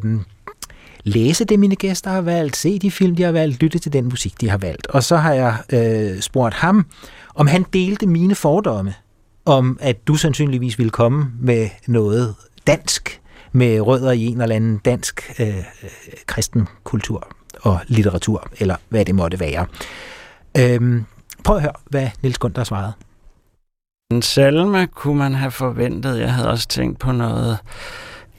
læse 1.04 1.44
det, 1.44 1.58
mine 1.58 1.76
gæster 1.76 2.10
har 2.10 2.20
valgt, 2.20 2.56
se 2.56 2.78
de 2.78 2.90
film, 2.90 3.16
de 3.16 3.22
har 3.22 3.32
valgt, 3.32 3.62
lytte 3.62 3.78
til 3.78 3.92
den 3.92 4.04
musik, 4.04 4.40
de 4.40 4.50
har 4.50 4.58
valgt. 4.58 4.86
Og 4.86 5.02
så 5.02 5.16
har 5.16 5.32
jeg 5.32 5.56
øh, 5.72 6.20
spurgt 6.20 6.54
ham, 6.54 6.86
om 7.34 7.46
han 7.46 7.64
delte 7.72 8.06
mine 8.06 8.34
fordomme 8.34 8.94
om, 9.44 9.78
at 9.80 10.08
du 10.08 10.14
sandsynligvis 10.14 10.78
ville 10.78 10.90
komme 10.90 11.26
med 11.40 11.68
noget 11.86 12.34
dansk 12.66 13.20
med 13.54 13.80
rødder 13.80 14.12
i 14.12 14.26
en 14.26 14.40
eller 14.40 14.56
anden 14.56 14.78
dansk 14.78 15.40
øh, 15.40 15.64
kristen 16.26 16.68
kultur 16.84 17.28
og 17.62 17.80
litteratur, 17.86 18.48
eller 18.58 18.76
hvad 18.88 19.04
det 19.04 19.14
måtte 19.14 19.40
være. 19.40 19.66
Øhm, 20.58 21.04
prøv 21.44 21.56
at 21.56 21.62
høre, 21.62 21.72
hvad 21.90 22.08
Nils 22.22 22.38
Gunther 22.38 22.64
svarede. 22.64 22.92
En 24.10 24.22
salme 24.22 24.86
kunne 24.86 25.18
man 25.18 25.34
have 25.34 25.50
forventet. 25.50 26.20
Jeg 26.20 26.32
havde 26.32 26.50
også 26.50 26.68
tænkt 26.68 26.98
på 26.98 27.12
noget 27.12 27.58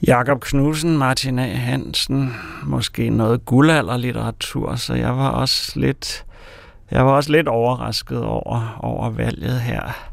Jakob 0.06 0.40
Knudsen, 0.40 0.98
Martin 0.98 1.38
A. 1.38 1.54
Hansen, 1.54 2.34
måske 2.64 3.10
noget 3.10 3.44
guldalderlitteratur, 3.44 4.74
så 4.74 4.94
jeg 4.94 5.16
var 5.16 5.28
også 5.28 5.72
lidt, 5.80 6.24
jeg 6.90 7.06
var 7.06 7.12
også 7.12 7.32
lidt 7.32 7.48
overrasket 7.48 8.22
over, 8.22 8.78
over 8.80 9.10
valget 9.10 9.60
her. 9.60 10.12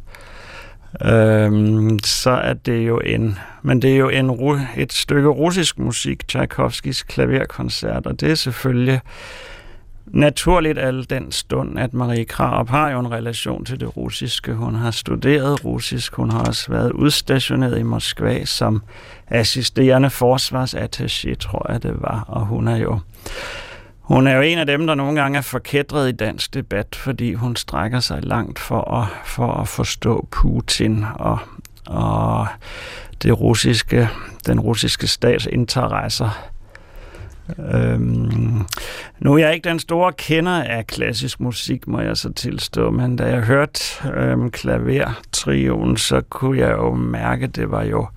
Øhm, 1.02 2.00
så 2.04 2.32
er 2.32 2.54
det 2.54 2.88
jo 2.88 3.00
en, 3.00 3.40
men 3.62 3.82
det 3.82 3.94
er 3.94 3.98
jo 3.98 4.10
en, 4.10 4.40
et 4.78 4.94
stykke 4.94 5.30
russisk 5.30 5.80
musik, 5.80 6.28
Tchaikovskis 6.28 7.04
klaverkoncert, 7.04 8.08
og 8.08 8.22
det 8.22 8.32
er 8.32 8.36
selvfølgelig 8.36 9.02
naturligt 10.06 10.80
al 10.80 11.10
den 11.10 11.32
stund, 11.32 11.80
at 11.80 11.94
Marie 11.94 12.26
Krab 12.26 12.70
har 12.70 12.92
jo 12.92 13.00
en 13.00 13.12
relation 13.12 13.66
til 13.66 13.80
det 13.80 13.98
russiske. 13.98 14.54
Hun 14.54 14.76
har 14.76 14.92
studeret 14.92 15.66
russisk, 15.66 16.16
hun 16.16 16.32
har 16.32 16.46
også 16.46 16.72
været 16.72 16.92
udstationeret 16.92 17.80
i 17.80 17.84
Moskva 17.84 18.46
som 18.46 18.82
assisterende 19.28 20.08
forsvarsattaché, 20.08 21.36
tror 21.36 21.72
jeg 21.72 21.84
det 21.84 22.02
var, 22.02 22.26
og 22.28 22.46
hun 22.46 22.68
er 22.68 22.78
jo 22.78 23.00
hun 24.04 24.28
er 24.28 24.36
jo 24.36 24.42
en 24.42 24.58
af 24.58 24.66
dem, 24.66 24.88
der 24.88 24.96
nogle 24.96 25.22
gange 25.22 25.38
er 25.38 25.42
forkædret 25.42 26.10
i 26.10 26.12
dansk 26.12 26.54
debat, 26.54 26.96
fordi 26.96 27.34
hun 27.34 27.56
strækker 27.56 28.00
sig 28.00 28.24
langt 28.24 28.60
for 28.60 28.82
at, 28.82 29.08
for 29.26 29.54
at 29.54 29.68
forstå 29.68 30.28
Putin 30.32 31.06
og, 31.16 31.40
og 31.86 32.48
det 33.24 33.40
russiske, 33.40 34.10
den 34.48 34.60
russiske 34.60 35.08
stats 35.08 35.46
interesser. 35.46 36.50
Øhm, 37.74 38.66
nu 39.20 39.34
er 39.34 39.38
jeg 39.38 39.54
ikke 39.54 39.70
den 39.70 39.80
store 39.80 40.14
kender 40.14 40.64
af 40.64 40.88
klassisk 40.88 41.40
musik, 41.40 41.88
må 41.88 42.00
jeg 42.00 42.18
så 42.18 42.34
tilstå, 42.34 42.92
men 42.92 43.16
da 43.16 43.24
jeg 43.24 43.42
hørte 43.42 43.80
øhm, 44.14 44.52
klavertrioen, 44.52 45.98
så 45.98 46.22
kunne 46.30 46.60
jeg 46.60 46.72
jo 46.72 46.94
mærke, 46.94 47.48
det 47.48 47.72
var 47.72 47.84
jo 47.84 48.08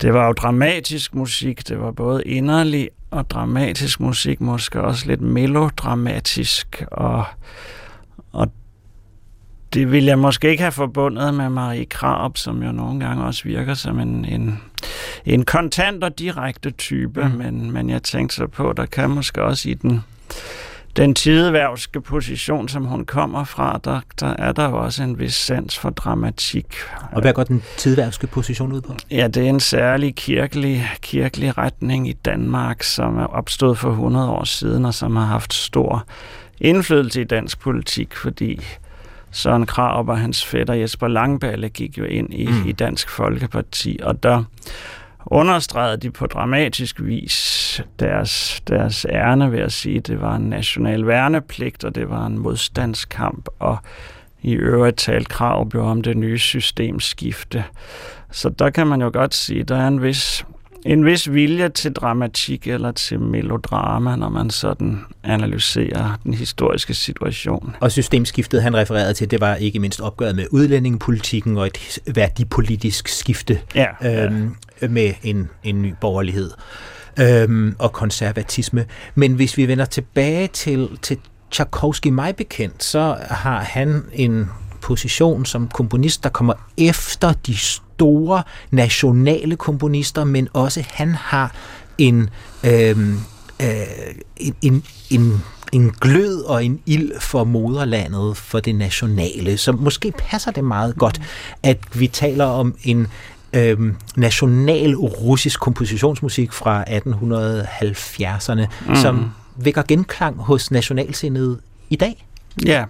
det 0.00 0.14
var 0.14 0.26
jo 0.26 0.32
dramatisk 0.32 1.14
musik. 1.14 1.68
Det 1.68 1.80
var 1.80 1.90
både 1.90 2.22
inderlig 2.24 2.88
og 3.10 3.30
dramatisk 3.30 4.00
musik, 4.00 4.40
måske 4.40 4.80
også 4.80 5.06
lidt 5.06 5.20
melodramatisk, 5.20 6.84
og, 6.90 7.24
og 8.32 8.52
det 9.74 9.92
ville 9.92 10.08
jeg 10.08 10.18
måske 10.18 10.50
ikke 10.50 10.62
have 10.62 10.72
forbundet 10.72 11.34
med 11.34 11.48
Marie 11.48 11.84
Krab, 11.84 12.36
som 12.36 12.62
jo 12.62 12.72
nogle 12.72 13.00
gange 13.06 13.24
også 13.24 13.44
virker 13.44 13.74
som 13.74 14.00
en, 14.00 14.24
en, 14.24 14.60
en 15.24 15.44
kontant 15.44 16.04
og 16.04 16.18
direkte 16.18 16.70
type, 16.70 17.24
mm. 17.24 17.30
men, 17.30 17.70
men 17.70 17.90
jeg 17.90 18.02
tænkte 18.02 18.36
så 18.36 18.46
på, 18.46 18.72
der 18.72 18.86
kan 18.86 19.10
måske 19.10 19.42
også 19.42 19.68
i 19.68 19.74
den 19.74 20.02
den 20.96 21.14
tideværvske 21.14 22.00
position, 22.00 22.68
som 22.68 22.84
hun 22.84 23.04
kommer 23.04 23.44
fra, 23.44 23.80
der, 23.84 24.00
der 24.20 24.34
er 24.38 24.52
der 24.52 24.66
også 24.66 25.02
en 25.02 25.18
vis 25.18 25.34
sans 25.34 25.78
for 25.78 25.90
dramatik. 25.90 26.66
Og 27.12 27.20
hvad 27.20 27.32
går 27.32 27.44
den 27.44 27.62
tideværvske 27.76 28.26
position 28.26 28.72
ud 28.72 28.80
på? 28.80 28.96
Ja, 29.10 29.28
det 29.28 29.44
er 29.44 29.48
en 29.48 29.60
særlig 29.60 30.14
kirkelig, 30.14 30.90
kirkelig 31.02 31.58
retning 31.58 32.08
i 32.08 32.12
Danmark, 32.12 32.82
som 32.82 33.18
er 33.18 33.26
opstået 33.26 33.78
for 33.78 33.90
100 33.90 34.30
år 34.30 34.44
siden, 34.44 34.84
og 34.84 34.94
som 34.94 35.16
har 35.16 35.26
haft 35.26 35.54
stor 35.54 36.06
indflydelse 36.60 37.20
i 37.20 37.24
dansk 37.24 37.60
politik, 37.60 38.16
fordi 38.16 38.60
Søren 39.32 39.66
Krab 39.66 40.08
og 40.08 40.18
hans 40.18 40.46
fætter 40.46 40.74
Jesper 40.74 41.08
Langballe 41.08 41.68
gik 41.68 41.98
jo 41.98 42.04
ind 42.04 42.34
i, 42.34 42.46
mm. 42.46 42.68
i 42.68 42.72
Dansk 42.72 43.10
Folkeparti, 43.10 43.98
og 44.02 44.22
der 44.22 44.44
understregede 45.26 45.96
de 45.96 46.10
på 46.10 46.26
dramatisk 46.26 47.00
vis 47.00 47.82
deres, 48.00 48.62
deres 48.68 49.06
ærne 49.10 49.52
ved 49.52 49.58
at 49.58 49.72
sige, 49.72 49.96
at 49.96 50.06
det 50.06 50.20
var 50.20 50.36
en 50.36 50.50
national 50.50 51.06
værnepligt, 51.06 51.84
og 51.84 51.94
det 51.94 52.10
var 52.10 52.26
en 52.26 52.38
modstandskamp, 52.38 53.48
og 53.58 53.78
i 54.42 54.52
øvrigt 54.52 54.96
talt 54.96 55.28
krav 55.28 55.68
blev 55.68 55.82
om 55.82 56.02
det 56.02 56.16
nye 56.16 56.38
systemskifte. 56.38 57.64
Så 58.30 58.48
der 58.48 58.70
kan 58.70 58.86
man 58.86 59.02
jo 59.02 59.10
godt 59.12 59.34
sige, 59.34 59.60
at 59.60 59.68
der 59.68 59.76
er 59.76 59.88
en 59.88 60.02
vis 60.02 60.44
en 60.86 61.06
vis 61.06 61.32
vilje 61.32 61.68
til 61.68 61.92
dramatik 61.92 62.66
eller 62.66 62.92
til 62.92 63.20
melodrama, 63.20 64.16
når 64.16 64.28
man 64.28 64.50
sådan 64.50 65.00
analyserer 65.24 66.18
den 66.24 66.34
historiske 66.34 66.94
situation. 66.94 67.76
Og 67.80 67.92
systemskiftet, 67.92 68.62
han 68.62 68.76
refererede 68.76 69.14
til, 69.14 69.30
det 69.30 69.40
var 69.40 69.54
ikke 69.54 69.78
mindst 69.78 70.00
opgøret 70.00 70.36
med 70.36 70.46
udlændingepolitikken 70.50 71.58
og 71.58 71.66
et 71.66 71.98
værdipolitisk 72.14 73.08
skifte 73.08 73.60
ja, 73.74 73.86
øhm, 74.24 74.56
ja. 74.82 74.88
med 74.88 75.12
en, 75.22 75.48
en 75.64 75.82
ny 75.82 75.94
borgerlighed 76.00 76.50
øhm, 77.20 77.76
og 77.78 77.92
konservatisme. 77.92 78.84
Men 79.14 79.32
hvis 79.32 79.56
vi 79.56 79.68
vender 79.68 79.84
tilbage 79.84 80.46
til, 80.46 80.88
til 81.02 81.18
Tchaikovsky, 81.50 82.08
mig 82.08 82.36
bekendt, 82.36 82.84
så 82.84 83.16
har 83.30 83.60
han 83.60 84.02
en 84.12 84.50
position 84.82 85.46
som 85.46 85.68
komponist, 85.68 86.24
der 86.24 86.30
kommer 86.30 86.54
efter 86.78 87.32
de 87.32 87.56
store 88.00 88.42
nationale 88.70 89.56
komponister, 89.56 90.24
men 90.24 90.48
også 90.52 90.84
han 90.90 91.14
har 91.14 91.54
en, 91.98 92.30
øh, 92.64 92.98
øh, 93.62 93.68
en, 94.36 94.54
en, 94.62 94.84
en 95.10 95.42
en 95.72 95.90
glød 96.00 96.42
og 96.42 96.64
en 96.64 96.80
ild 96.86 97.20
for 97.20 97.44
moderlandet, 97.44 98.36
for 98.36 98.60
det 98.60 98.74
nationale. 98.74 99.56
Så 99.56 99.72
måske 99.72 100.12
passer 100.18 100.50
det 100.50 100.64
meget 100.64 100.96
godt, 100.96 101.20
at 101.62 101.78
vi 101.94 102.06
taler 102.06 102.44
om 102.44 102.74
en 102.84 103.06
øhm, 103.52 103.96
national 104.16 104.94
russisk 104.96 105.60
kompositionsmusik 105.60 106.52
fra 106.52 106.84
1870'erne, 106.84 108.66
mm. 108.88 108.96
som 108.96 109.30
vækker 109.56 109.82
genklang 109.88 110.36
hos 110.36 110.70
nationalsindet 110.70 111.60
i 111.90 111.96
dag. 111.96 112.26
Ja, 112.66 112.84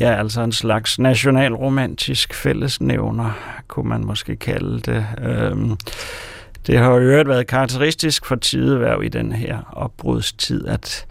Ja, 0.00 0.14
altså 0.18 0.42
en 0.42 0.52
slags 0.52 0.98
nationalromantisk 0.98 2.34
fællesnævner, 2.34 3.30
kunne 3.68 3.88
man 3.88 4.04
måske 4.04 4.36
kalde 4.36 4.80
det. 4.80 5.06
Øhm, 5.22 5.76
det 6.66 6.78
har 6.78 6.90
jo 6.90 6.98
øvrigt 6.98 7.28
været 7.28 7.46
karakteristisk 7.46 8.26
for 8.26 8.34
tideværv 8.34 9.02
i 9.02 9.08
den 9.08 9.32
her 9.32 9.58
opbrudstid, 9.72 10.66
at, 10.66 11.06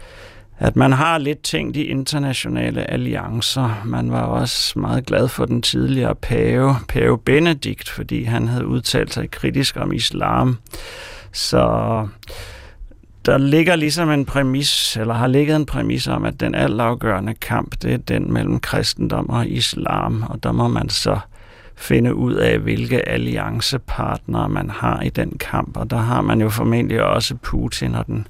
at 0.58 0.76
man 0.76 0.92
har 0.92 1.18
lidt 1.18 1.42
tænkt 1.42 1.76
i 1.76 1.84
internationale 1.84 2.90
alliancer. 2.90 3.82
Man 3.84 4.12
var 4.12 4.22
også 4.22 4.78
meget 4.78 5.06
glad 5.06 5.28
for 5.28 5.44
den 5.44 5.62
tidligere 5.62 6.14
pave, 6.14 6.76
pave 6.88 7.18
Benedikt, 7.18 7.88
fordi 7.88 8.24
han 8.24 8.48
havde 8.48 8.66
udtalt 8.66 9.14
sig 9.14 9.30
kritisk 9.30 9.76
om 9.76 9.92
islam. 9.92 10.58
Så 11.32 12.08
der 13.26 13.38
ligger 13.38 13.76
ligesom 13.76 14.10
en 14.10 14.24
præmis, 14.24 14.96
eller 14.96 15.14
har 15.14 15.26
ligget 15.26 15.56
en 15.56 15.66
præmis 15.66 16.08
om, 16.08 16.24
at 16.24 16.40
den 16.40 16.54
altafgørende 16.54 17.34
kamp, 17.34 17.82
det 17.82 17.92
er 17.92 17.98
den 17.98 18.32
mellem 18.32 18.60
kristendom 18.60 19.30
og 19.30 19.48
islam, 19.48 20.24
og 20.28 20.42
der 20.42 20.52
må 20.52 20.68
man 20.68 20.88
så 20.88 21.18
finde 21.76 22.14
ud 22.14 22.34
af, 22.34 22.58
hvilke 22.58 23.08
alliancepartnere 23.08 24.48
man 24.48 24.70
har 24.70 25.00
i 25.00 25.08
den 25.08 25.38
kamp, 25.38 25.76
og 25.76 25.90
der 25.90 25.96
har 25.96 26.20
man 26.20 26.40
jo 26.40 26.48
formentlig 26.48 27.02
også 27.02 27.34
Putin 27.34 27.94
og 27.94 28.06
den 28.06 28.26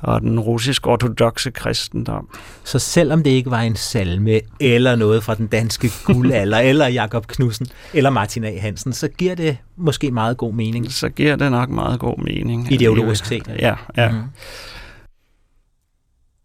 og 0.00 0.20
den 0.20 0.40
russisk-ortodoxe 0.40 1.50
kristendom. 1.50 2.28
Så 2.64 2.78
selvom 2.78 3.22
det 3.22 3.30
ikke 3.30 3.50
var 3.50 3.60
en 3.60 3.76
salme 3.76 4.40
eller 4.60 4.96
noget 4.96 5.24
fra 5.24 5.34
den 5.34 5.46
danske 5.46 5.90
guldalder, 6.04 6.58
eller 6.70 6.86
Jakob 6.86 7.26
Knudsen, 7.26 7.66
eller 7.94 8.10
Martin 8.10 8.44
A. 8.44 8.58
Hansen, 8.60 8.92
så 8.92 9.08
giver 9.08 9.34
det 9.34 9.56
måske 9.76 10.10
meget 10.10 10.36
god 10.36 10.52
mening. 10.52 10.92
Så 10.92 11.08
giver 11.08 11.36
det 11.36 11.50
nok 11.50 11.70
meget 11.70 12.00
god 12.00 12.18
mening. 12.18 12.72
Ideologisk 12.72 13.24
set. 13.24 13.48
Ja, 13.58 13.74
ja. 13.96 14.10
Mm. 14.10 14.22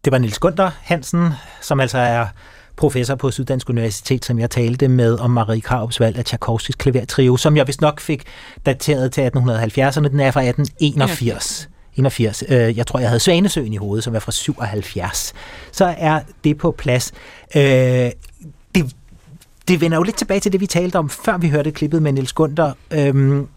Det 0.04 0.12
var 0.12 0.18
Nils 0.18 0.38
Gunther 0.38 0.70
Hansen, 0.82 1.28
som 1.62 1.80
altså 1.80 1.98
er 1.98 2.26
professor 2.76 3.14
på 3.14 3.30
Syddansk 3.30 3.70
Universitet, 3.70 4.24
som 4.24 4.38
jeg 4.38 4.50
talte 4.50 4.88
med 4.88 5.18
om 5.18 5.30
Marie 5.30 5.60
Kraups 5.60 6.00
valg 6.00 6.18
af 6.18 6.24
Tchaikovskis 6.24 6.74
klavertrio, 6.74 7.36
som 7.36 7.56
jeg 7.56 7.66
vist 7.66 7.80
nok 7.80 8.00
fik 8.00 8.22
dateret 8.66 9.12
til 9.12 9.20
1870'erne. 9.20 10.08
Den 10.08 10.20
er 10.20 10.30
fra 10.30 10.42
1881. 10.42 11.68
Ja. 11.70 11.75
81. 11.96 12.44
Øh, 12.48 12.78
jeg 12.78 12.86
tror, 12.86 13.00
jeg 13.00 13.08
havde 13.08 13.20
Svanesøen 13.20 13.72
i 13.72 13.76
hovedet, 13.76 14.04
som 14.04 14.14
er 14.14 14.18
fra 14.18 14.32
77. 14.32 15.34
Så 15.72 15.94
er 15.98 16.20
det 16.44 16.58
på 16.58 16.70
plads. 16.70 17.12
Øh, 17.56 17.62
det, 18.74 18.94
det 19.68 19.80
vender 19.80 19.96
jo 19.96 20.02
lidt 20.02 20.16
tilbage 20.16 20.40
til 20.40 20.52
det, 20.52 20.60
vi 20.60 20.66
talte 20.66 20.96
om, 20.96 21.10
før 21.10 21.38
vi 21.38 21.48
hørte 21.48 21.70
klippet 21.70 22.02
med 22.02 22.12
Nils 22.12 22.32
Gunther. 22.32 22.72
Øhm, 22.90 23.48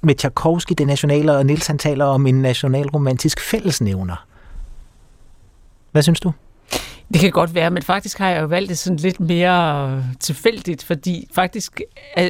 med 0.00 0.14
Tchaikovsky, 0.14 0.72
det 0.78 0.86
nationale, 0.86 1.36
og 1.36 1.46
Nils 1.46 1.66
han 1.66 1.78
taler 1.78 2.04
om 2.04 2.26
en 2.26 2.42
nationalromantisk 2.42 3.40
fællesnævner. 3.40 4.26
Hvad 5.92 6.02
synes 6.02 6.20
du? 6.20 6.32
Det 7.12 7.20
kan 7.20 7.30
godt 7.30 7.54
være, 7.54 7.70
men 7.70 7.82
faktisk 7.82 8.18
har 8.18 8.28
jeg 8.28 8.42
jo 8.42 8.46
valgt 8.46 8.68
det 8.68 8.78
sådan 8.78 8.96
lidt 8.96 9.20
mere 9.20 10.04
tilfældigt, 10.20 10.84
fordi 10.84 11.28
faktisk, 11.32 11.80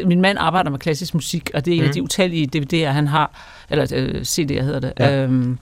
min 0.07 0.20
mand 0.20 0.39
arbejder 0.41 0.70
med 0.70 0.79
klassisk 0.79 1.14
musik, 1.14 1.51
og 1.55 1.64
det 1.64 1.72
er 1.72 1.77
en 1.77 1.83
mm. 1.83 1.89
af 1.89 1.95
de 1.95 2.03
utallige 2.03 2.49
DVD'er, 2.57 2.93
han 2.93 3.07
har, 3.07 3.31
eller 3.70 3.87
øh, 3.95 4.20
CD'er 4.20 4.62
hedder 4.62 4.81
det, 4.81 4.93
ja. 5.01 5.22
øhm, 5.22 5.59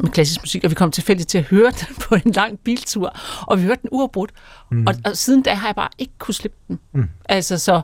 med 0.00 0.10
klassisk 0.10 0.42
musik, 0.42 0.64
og 0.64 0.70
vi 0.70 0.74
kom 0.74 0.90
tilfældigt 0.90 1.28
til 1.28 1.38
at 1.38 1.44
høre 1.44 1.70
den 1.70 1.96
på 2.00 2.14
en 2.14 2.32
lang 2.32 2.58
biltur, 2.58 3.16
og 3.46 3.58
vi 3.58 3.62
hørte 3.62 3.82
den 3.82 3.90
uafbrudt, 3.92 4.30
mm. 4.70 4.86
og, 4.86 4.94
og 5.04 5.16
siden 5.16 5.42
da 5.42 5.54
har 5.54 5.68
jeg 5.68 5.74
bare 5.74 5.88
ikke 5.98 6.12
kunne 6.18 6.34
slippe 6.34 6.56
den. 6.68 6.78
Mm. 6.92 7.08
Altså, 7.28 7.58
så 7.58 7.80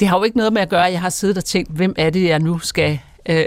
det 0.00 0.08
har 0.08 0.18
jo 0.18 0.24
ikke 0.24 0.36
noget 0.36 0.52
med 0.52 0.62
at 0.62 0.68
gøre, 0.68 0.86
at 0.86 0.92
jeg 0.92 1.00
har 1.00 1.10
siddet 1.10 1.36
og 1.36 1.44
tænkt, 1.44 1.70
hvem 1.70 1.94
er 1.98 2.10
det, 2.10 2.24
jeg 2.24 2.38
nu 2.38 2.58
skal 2.58 2.98
Øh, 3.28 3.44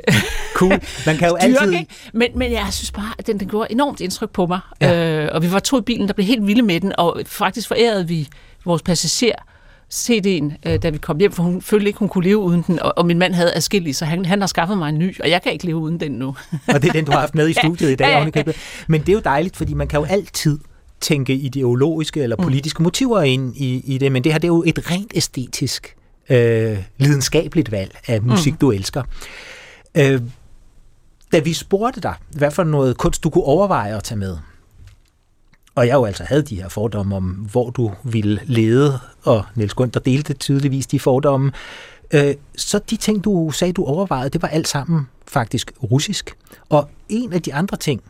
Cool. 0.56 0.80
Man 1.06 1.18
kan 1.18 1.28
jo 1.28 1.38
dyrke, 1.44 1.60
altid... 1.60 1.74
ikke? 1.74 1.88
Men, 2.14 2.30
men 2.36 2.52
jeg 2.52 2.68
synes 2.72 2.92
bare, 2.92 3.14
at 3.18 3.28
den, 3.28 3.40
den 3.40 3.48
gjorde 3.48 3.72
enormt 3.72 4.02
indtryk 4.02 4.30
på 4.30 4.46
mig. 4.46 4.60
Ja. 4.82 5.24
Øh, 5.24 5.30
og 5.32 5.44
vi 5.44 5.52
var 5.52 5.60
to 5.60 5.80
i 5.80 5.82
bilen, 5.82 6.08
der 6.08 6.14
blev 6.14 6.26
helt 6.28 6.48
vilde 6.48 6.62
med 6.62 6.80
den, 6.80 6.94
og 6.98 7.22
faktisk 7.26 7.68
forærede 7.68 8.08
vi 8.08 8.28
vores 8.66 8.82
passager 8.82 9.36
CD'en, 9.94 10.70
øh, 10.70 10.84
da 10.84 10.90
vi 10.90 10.98
kom 10.98 11.18
hjem, 11.18 11.32
for 11.32 11.44
hun 11.44 11.62
følte 11.62 11.88
ikke, 11.88 12.00
hun 12.00 12.10
kunne 12.10 12.24
leve 12.24 12.38
uden 12.38 12.64
den, 12.68 12.80
og, 12.80 12.94
og 12.98 13.06
min 13.06 13.20
mand 13.20 13.34
havde 13.34 13.56
adskillig, 13.56 13.96
så 13.96 14.06
han, 14.06 14.26
han 14.26 14.40
har 14.40 14.48
skaffet 14.48 14.78
mig 14.78 14.90
en 14.90 15.00
ny, 15.00 15.22
og 15.22 15.30
jeg 15.30 15.42
kan 15.42 15.52
ikke 15.52 15.66
leve 15.66 15.78
uden 15.78 16.00
den 16.00 16.12
nu. 16.12 16.36
Og 16.74 16.82
det 16.82 16.88
er 16.88 16.92
den, 16.92 17.06
du 17.06 17.12
har 17.12 17.20
haft 17.20 17.36
med 17.36 17.50
i 17.50 17.54
studiet 17.54 17.92
i 17.92 17.96
dag, 17.96 18.08
Ja, 18.08 18.20
ja, 18.20 18.30
ja, 18.36 18.44
ja. 18.48 18.52
Men 18.88 19.02
det 19.02 19.10
er 19.10 19.14
jo 19.14 19.22
dejligt, 19.26 19.58
fordi 19.58 19.74
man 19.74 19.88
kan 19.88 20.00
jo 20.00 20.06
altid 20.06 20.60
tænke 21.02 21.34
ideologiske 21.34 22.24
eller 22.24 22.36
politiske 22.36 22.84
motiver 22.84 23.22
ind 23.22 23.58
i, 23.58 23.82
i 23.86 23.98
det, 23.98 24.12
men 24.12 24.24
det 24.24 24.32
her 24.32 24.40
det 24.40 24.48
er 24.48 24.54
jo 24.54 24.64
et 24.66 24.92
rent 24.92 25.12
æstetisk, 25.16 25.96
øh, 26.30 26.78
lidenskabeligt 26.98 27.72
valg 27.72 28.00
af 28.08 28.22
musik, 28.22 28.54
mm. 28.54 28.58
du 28.58 28.72
elsker. 28.72 29.04
Øh, 29.98 30.22
da 31.32 31.40
vi 31.40 31.54
spurgte 31.54 32.02
dig, 32.02 32.16
hvad 32.32 32.52
for 32.52 32.64
noget 32.64 32.98
kunst 32.98 33.24
du 33.24 33.30
kunne 33.30 33.44
overveje 33.44 33.98
at 33.98 34.04
tage 34.04 34.20
med, 34.20 34.38
og 35.76 35.88
jeg 35.88 35.94
jo 35.94 36.06
altså 36.06 36.24
havde 36.24 36.42
de 36.42 36.56
her 36.56 36.70
fordomme 36.70 37.16
om, 37.16 37.24
hvor 37.24 37.70
du 37.70 37.92
ville 38.04 38.42
lede, 38.44 39.00
og 39.24 39.46
Niels 39.56 39.74
Gunther 39.74 40.02
delte 40.02 40.34
tydeligvis 40.34 40.88
de 40.88 41.00
fordomme, 41.00 41.52
øh, 42.14 42.36
så 42.56 42.80
de 42.80 42.96
ting, 42.96 43.24
du 43.24 43.52
sagde, 43.52 43.74
du 43.74 43.86
overvejede, 43.86 44.30
det 44.30 44.42
var 44.42 44.48
alt 44.48 44.68
sammen 44.68 45.08
faktisk 45.28 45.72
russisk. 45.92 46.38
Og 46.70 46.90
en 47.10 47.34
af 47.34 47.42
de 47.42 47.54
andre 47.54 47.78
ting, 47.78 48.02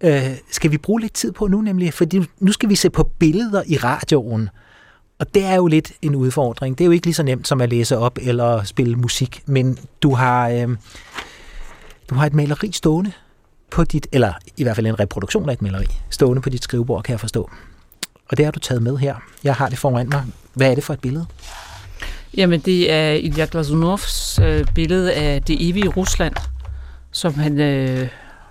øh, 0.00 0.36
skal 0.50 0.70
vi 0.70 0.78
bruge 0.78 1.00
lidt 1.00 1.14
tid 1.14 1.32
på 1.32 1.46
nu 1.46 1.60
nemlig, 1.60 1.94
fordi 1.94 2.26
nu 2.40 2.52
skal 2.52 2.68
vi 2.68 2.74
se 2.74 2.90
på 2.90 3.10
billeder 3.18 3.62
i 3.66 3.76
radioen, 3.76 4.48
og 5.18 5.34
det 5.34 5.44
er 5.44 5.54
jo 5.54 5.66
lidt 5.66 5.92
en 6.02 6.14
udfordring. 6.14 6.78
Det 6.78 6.84
er 6.84 6.86
jo 6.86 6.92
ikke 6.92 7.06
lige 7.06 7.14
så 7.14 7.22
nemt 7.22 7.48
som 7.48 7.60
at 7.60 7.70
læse 7.70 7.98
op 7.98 8.18
eller 8.22 8.64
spille 8.64 8.96
musik, 8.96 9.42
men 9.46 9.78
du 10.02 10.14
har, 10.14 10.48
øh, 10.48 10.68
du 12.10 12.14
har 12.14 12.26
et 12.26 12.34
maleri 12.34 12.72
stående 12.72 13.12
på 13.70 13.84
dit, 13.84 14.06
eller 14.12 14.32
i 14.56 14.62
hvert 14.62 14.76
fald 14.76 14.86
en 14.86 15.00
reproduktion 15.00 15.48
af 15.48 15.52
et 15.52 15.62
maleri, 15.62 15.86
stående 16.10 16.42
på 16.42 16.50
dit 16.50 16.64
skrivebord, 16.64 17.02
kan 17.02 17.12
jeg 17.12 17.20
forstå. 17.20 17.50
Og 18.28 18.36
det 18.36 18.44
har 18.44 18.52
du 18.52 18.58
taget 18.58 18.82
med 18.82 18.96
her. 18.96 19.14
Jeg 19.44 19.54
har 19.54 19.68
det 19.68 19.78
foran 19.78 20.08
mig. 20.08 20.24
Hvad 20.54 20.70
er 20.70 20.74
det 20.74 20.84
for 20.84 20.94
et 20.94 21.00
billede? 21.00 21.26
Jamen, 22.36 22.60
det 22.60 22.92
er 22.92 23.10
Ilya 23.12 23.46
Glazunovs 23.50 24.38
øh, 24.38 24.66
billede 24.74 25.12
af 25.14 25.42
det 25.42 25.68
evige 25.68 25.88
Rusland, 25.88 26.34
som 27.10 27.34
han 27.34 27.60
øh, 27.60 28.08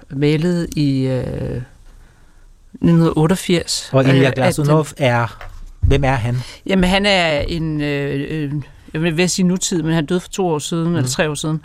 malede 0.09 0.68
i 0.76 1.07
øh, 1.07 1.61
1988. 2.74 3.89
Og 3.93 4.03
Ilya 4.03 4.28
Øh, 4.28 4.34
Glazunov 4.36 4.88
er... 4.97 5.47
Hvem 5.88 6.03
er 6.03 6.15
han? 6.15 6.35
Jamen, 6.65 6.89
han 6.89 7.05
er 7.05 7.39
en, 7.39 7.81
øh, 7.81 8.25
øh, 8.29 8.53
jeg 8.93 9.01
vil 9.01 9.17
vil 9.17 9.29
sige 9.29 9.47
nutid, 9.47 9.83
men 9.83 9.93
han 9.93 10.05
døde 10.05 10.19
for 10.19 10.29
to 10.29 10.47
år 10.47 10.59
siden, 10.59 10.89
mm. 10.89 10.95
eller 10.95 11.09
tre 11.09 11.29
år 11.29 11.33
siden, 11.33 11.61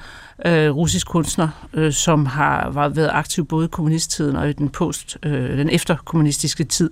øh, 0.47 0.71
russisk 0.71 1.07
kunstner, 1.07 1.49
øh, 1.75 1.93
som 1.93 2.27
har 2.27 2.89
været 2.89 3.11
aktiv 3.13 3.47
både 3.47 3.65
i 3.65 3.69
kommunisttiden 3.69 4.37
og 4.37 4.51
i 4.51 4.53
den 4.53 4.69
post, 4.69 5.19
øh, 5.23 5.59
den 5.59 5.71
efterkommunistiske 5.71 6.65
tid, 6.65 6.91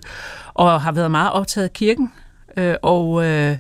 og 0.55 0.81
har 0.81 0.93
været 0.93 1.11
meget 1.11 1.33
optaget 1.33 1.65
af 1.65 1.73
kirken. 1.73 2.13
Øh, 2.57 2.75
og 2.83 3.25
øh, 3.25 3.57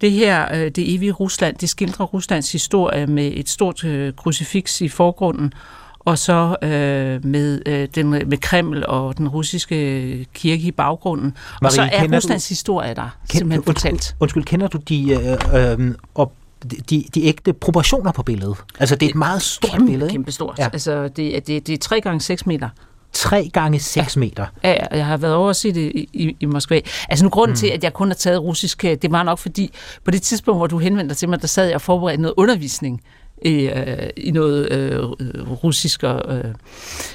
det 0.00 0.12
her, 0.12 0.54
øh, 0.54 0.70
det 0.70 0.94
evige 0.94 1.12
Rusland, 1.12 1.56
det 1.56 1.68
skildrer 1.68 2.06
Ruslands 2.06 2.52
historie 2.52 3.06
med 3.06 3.32
et 3.34 3.48
stort 3.48 3.84
øh, 3.84 4.12
krucifiks 4.12 4.80
i 4.80 4.88
forgrunden, 4.88 5.52
og 6.00 6.18
så 6.18 6.56
øh, 6.62 7.24
med, 7.24 7.62
øh, 7.66 7.88
den, 7.94 8.10
med 8.10 8.38
Kreml 8.38 8.84
og 8.88 9.18
den 9.18 9.28
russiske 9.28 10.26
kirke 10.34 10.62
i 10.62 10.70
baggrunden. 10.70 11.36
Marie, 11.62 11.68
og 11.68 11.72
så 11.72 11.88
er 11.92 12.16
Ruslands 12.16 12.48
historie 12.48 12.94
der 12.94 13.16
simpelthen 13.30 13.58
undskyld, 13.58 13.74
fortalt. 13.74 14.16
undskyld, 14.20 14.44
kender 14.44 14.68
du 14.68 14.78
de, 14.78 15.10
øh, 15.54 15.80
øh, 15.80 15.94
op, 16.14 16.32
de, 16.90 17.04
de 17.14 17.24
ægte 17.24 17.52
proportioner 17.52 18.12
på 18.12 18.22
billedet? 18.22 18.56
Altså, 18.78 18.96
det 18.96 19.06
er 19.06 19.10
et 19.10 19.16
meget 19.16 19.42
stort 19.42 19.70
kæmpe, 19.70 19.86
billede, 19.86 20.06
ikke? 20.06 20.12
Kæmpe 20.12 20.32
stort. 20.32 20.58
Ja. 20.58 20.62
Ja. 20.62 20.68
Altså, 20.72 21.08
det, 21.08 21.46
det, 21.46 21.66
det 21.66 21.72
er 21.72 21.78
3 21.78 22.00
gange 22.00 22.20
6 22.20 22.46
meter. 22.46 22.68
3 23.12 23.50
gange 23.52 23.80
6 23.80 24.16
meter. 24.16 24.46
Ja, 24.64 24.70
ja, 24.70 24.96
jeg 24.96 25.06
har 25.06 25.16
været 25.16 25.34
over 25.34 25.50
at 25.50 25.56
se 25.56 25.72
det 25.72 25.92
i, 25.94 26.08
i, 26.12 26.36
i 26.40 26.46
Moskva. 26.46 26.80
Altså 27.08 27.24
nu 27.24 27.28
grunden 27.28 27.52
mm. 27.52 27.56
til, 27.56 27.66
at 27.66 27.84
jeg 27.84 27.92
kun 27.92 28.08
har 28.08 28.14
taget 28.14 28.42
russisk, 28.42 28.84
øh, 28.84 28.96
det 29.02 29.12
var 29.12 29.22
nok 29.22 29.38
fordi, 29.38 29.72
på 30.04 30.10
det 30.10 30.22
tidspunkt, 30.22 30.58
hvor 30.58 30.66
du 30.66 30.78
henvendte 30.78 31.08
dig 31.08 31.16
til 31.16 31.28
mig, 31.28 31.40
der 31.40 31.46
sad 31.46 31.66
jeg 31.66 31.74
og 31.74 31.80
forberedte 31.80 32.22
noget 32.22 32.34
undervisning 32.36 33.00
i, 33.42 33.50
øh, 33.50 34.08
i 34.16 34.30
noget 34.30 34.72
øh, 34.72 34.98
russisk. 35.64 36.02
Og, 36.02 36.36
øh, 36.36 36.44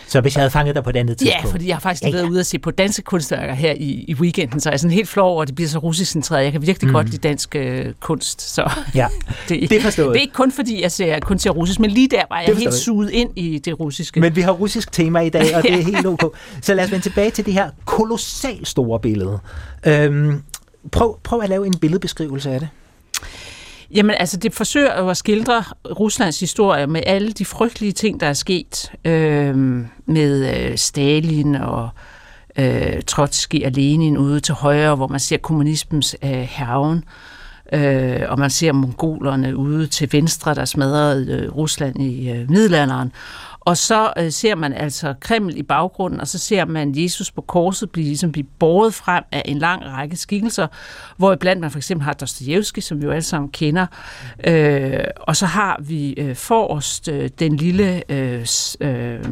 Så 0.07 0.21
hvis 0.21 0.35
jeg 0.35 0.41
havde 0.41 0.51
fanget 0.51 0.75
dig 0.75 0.83
på 0.83 0.89
et 0.89 0.95
andet 0.95 1.21
ja, 1.21 1.25
tidspunkt. 1.25 1.51
fordi 1.51 1.67
jeg 1.67 1.75
har 1.75 1.79
faktisk 1.81 2.03
Ja, 2.03 2.07
ja, 2.07 2.15
ja. 2.15 2.21
været 2.21 2.31
ude 2.31 2.39
at 2.39 2.45
se 2.45 2.59
på 2.59 2.71
danske 2.71 3.01
kunstværker 3.01 3.53
her 3.53 3.71
i, 3.77 4.05
i 4.07 4.13
weekenden, 4.13 4.59
så 4.59 4.69
jeg 4.69 4.73
er 4.73 4.77
sådan 4.77 4.93
helt 4.93 5.09
flov 5.09 5.31
over, 5.31 5.41
at 5.41 5.47
det 5.47 5.55
bliver 5.55 5.69
så 5.69 5.79
russisk 5.79 6.11
centreret. 6.11 6.43
Jeg 6.43 6.51
kan 6.51 6.61
virkelig 6.67 6.87
mm. 6.87 6.93
godt 6.93 7.09
lide 7.09 7.27
dansk 7.27 7.55
øh, 7.55 7.93
kunst, 7.99 8.53
så 8.55 8.71
Ja, 8.95 9.07
det, 9.49 9.69
det 9.69 9.81
forstået. 9.81 10.07
det 10.07 10.17
er 10.17 10.21
ikke 10.21 10.33
kun 10.33 10.51
fordi, 10.51 10.81
jeg 10.81 10.91
ser, 10.91 11.19
kun 11.19 11.39
ser 11.39 11.49
russisk, 11.49 11.79
men 11.79 11.91
lige 11.91 12.07
der 12.07 12.21
var 12.29 12.39
jeg 12.39 12.45
helt 12.47 12.63
jeg. 12.63 12.73
suget 12.73 13.09
ind 13.11 13.29
i 13.35 13.59
det 13.59 13.79
russiske. 13.79 14.19
Men 14.19 14.35
vi 14.35 14.41
har 14.41 14.51
russisk 14.51 14.91
tema 14.91 15.19
i 15.19 15.29
dag, 15.29 15.55
og 15.55 15.63
det 15.63 15.73
er 15.73 15.83
helt 15.83 16.05
ok. 16.05 16.35
Så 16.61 16.73
lad 16.73 16.83
os 16.85 16.91
vende 16.91 17.03
tilbage 17.05 17.31
til 17.31 17.45
det 17.45 17.53
her 17.53 17.69
kolossalt 17.85 18.67
store 18.67 18.99
billede. 18.99 19.39
Øhm, 19.85 20.41
prøv, 20.91 21.17
prøv 21.23 21.41
at 21.41 21.49
lave 21.49 21.65
en 21.67 21.77
billedbeskrivelse 21.77 22.51
af 22.51 22.59
det. 22.59 22.69
Jamen 23.95 24.15
altså, 24.19 24.37
det 24.37 24.53
forsøger 24.53 24.99
jo 24.99 25.09
at 25.09 25.17
skildre 25.17 25.63
Ruslands 25.99 26.39
historie 26.39 26.87
med 26.87 27.01
alle 27.05 27.31
de 27.31 27.45
frygtelige 27.45 27.91
ting, 27.91 28.19
der 28.19 28.27
er 28.27 28.33
sket 28.33 28.91
øh, 29.05 29.57
med 30.05 30.55
øh, 30.55 30.77
Stalin 30.77 31.55
og 31.55 31.89
øh, 32.57 33.01
Trotsky 33.07 33.65
og 33.65 33.71
Lenin 33.71 34.17
ude 34.17 34.39
til 34.39 34.53
højre, 34.53 34.95
hvor 34.95 35.07
man 35.07 35.19
ser 35.19 35.37
kommunismens 35.37 36.15
øh, 36.23 36.29
herven, 36.29 37.03
øh, 37.73 38.21
og 38.27 38.39
man 38.39 38.49
ser 38.49 38.71
mongolerne 38.71 39.57
ude 39.57 39.87
til 39.87 40.09
venstre, 40.11 40.55
der 40.55 40.65
smadrede 40.65 41.31
øh, 41.31 41.55
Rusland 41.55 42.01
i 42.01 42.29
øh, 42.29 42.49
middelalderen. 42.49 43.11
Og 43.65 43.77
så 43.77 44.13
øh, 44.17 44.31
ser 44.31 44.55
man 44.55 44.73
altså 44.73 45.13
Kreml 45.19 45.57
i 45.57 45.63
baggrunden, 45.63 46.19
og 46.19 46.27
så 46.27 46.37
ser 46.37 46.65
man 46.65 46.93
Jesus 46.95 47.31
på 47.31 47.41
korset 47.41 47.89
blive, 47.89 48.07
ligesom 48.07 48.31
blive 48.31 48.47
båret 48.59 48.93
frem 48.93 49.23
af 49.31 49.41
en 49.45 49.59
lang 49.59 49.85
række 49.85 50.15
skikkelser, 50.15 50.67
hvor 51.17 51.35
blandt 51.35 51.61
man 51.61 51.71
for 51.71 51.79
eksempel 51.79 52.05
har 52.05 52.13
Dostojevski, 52.13 52.81
som 52.81 53.01
vi 53.01 53.05
jo 53.05 53.11
alle 53.11 53.21
sammen 53.21 53.51
kender, 53.51 53.85
øh, 54.47 55.03
og 55.17 55.35
så 55.35 55.45
har 55.45 55.77
vi 55.81 56.13
øh, 56.13 56.35
forrest 56.35 57.07
øh, 57.07 57.29
den 57.39 57.55
lille 57.55 58.11
øh, 58.11 58.45
øh, 58.79 59.23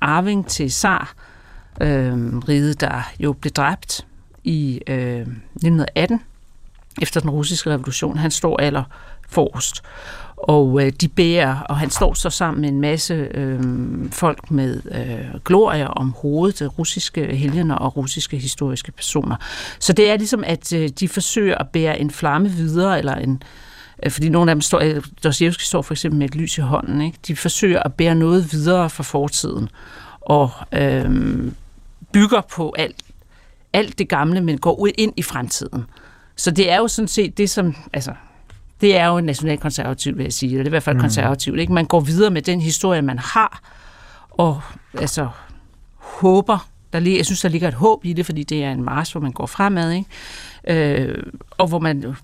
arving 0.00 0.46
til 0.46 0.70
Tsar, 0.70 1.14
øh, 1.80 2.36
riget, 2.48 2.80
der 2.80 3.12
jo 3.20 3.32
blev 3.32 3.52
dræbt 3.52 4.06
i 4.44 4.80
øh, 4.86 5.20
1918 5.20 6.20
efter 7.02 7.20
den 7.20 7.30
russiske 7.30 7.70
revolution. 7.70 8.18
Han 8.18 8.30
står 8.30 8.60
aller 8.60 8.84
forrest. 9.28 9.82
Og 10.46 10.82
øh, 10.82 10.92
de 11.00 11.08
bærer, 11.08 11.60
og 11.60 11.78
han 11.78 11.90
står 11.90 12.14
så 12.14 12.30
sammen 12.30 12.60
med 12.60 12.68
en 12.68 12.80
masse 12.80 13.14
øh, 13.14 13.60
folk 14.10 14.50
med 14.50 14.80
øh, 14.90 15.40
glorier 15.44 15.86
om 15.86 16.14
hovedet, 16.22 16.62
øh, 16.62 16.68
russiske 16.68 17.36
helgener 17.36 17.74
og 17.74 17.96
russiske 17.96 18.36
historiske 18.36 18.92
personer. 18.92 19.36
Så 19.78 19.92
det 19.92 20.10
er 20.10 20.16
ligesom, 20.16 20.44
at 20.46 20.72
øh, 20.72 20.88
de 20.88 21.08
forsøger 21.08 21.58
at 21.58 21.68
bære 21.68 22.00
en 22.00 22.10
flamme 22.10 22.48
videre, 22.48 22.98
eller 22.98 23.14
en, 23.14 23.42
øh, 24.02 24.10
fordi 24.10 24.28
nogle 24.28 24.50
af 24.50 24.54
dem 24.54 24.60
står, 24.60 24.80
øh, 24.80 25.02
Dostoyevsky 25.24 25.62
står 25.62 25.82
for 25.82 25.94
eksempel 25.94 26.18
med 26.18 26.28
et 26.28 26.34
lys 26.34 26.58
i 26.58 26.60
hånden, 26.60 27.00
ikke? 27.00 27.18
de 27.26 27.36
forsøger 27.36 27.82
at 27.82 27.94
bære 27.94 28.14
noget 28.14 28.52
videre 28.52 28.90
fra 28.90 29.02
fortiden, 29.02 29.68
og 30.20 30.50
øh, 30.72 31.10
bygger 32.12 32.40
på 32.56 32.74
alt, 32.78 32.96
alt 33.72 33.98
det 33.98 34.08
gamle, 34.08 34.40
men 34.40 34.58
går 34.58 34.74
ud 34.74 34.90
ind 34.98 35.12
i 35.16 35.22
fremtiden. 35.22 35.84
Så 36.36 36.50
det 36.50 36.70
er 36.70 36.76
jo 36.76 36.88
sådan 36.88 37.08
set 37.08 37.38
det, 37.38 37.50
som... 37.50 37.74
Altså, 37.92 38.12
det 38.80 38.96
er 38.96 39.06
jo 39.06 39.20
nationalkonservativt, 39.20 40.16
vil 40.18 40.24
jeg 40.24 40.32
sige. 40.32 40.50
Eller 40.50 40.62
det 40.62 40.66
er 40.66 40.70
i 40.70 40.70
hvert 40.70 40.82
fald 40.82 40.96
mm. 40.96 41.00
konservativt. 41.00 41.60
Ikke? 41.60 41.72
Man 41.72 41.86
går 41.86 42.00
videre 42.00 42.30
med 42.30 42.42
den 42.42 42.60
historie, 42.60 43.02
man 43.02 43.18
har, 43.18 43.60
og 44.30 44.60
altså 44.98 45.28
håber... 45.96 46.68
Der, 46.92 47.00
lig- 47.00 47.16
jeg 47.16 47.26
synes, 47.26 47.40
der 47.40 47.48
ligger 47.48 47.68
et 47.68 47.74
håb 47.74 48.04
i 48.04 48.12
det, 48.12 48.26
fordi 48.26 48.42
det 48.42 48.64
er 48.64 48.72
en 48.72 48.82
march, 48.82 49.12
hvor 49.12 49.20
man 49.20 49.32
går 49.32 49.46
fremad, 49.46 49.92
ikke? 49.92 51.06
Øh, 51.08 51.22
og 51.50 51.68
hvor 51.68 51.78
man 51.78 52.16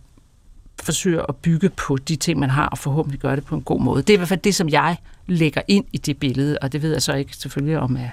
forsøger 0.83 1.23
at 1.29 1.37
bygge 1.37 1.69
på 1.69 1.97
de 1.97 2.17
ting, 2.17 2.41
man 2.41 2.51
har, 2.51 2.67
og 2.67 2.79
forhåbentlig 2.79 3.21
gøre 3.21 3.37
det 3.37 3.45
på 3.45 3.55
en 3.55 3.63
god 3.63 3.81
måde. 3.81 4.03
Det 4.03 4.11
er 4.11 4.15
i 4.15 4.17
hvert 4.17 4.29
fald 4.29 4.41
det, 4.41 4.55
som 4.55 4.69
jeg 4.69 4.97
lægger 5.27 5.63
ind 5.69 5.85
i 5.93 5.99
det 5.99 6.17
billede, 6.17 6.59
og 6.63 6.73
det 6.73 6.83
ved 6.83 6.93
jeg 6.93 7.03
så 7.03 7.13
ikke 7.13 7.37
selvfølgelig, 7.37 7.79
om 7.79 7.97
er, 7.97 8.09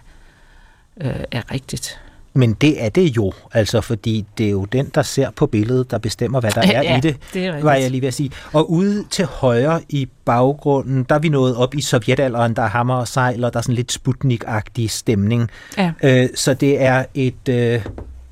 øh, 1.02 1.24
er 1.32 1.52
rigtigt. 1.52 2.00
Men 2.38 2.54
det 2.54 2.84
er 2.84 2.90
det 2.90 3.18
jo, 3.18 3.34
altså 3.54 3.82
fordi 3.82 4.26
det 4.38 4.46
er 4.46 4.50
jo 4.50 4.66
den, 4.66 4.92
der 4.96 5.02
ser 5.02 5.32
på 5.32 5.46
billedet, 5.46 5.92
der 5.92 5.98
bestemmer, 5.98 6.40
hvad 6.40 6.52
der 6.52 6.62
er 6.74 6.84
Ja, 6.84 6.98
i 6.98 7.02
det, 7.02 7.18
det 7.34 7.46
er 7.46 7.64
var 7.64 7.74
jeg 7.74 7.92
lige 7.92 8.02
ved 8.02 8.08
at 8.08 8.14
sige. 8.14 8.32
Og 8.54 8.72
ude 8.72 9.06
til 9.10 9.26
højre 9.26 9.82
i 9.90 10.08
baggrunden, 10.26 11.04
der 11.04 11.16
er 11.16 11.20
vi 11.20 11.30
nået 11.30 11.56
op 11.56 11.76
i 11.76 11.82
sovjetalderen, 11.82 12.54
der 12.56 12.62
er 12.62 12.68
hammer 12.68 12.96
og 12.96 13.08
sejl, 13.08 13.44
og 13.44 13.54
der 13.54 13.60
er 13.60 13.62
sådan 13.62 13.76
lidt 13.76 13.92
Sputnik-agtig 13.92 14.90
stemning. 14.90 15.50
Ja. 15.78 15.92
Øh, 16.04 16.30
så 16.36 16.54
det 16.54 16.82
er 16.82 17.06
et 17.14 17.50
øh, 17.50 17.82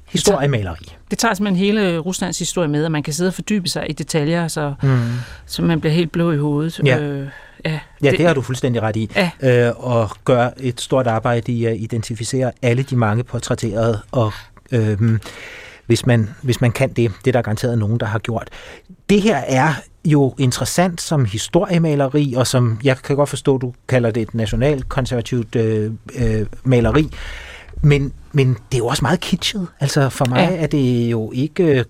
historiemaleri. 0.07 0.95
Det 1.11 1.17
tager 1.17 1.33
simpelthen 1.33 1.65
hele 1.65 1.97
Ruslands 1.97 2.39
historie 2.39 2.67
med, 2.67 2.85
og 2.85 2.91
man 2.91 3.03
kan 3.03 3.13
sidde 3.13 3.27
og 3.27 3.33
fordybe 3.33 3.69
sig 3.69 3.89
i 3.89 3.93
detaljer, 3.93 4.47
så, 4.47 4.73
mm. 4.83 4.99
så 5.45 5.61
man 5.61 5.79
bliver 5.79 5.93
helt 5.93 6.11
blå 6.11 6.31
i 6.31 6.37
hovedet. 6.37 6.81
Ja. 6.85 6.99
Øh, 6.99 7.27
ja, 7.65 7.79
Ja, 8.03 8.11
det, 8.11 8.17
det 8.17 8.27
har 8.27 8.33
du 8.33 8.41
fuldstændig 8.41 8.81
ret 8.81 8.95
i. 8.95 9.09
Ja. 9.15 9.67
Øh, 9.67 9.73
og 9.77 10.09
gør 10.25 10.49
et 10.57 10.81
stort 10.81 11.07
arbejde 11.07 11.51
i 11.51 11.65
at 11.65 11.77
identificere 11.77 12.51
alle 12.61 12.83
de 12.83 12.95
mange 12.95 13.23
portrætterede, 13.23 14.01
og 14.11 14.33
øh, 14.71 15.19
hvis, 15.85 16.05
man, 16.05 16.29
hvis 16.41 16.61
man 16.61 16.71
kan 16.71 16.89
det, 16.89 17.11
det 17.25 17.27
er 17.27 17.31
der 17.31 17.41
garanteret 17.41 17.77
nogen, 17.77 17.99
der 17.99 18.05
har 18.05 18.19
gjort. 18.19 18.49
Det 19.09 19.21
her 19.21 19.37
er 19.37 19.73
jo 20.05 20.35
interessant 20.37 21.01
som 21.01 21.25
historiemaleri, 21.25 22.33
og 22.37 22.47
som 22.47 22.79
jeg 22.83 22.97
kan 22.97 23.15
godt 23.15 23.29
forstå, 23.29 23.57
du 23.57 23.73
kalder 23.87 24.11
det 24.11 24.21
et 24.21 24.33
nationalkonservativt 24.33 25.55
øh, 25.55 25.91
øh, 26.15 26.45
maleri. 26.63 27.09
Men, 27.81 28.13
men 28.31 28.47
det 28.53 28.73
er 28.73 28.77
jo 28.77 28.87
også 28.87 29.01
meget 29.01 29.19
kitschet. 29.19 29.67
Altså 29.79 30.09
for 30.09 30.25
mig 30.25 30.47
ja. 30.51 30.63
er 30.63 30.67
det 30.67 31.11
jo 31.11 31.31
ikke 31.31 31.63
øh, 31.63 31.85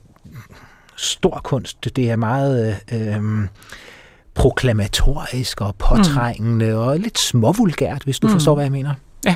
stor 0.95 1.41
kunst. 1.43 1.95
Det 1.95 2.09
er 2.11 2.15
meget 2.15 2.79
øh, 2.91 3.47
proklamatorisk 4.35 5.61
og 5.61 5.75
påtrængende 5.75 6.71
mm. 6.71 6.77
og 6.77 6.99
lidt 6.99 7.19
småvulgært, 7.19 8.03
hvis 8.03 8.19
du 8.19 8.27
mm. 8.27 8.33
forstår, 8.33 8.55
hvad 8.55 8.65
jeg 8.65 8.71
mener. 8.71 8.93
Ja. 9.25 9.35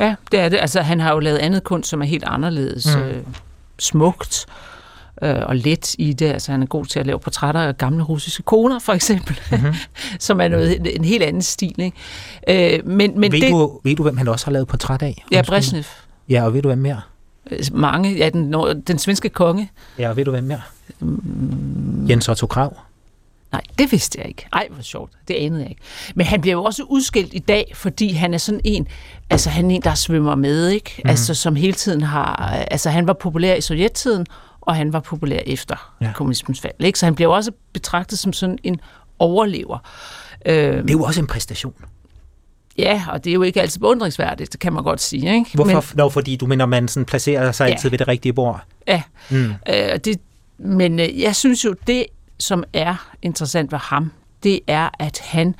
Ja, 0.00 0.14
det 0.32 0.40
er 0.40 0.48
det. 0.48 0.56
Altså, 0.56 0.80
han 0.80 1.00
har 1.00 1.12
jo 1.12 1.18
lavet 1.18 1.38
andet 1.38 1.64
kunst, 1.64 1.88
som 1.88 2.02
er 2.02 2.06
helt 2.06 2.24
anderledes. 2.26 2.96
Mm. 2.96 3.02
Øh, 3.02 3.22
smukt 3.78 4.46
øh, 5.22 5.36
og 5.42 5.56
let 5.56 5.94
i 5.98 6.12
det. 6.12 6.26
Altså, 6.26 6.52
han 6.52 6.62
er 6.62 6.66
god 6.66 6.86
til 6.86 7.00
at 7.00 7.06
lave 7.06 7.18
portrætter 7.18 7.60
af 7.60 7.78
gamle 7.78 8.02
russiske 8.02 8.42
koner, 8.42 8.78
for 8.78 8.92
eksempel, 8.92 9.40
mm-hmm. 9.50 9.74
som 10.18 10.40
er 10.40 10.48
noget, 10.48 10.96
en 10.96 11.04
helt 11.04 11.22
anden 11.22 11.42
stil. 11.42 11.80
Ikke? 11.80 12.76
Øh, 12.76 12.86
men, 12.86 13.20
men 13.20 13.32
ved, 13.32 13.40
det, 13.40 13.50
du, 13.50 13.80
ved 13.84 13.96
du, 13.96 14.02
hvem 14.02 14.16
han 14.16 14.28
også 14.28 14.46
har 14.46 14.52
lavet 14.52 14.68
portræt 14.68 15.02
af? 15.02 15.24
Ja, 15.32 15.42
Brezhnev. 15.42 15.84
Ja, 16.28 16.44
og 16.44 16.54
ved 16.54 16.62
du, 16.62 16.68
hvem 16.68 16.78
mere? 16.78 17.00
Øh, 17.50 17.58
mange. 17.72 18.16
Ja, 18.16 18.28
den, 18.28 18.54
den 18.86 18.98
svenske 18.98 19.28
konge. 19.28 19.70
Ja, 19.98 20.08
og 20.08 20.16
ved 20.16 20.24
du, 20.24 20.30
hvem 20.30 20.44
mere? 20.44 20.60
Mm. 21.00 22.06
Jens 22.08 22.28
Otto 22.28 22.46
Krav. 22.46 22.76
Nej, 23.54 23.62
det 23.78 23.92
vidste 23.92 24.18
jeg 24.18 24.28
ikke. 24.28 24.46
Ej, 24.52 24.68
hvor 24.70 24.82
sjovt. 24.82 25.12
Det 25.28 25.34
anede 25.34 25.60
jeg 25.60 25.70
ikke. 25.70 25.82
Men 26.14 26.26
han 26.26 26.40
bliver 26.40 26.52
jo 26.52 26.64
også 26.64 26.82
udskilt 26.82 27.34
i 27.34 27.38
dag, 27.38 27.72
fordi 27.74 28.12
han 28.12 28.34
er 28.34 28.38
sådan 28.38 28.60
en, 28.64 28.86
altså 29.30 29.50
han 29.50 29.70
er 29.70 29.74
en, 29.74 29.82
der 29.82 29.94
svømmer 29.94 30.34
med, 30.34 30.68
ikke? 30.68 31.00
Mm. 31.04 31.10
Altså 31.10 31.34
som 31.34 31.56
hele 31.56 31.72
tiden 31.72 32.02
har, 32.02 32.36
altså 32.70 32.90
han 32.90 33.06
var 33.06 33.12
populær 33.12 33.54
i 33.54 33.60
sovjettiden, 33.60 34.26
og 34.60 34.76
han 34.76 34.92
var 34.92 35.00
populær 35.00 35.40
efter 35.46 35.94
ja. 36.00 36.12
kommunismens 36.14 36.60
fald, 36.60 36.72
ikke? 36.80 36.98
Så 36.98 37.06
han 37.06 37.14
bliver 37.14 37.28
jo 37.28 37.34
også 37.34 37.50
betragtet 37.72 38.18
som 38.18 38.32
sådan 38.32 38.58
en 38.62 38.80
overlever. 39.18 39.78
Det 40.46 40.90
er 40.90 40.92
jo 40.92 41.02
også 41.02 41.20
en 41.20 41.26
præstation. 41.26 41.74
Ja, 42.78 43.04
og 43.08 43.24
det 43.24 43.30
er 43.30 43.34
jo 43.34 43.42
ikke 43.42 43.60
altid 43.62 43.80
beundringsværdigt, 43.80 44.52
det 44.52 44.60
kan 44.60 44.72
man 44.72 44.84
godt 44.84 45.00
sige. 45.00 45.34
Ikke? 45.34 45.50
Hvorfor? 45.54 45.72
Men, 45.72 45.82
Nå, 45.94 46.08
fordi 46.08 46.36
du 46.36 46.46
mener, 46.46 46.66
man 46.66 46.88
sådan 46.88 47.04
placerer 47.04 47.52
sig 47.52 47.66
ja. 47.66 47.72
altid 47.72 47.90
ved 47.90 47.98
det 47.98 48.08
rigtige 48.08 48.32
bord. 48.32 48.60
Ja, 48.88 49.02
mm. 49.30 49.54
øh, 49.68 49.98
det, 50.04 50.20
men 50.58 51.00
øh, 51.00 51.20
jeg 51.20 51.36
synes 51.36 51.64
jo, 51.64 51.74
det 51.86 52.06
som 52.38 52.64
er 52.72 53.14
interessant 53.22 53.72
ved 53.72 53.78
ham, 53.78 54.12
det 54.42 54.60
er, 54.66 54.90
at 54.98 55.18
han 55.18 55.54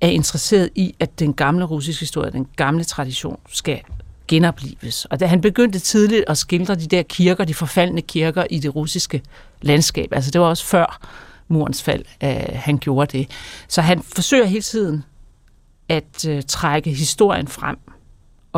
er 0.00 0.08
interesseret 0.08 0.70
i, 0.74 0.94
at 1.00 1.18
den 1.18 1.34
gamle 1.34 1.64
russiske 1.64 2.00
historie, 2.00 2.30
den 2.30 2.46
gamle 2.56 2.84
tradition, 2.84 3.40
skal 3.48 3.80
genopleves. 4.28 5.04
Og 5.04 5.20
da 5.20 5.26
han 5.26 5.40
begyndte 5.40 5.78
tidligt 5.78 6.24
at 6.28 6.38
skildre 6.38 6.74
de 6.74 6.86
der 6.86 7.02
kirker, 7.02 7.44
de 7.44 7.54
forfaldne 7.54 8.02
kirker 8.02 8.44
i 8.50 8.58
det 8.58 8.76
russiske 8.76 9.22
landskab, 9.62 10.08
altså 10.12 10.30
det 10.30 10.40
var 10.40 10.46
også 10.46 10.64
før 10.64 11.08
murens 11.48 11.82
fald, 11.82 12.04
at 12.20 12.56
han 12.56 12.78
gjorde 12.78 13.18
det. 13.18 13.30
Så 13.68 13.82
han 13.82 14.02
forsøger 14.02 14.44
hele 14.44 14.62
tiden 14.62 15.04
at 15.88 16.28
øh, 16.28 16.42
trække 16.48 16.90
historien 16.90 17.48
frem 17.48 17.78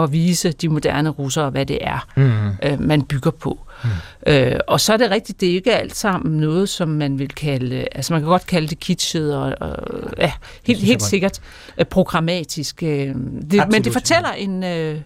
og 0.01 0.13
vise 0.13 0.53
de 0.53 0.69
moderne 0.69 1.09
russere, 1.09 1.51
hvad 1.51 1.67
det 1.67 1.79
er, 1.81 2.07
mm. 2.17 2.73
uh, 2.73 2.81
man 2.81 3.03
bygger 3.03 3.31
på. 3.31 3.59
Mm. 3.85 3.91
Uh, 4.33 4.59
og 4.67 4.81
så 4.81 4.93
er 4.93 4.97
det 4.97 5.11
rigtigt, 5.11 5.41
det 5.41 5.51
er 5.51 5.55
ikke 5.55 5.75
alt 5.75 5.97
sammen 5.97 6.41
noget, 6.41 6.69
som 6.69 6.89
man 6.89 7.19
vil 7.19 7.29
kalde, 7.29 7.87
altså 7.93 8.13
man 8.13 8.23
kan 8.23 8.29
godt 8.29 8.47
kalde 8.47 8.69
det 8.69 8.81
kitschet 8.81 9.37
og, 9.37 9.55
og 9.61 9.77
ja, 10.19 10.33
helt, 10.67 10.81
helt 10.81 11.03
sikkert 11.03 11.41
uh, 11.79 11.87
programmatisk. 11.87 12.79
Uh, 12.83 12.89
det, 12.89 13.63
men 13.71 13.85
det 13.85 13.93
fortæller 13.93 14.33
en, 14.33 14.63
uh, 14.63 15.01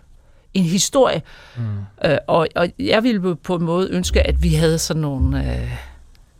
en 0.55 0.65
historie, 0.65 1.23
mm. 1.57 1.63
uh, 2.05 2.17
og, 2.27 2.49
og 2.57 2.69
jeg 2.79 3.03
ville 3.03 3.37
på 3.37 3.55
en 3.55 3.65
måde 3.65 3.89
ønske, 3.91 4.27
at 4.27 4.43
vi 4.43 4.55
havde 4.55 4.79
sådan 4.79 5.03
nogle 5.03 5.39
uh, 5.39 5.71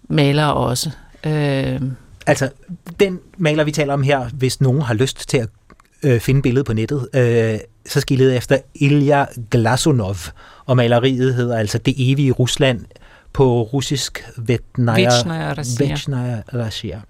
malere 0.09 0.55
også. 0.55 0.91
Uh, 1.27 1.91
Altså, 2.27 2.51
den 3.01 3.21
maler, 3.39 3.65
vi 3.65 3.73
taler 3.73 3.95
om 3.95 4.03
her, 4.03 4.29
hvis 4.29 4.61
nogen 4.61 4.83
har 4.83 4.95
lyst 4.95 5.29
til 5.29 5.39
at 5.39 5.49
øh, 6.05 6.21
finde 6.21 6.43
billedet 6.43 6.67
på 6.67 6.73
nettet, 6.73 7.09
øh, 7.15 7.59
så 7.87 8.01
skal 8.01 8.19
I 8.19 8.23
lede 8.23 8.37
efter 8.37 8.59
Ilya 8.75 9.25
Glasunov, 9.51 10.17
og 10.67 10.77
maleriet 10.77 11.35
hedder 11.35 11.57
altså 11.57 11.79
Det 11.79 11.95
evige 11.99 12.33
Rusland 12.33 12.85
på 13.33 13.63
russisk 13.63 14.25
Vetnaya 14.37 15.09
Russia. 16.55 17.01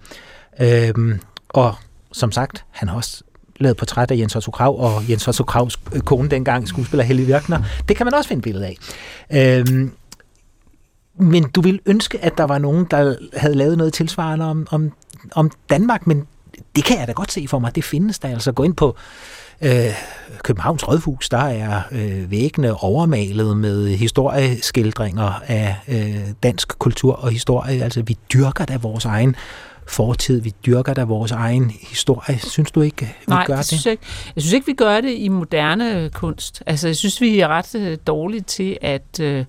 Øhm, 0.61 1.19
og 1.49 1.75
som 2.11 2.31
sagt, 2.31 2.65
han 2.71 2.87
har 2.87 2.95
også 2.95 3.23
lavet 3.59 3.77
portræt 3.77 4.11
af 4.11 4.17
Jens 4.17 4.35
Otto 4.35 4.51
Krav, 4.51 4.79
og 4.79 5.09
Jens 5.09 5.27
Otto 5.27 5.43
Kravs 5.43 5.79
kone 6.05 6.29
dengang, 6.29 6.67
skuespiller 6.67 7.03
Helge 7.03 7.25
Virkner. 7.25 7.63
Det 7.87 7.97
kan 7.97 8.05
man 8.05 8.13
også 8.13 8.27
finde 8.27 8.41
billede 8.41 8.65
af. 8.65 8.77
Øhm, 9.33 9.91
men 11.19 11.49
du 11.49 11.61
vil 11.61 11.79
ønske, 11.85 12.19
at 12.23 12.37
der 12.37 12.43
var 12.43 12.57
nogen, 12.57 12.87
der 12.91 13.15
havde 13.33 13.55
lavet 13.55 13.77
noget 13.77 13.93
tilsvarende 13.93 14.45
om, 14.45 14.67
om, 14.71 14.91
om 15.35 15.51
Danmark, 15.69 16.07
men 16.07 16.27
det 16.75 16.83
kan 16.83 16.99
jeg 16.99 17.07
da 17.07 17.11
godt 17.11 17.31
se 17.31 17.45
for 17.49 17.59
mig. 17.59 17.75
Det 17.75 17.83
findes 17.83 18.19
der. 18.19 18.29
Altså 18.29 18.51
gå 18.51 18.63
ind 18.63 18.75
på 18.75 18.95
øh, 19.61 19.85
Københavns 20.43 20.87
Rådhus, 20.87 21.29
der 21.29 21.37
er 21.37 21.81
øh, 21.91 22.31
væggene 22.31 22.73
overmalet 22.73 23.57
med 23.57 23.87
historieskildringer 23.87 25.41
af 25.47 25.75
øh, 25.87 26.27
dansk 26.43 26.79
kultur 26.79 27.13
og 27.13 27.31
historie. 27.31 27.83
Altså 27.83 28.01
vi 28.01 28.17
dyrker 28.33 28.65
da 28.65 28.77
vores 28.77 29.05
egen 29.05 29.35
fortid, 29.87 30.41
vi 30.41 30.53
dyrker 30.65 30.93
da 30.93 31.03
vores 31.03 31.31
egen 31.31 31.71
historie. 31.89 32.39
Synes 32.39 32.71
du 32.71 32.81
ikke, 32.81 33.05
vi 33.05 33.11
Nej, 33.27 33.45
gør 33.45 33.55
det? 33.55 33.65
Synes 33.65 33.85
jeg, 33.85 33.91
ikke. 33.91 34.03
jeg 34.35 34.41
synes 34.43 34.53
ikke, 34.53 34.65
vi 34.65 34.73
gør 34.73 35.01
det 35.01 35.13
i 35.17 35.27
moderne 35.27 36.09
kunst. 36.13 36.63
Altså 36.65 36.87
jeg 36.87 36.95
synes, 36.95 37.21
vi 37.21 37.39
er 37.39 37.47
ret 37.47 37.75
øh, 37.75 37.97
dårlige 38.07 38.41
til 38.41 38.77
at 38.81 39.19
øh, 39.21 39.45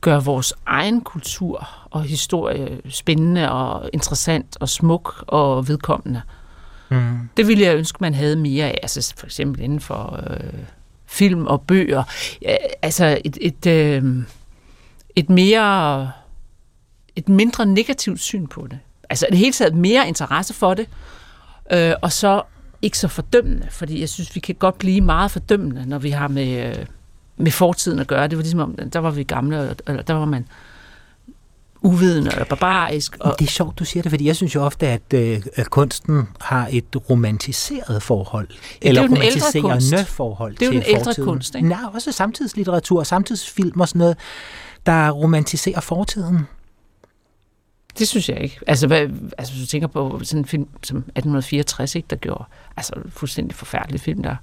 gøre 0.00 0.24
vores 0.24 0.54
egen 0.66 1.00
kultur 1.00 1.68
og 1.90 2.02
historie 2.02 2.78
spændende 2.88 3.50
og 3.50 3.90
interessant 3.92 4.56
og 4.60 4.68
smuk 4.68 5.24
og 5.26 5.68
vedkommende. 5.68 6.22
Mm. 6.90 7.28
Det 7.36 7.46
ville 7.48 7.64
jeg 7.64 7.76
ønske, 7.76 7.98
man 8.00 8.14
havde 8.14 8.36
mere 8.36 8.66
af, 8.66 8.78
altså 8.82 9.14
for 9.16 9.26
eksempel 9.26 9.62
inden 9.62 9.80
for 9.80 10.24
øh, 10.30 10.60
film 11.06 11.46
og 11.46 11.62
bøger. 11.62 12.02
Ja, 12.42 12.56
altså 12.82 13.18
et, 13.24 13.38
et, 13.40 13.66
øh, 13.66 14.04
et 15.16 15.30
mere 15.30 16.10
et 17.16 17.28
mindre 17.28 17.66
negativt 17.66 18.20
syn 18.20 18.46
på 18.46 18.66
det. 18.70 18.78
Altså 19.10 19.26
det 19.30 19.38
hele 19.38 19.52
taget 19.52 19.74
mere 19.74 20.08
interesse 20.08 20.54
for 20.54 20.74
det, 20.74 20.88
øh, 21.72 21.92
og 22.02 22.12
så 22.12 22.42
ikke 22.82 22.98
så 22.98 23.08
fordømmende, 23.08 23.66
fordi 23.70 24.00
jeg 24.00 24.08
synes, 24.08 24.34
vi 24.34 24.40
kan 24.40 24.54
godt 24.54 24.78
blive 24.78 25.00
meget 25.00 25.30
fordømmende, 25.30 25.88
når 25.88 25.98
vi 25.98 26.10
har 26.10 26.28
med, 26.28 26.76
øh, 26.78 26.86
med 27.36 27.50
fortiden 27.50 27.98
at 27.98 28.06
gøre. 28.06 28.28
Det 28.28 28.38
var 28.38 28.42
ligesom 28.42 28.60
om, 28.60 28.74
der 28.92 28.98
var 28.98 29.10
vi 29.10 29.22
gamle, 29.22 29.74
eller 29.86 30.02
der 30.02 30.14
var 30.14 30.24
man 30.24 30.46
uvidende 31.82 32.30
og 32.40 32.46
barbarisk. 32.46 33.16
Og... 33.20 33.34
Det 33.38 33.46
er 33.46 33.50
sjovt, 33.50 33.78
du 33.78 33.84
siger 33.84 34.02
det, 34.02 34.12
fordi 34.12 34.26
jeg 34.26 34.36
synes 34.36 34.54
jo 34.54 34.62
ofte, 34.62 34.86
at, 34.86 35.02
øh, 35.14 35.42
at 35.54 35.70
kunsten 35.70 36.28
har 36.40 36.68
et 36.72 37.10
romantiseret 37.10 38.02
forhold. 38.02 38.48
Ja, 38.82 38.88
eller 38.88 39.02
romantiserende 39.02 40.04
forhold 40.04 40.52
fortiden. 40.52 40.72
Det 40.72 40.86
er 40.86 40.92
jo 40.92 40.96
den 40.96 41.06
ældre 41.06 41.24
kunst, 41.24 41.54
ikke? 41.54 41.68
Nej, 41.68 41.78
også 41.94 42.12
samtidslitteratur, 42.12 43.02
samtidsfilm 43.02 43.80
og 43.80 43.88
sådan 43.88 43.98
noget, 43.98 44.16
der 44.86 45.10
romantiserer 45.10 45.80
fortiden. 45.80 46.38
Det 47.98 48.08
synes 48.08 48.28
jeg 48.28 48.40
ikke. 48.40 48.58
Altså, 48.66 48.86
hvad, 48.86 49.08
altså 49.38 49.54
hvis 49.54 49.62
du 49.62 49.66
tænker 49.66 49.88
på 49.88 50.20
sådan 50.22 50.40
en 50.40 50.44
film 50.44 50.68
som 50.82 50.96
1864, 50.96 51.94
ikke, 51.94 52.06
der 52.10 52.16
gjorde 52.16 52.44
altså, 52.76 52.94
fuldstændig 53.08 53.54
forfærdelig 53.54 54.00
film, 54.00 54.22
der 54.22 54.36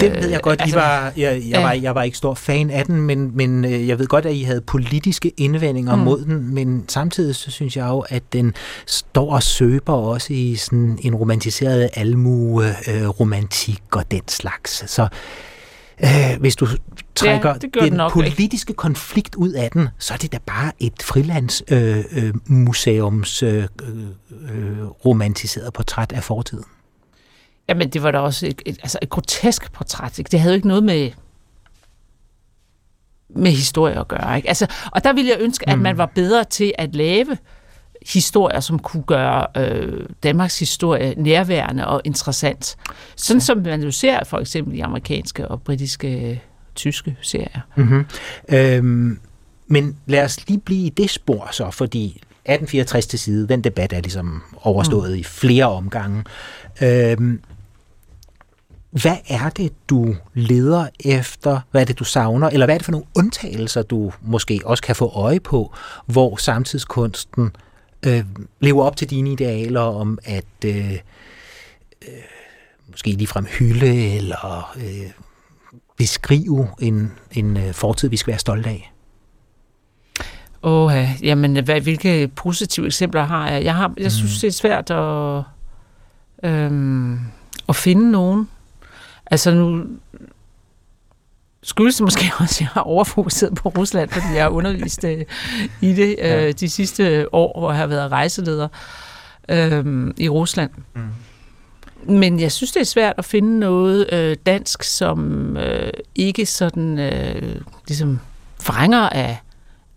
det 0.00 0.12
ved 0.12 0.28
jeg 0.28 0.40
godt. 0.40 0.60
I 0.60 0.62
altså, 0.62 0.78
var, 0.78 1.12
jeg, 1.16 1.42
jeg, 1.48 1.62
var, 1.62 1.72
jeg 1.72 1.94
var 1.94 2.02
ikke 2.02 2.16
stor 2.16 2.34
fan 2.34 2.70
af 2.70 2.84
den, 2.84 3.00
men, 3.00 3.36
men 3.36 3.64
øh, 3.64 3.88
jeg 3.88 3.98
ved 3.98 4.06
godt, 4.06 4.26
at 4.26 4.34
I 4.34 4.42
havde 4.42 4.60
politiske 4.60 5.32
indvendinger 5.36 5.96
mm. 5.96 6.02
mod 6.02 6.24
den, 6.24 6.54
men 6.54 6.84
samtidig 6.88 7.34
så 7.34 7.50
synes 7.50 7.76
jeg 7.76 7.88
jo, 7.88 8.04
at 8.08 8.22
den 8.32 8.54
står 8.86 9.34
og 9.34 9.42
søber 9.42 9.92
også 9.92 10.32
i 10.32 10.56
sådan 10.56 10.98
en 11.02 11.14
romantiseret 11.14 11.90
almue, 11.94 12.66
øh, 12.66 13.08
romantik 13.08 13.82
og 13.92 14.10
den 14.10 14.28
slags. 14.28 14.90
Så 14.90 15.08
øh, 16.04 16.36
hvis 16.40 16.56
du 16.56 16.66
trækker 17.14 17.48
ja, 17.48 17.54
den, 17.80 17.92
den 17.92 18.00
politiske 18.10 18.70
ikke. 18.70 18.78
konflikt 18.78 19.34
ud 19.34 19.52
af 19.52 19.70
den, 19.70 19.88
så 19.98 20.14
er 20.14 20.18
det 20.18 20.32
da 20.32 20.38
bare 20.46 20.72
et 20.80 21.02
frilandsmuseums 21.02 23.42
øh, 23.42 23.54
øh, 23.54 23.64
øh, 24.50 24.86
romantiseret 24.86 25.72
portræt 25.72 26.12
af 26.12 26.24
fortiden. 26.24 26.64
Jamen, 27.68 27.88
det 27.88 28.02
var 28.02 28.10
da 28.10 28.18
også 28.18 28.46
et, 28.46 28.62
et, 28.66 28.78
altså 28.82 28.98
et 29.02 29.08
grotesk 29.08 29.72
portræt. 29.72 30.18
Ikke? 30.18 30.28
Det 30.28 30.40
havde 30.40 30.52
jo 30.52 30.56
ikke 30.56 30.68
noget 30.68 30.84
med 30.84 31.10
med 33.30 33.50
historie 33.50 34.00
at 34.00 34.08
gøre. 34.08 34.36
Ikke? 34.36 34.48
Altså, 34.48 34.66
og 34.92 35.04
der 35.04 35.12
ville 35.12 35.30
jeg 35.30 35.38
ønske, 35.40 35.64
mm. 35.66 35.72
at 35.72 35.78
man 35.78 35.98
var 35.98 36.06
bedre 36.06 36.44
til 36.44 36.72
at 36.78 36.94
lave 36.94 37.38
historier, 38.06 38.60
som 38.60 38.78
kunne 38.78 39.02
gøre 39.02 39.46
øh, 39.56 40.06
Danmarks 40.22 40.58
historie 40.58 41.14
nærværende 41.16 41.86
og 41.86 42.00
interessant. 42.04 42.76
Sådan 43.16 43.40
ja. 43.40 43.44
som 43.44 43.58
man 43.58 43.82
jo 43.82 43.90
ser 43.90 44.24
for 44.24 44.38
eksempel 44.38 44.74
i 44.74 44.80
amerikanske 44.80 45.48
og 45.48 45.62
britiske 45.62 46.42
tyske 46.74 47.16
serier. 47.22 47.60
Mm-hmm. 47.76 48.06
Øhm, 48.48 49.18
men 49.66 49.96
lad 50.06 50.24
os 50.24 50.48
lige 50.48 50.60
blive 50.60 50.86
i 50.86 50.88
det 50.88 51.10
spor 51.10 51.48
så, 51.52 51.70
fordi 51.70 52.06
1864 52.06 53.06
til 53.06 53.18
side, 53.18 53.48
den 53.48 53.64
debat 53.64 53.92
er 53.92 54.00
ligesom 54.00 54.42
overstået 54.62 55.10
mm. 55.10 55.18
i 55.18 55.22
flere 55.22 55.64
omgange. 55.64 56.24
Øhm, 56.82 57.40
hvad 58.90 59.16
er 59.28 59.48
det, 59.48 59.72
du 59.90 60.14
leder 60.34 60.86
efter? 61.04 61.60
Hvad 61.70 61.80
er 61.80 61.84
det, 61.84 61.98
du 61.98 62.04
savner? 62.04 62.48
Eller 62.48 62.66
hvad 62.66 62.74
er 62.74 62.78
det 62.78 62.84
for 62.84 62.92
nogle 62.92 63.06
undtagelser, 63.16 63.82
du 63.82 64.12
måske 64.22 64.60
også 64.64 64.82
kan 64.82 64.96
få 64.96 65.12
øje 65.14 65.40
på, 65.40 65.74
hvor 66.06 66.36
samtidskunsten 66.36 67.50
øh, 68.06 68.24
lever 68.60 68.84
op 68.84 68.96
til 68.96 69.10
dine 69.10 69.32
idealer 69.32 69.80
om 69.80 70.18
at 70.24 70.44
øh, 70.64 70.92
øh, 70.92 70.98
måske 72.90 73.10
ligefrem 73.10 73.44
hylde 73.44 74.16
eller 74.16 74.72
øh, 74.76 75.10
beskrive 75.96 76.68
en, 76.80 77.12
en 77.32 77.56
øh, 77.56 77.72
fortid, 77.72 78.08
vi 78.08 78.16
skal 78.16 78.30
være 78.30 78.38
stolte 78.38 78.68
af? 78.68 78.92
Åh, 80.62 80.92
ja. 80.92 81.14
jamen, 81.22 81.64
hvad, 81.64 81.80
hvilke 81.80 82.28
positive 82.28 82.86
eksempler 82.86 83.24
har 83.24 83.50
jeg? 83.50 83.64
Jeg, 83.64 83.74
har, 83.74 83.92
jeg 83.96 84.12
synes, 84.12 84.32
Mm. 84.32 84.40
det 84.40 84.48
er 84.48 84.52
svært 84.52 84.90
at, 84.90 85.42
øhm, 86.50 87.18
at 87.68 87.76
finde 87.76 88.10
nogen. 88.10 88.48
Altså 89.30 89.50
nu 89.50 89.84
skyldes 91.62 91.96
det 91.96 92.04
måske 92.04 92.24
også, 92.40 92.54
at 92.56 92.60
jeg 92.60 92.68
har 92.68 92.80
overfokuseret 92.80 93.54
på 93.54 93.68
Rusland, 93.68 94.10
fordi 94.10 94.26
jeg 94.34 94.42
har 94.42 94.50
undervist 94.50 95.04
øh, 95.04 95.24
i 95.80 95.92
det 95.92 96.14
Ja. 96.18 96.46
øh, 96.46 96.52
de 96.60 96.68
sidste 96.68 97.34
år, 97.34 97.60
hvor 97.60 97.70
jeg 97.70 97.78
har 97.78 97.86
været 97.86 98.10
rejseleder 98.10 98.68
øh, 99.48 100.10
i 100.16 100.28
Rusland. 100.28 100.70
Mm. 100.94 101.02
Men 102.14 102.40
jeg 102.40 102.52
synes, 102.52 102.72
det 102.72 102.80
er 102.80 102.84
svært 102.84 103.14
at 103.18 103.24
finde 103.24 103.58
noget 103.58 104.12
øh, 104.12 104.36
dansk, 104.46 104.82
som 104.82 105.56
øh, 105.56 105.92
ikke 106.14 106.46
sådan 106.46 106.98
øh, 106.98 107.60
ligesom 107.88 108.18
frænger 108.60 109.08
af, 109.08 109.38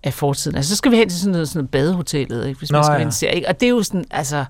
af 0.04 0.14
fortiden. 0.14 0.58
Altså, 0.58 0.70
så 0.70 0.76
skal 0.76 0.92
vi 0.92 0.98
hen 0.98 1.10
til 1.10 1.20
sådan 1.20 1.32
noget, 1.32 1.50
sådan 1.50 1.60
noget 1.60 1.70
badehotellet, 1.70 2.48
ikke, 2.48 2.60
hvis 2.60 2.72
man 2.72 2.80
Nå, 2.80 3.12
skal 3.12 3.28
ja. 3.28 3.32
Ikke? 3.32 3.48
Og 3.48 3.60
det 3.60 3.66
er 3.66 3.70
jo 3.70 3.84
sådan, 3.84 4.06
altså, 4.12 4.46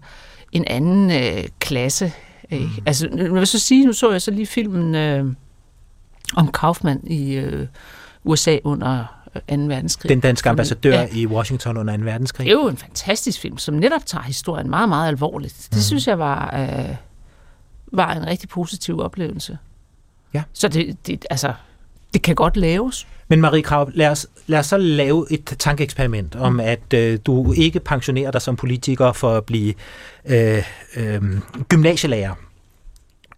en 0.52 0.66
anden 0.68 1.12
øh, 1.12 1.44
klasse. 1.60 2.14
Ikke? 2.52 2.66
Mm. 2.66 2.84
Altså, 2.86 3.08
nu 3.12 3.34
vil 3.34 3.48
så 3.48 3.60
sige, 3.60 3.86
nu 3.86 3.94
så 3.94 4.12
jeg 4.12 4.22
så 4.22 4.32
lige 4.32 4.46
filmen 4.48 4.96
øh, 4.96 5.34
om 6.36 6.52
Kaufmann 6.52 7.08
i 7.08 7.34
øh, 7.34 7.68
USA 8.24 8.58
under 8.64 9.06
øh, 9.36 9.58
2. 9.58 9.64
verdenskrig. 9.66 10.10
Den 10.10 10.20
danske 10.20 10.50
ambassadør 10.50 10.92
Ja. 10.92 11.08
i 11.12 11.28
Washington 11.28 11.78
under 11.78 11.98
2. 11.98 12.04
verdenskrig. 12.04 12.46
Det 12.46 12.52
er 12.52 12.58
jo 12.58 12.68
en 12.68 12.78
fantastisk 12.78 13.40
film, 13.40 13.58
som 13.58 13.76
netop 13.76 14.06
tager 14.06 14.24
historien 14.24 14.70
meget, 14.70 14.90
meget 14.90 15.08
alvorligt. 15.08 15.68
Det 15.70 15.78
mm. 15.78 15.82
synes 15.82 16.08
jeg 16.08 16.20
var, 16.20 16.60
øh, 16.60 16.96
var 17.92 18.14
en 18.14 18.28
rigtig 18.28 18.50
positiv 18.50 19.00
oplevelse. 19.00 19.58
Ja. 20.34 20.44
Så 20.54 20.68
det, 20.68 21.08
det, 21.08 21.26
altså, 21.30 21.54
det 22.14 22.22
kan 22.22 22.36
godt 22.36 22.58
laves. 22.58 23.08
Men 23.28 23.42
Marie 23.42 23.62
Krav, 23.62 23.90
lad 23.94 24.08
os, 24.08 24.28
lad 24.48 24.60
os 24.60 24.66
så 24.66 24.78
lave 24.78 25.28
et 25.30 25.56
tankeeksperiment 25.60 26.36
om, 26.36 26.60
at 26.60 26.94
øh, 26.94 27.20
du 27.26 27.54
ikke 27.54 27.80
pensionerer 27.80 28.32
dig 28.32 28.42
som 28.42 28.56
politiker 28.56 29.12
for 29.12 29.38
at 29.38 29.46
blive 29.46 29.74
øh, 30.26 30.64
øh, 30.96 31.22
gymnasielærer, 31.70 32.34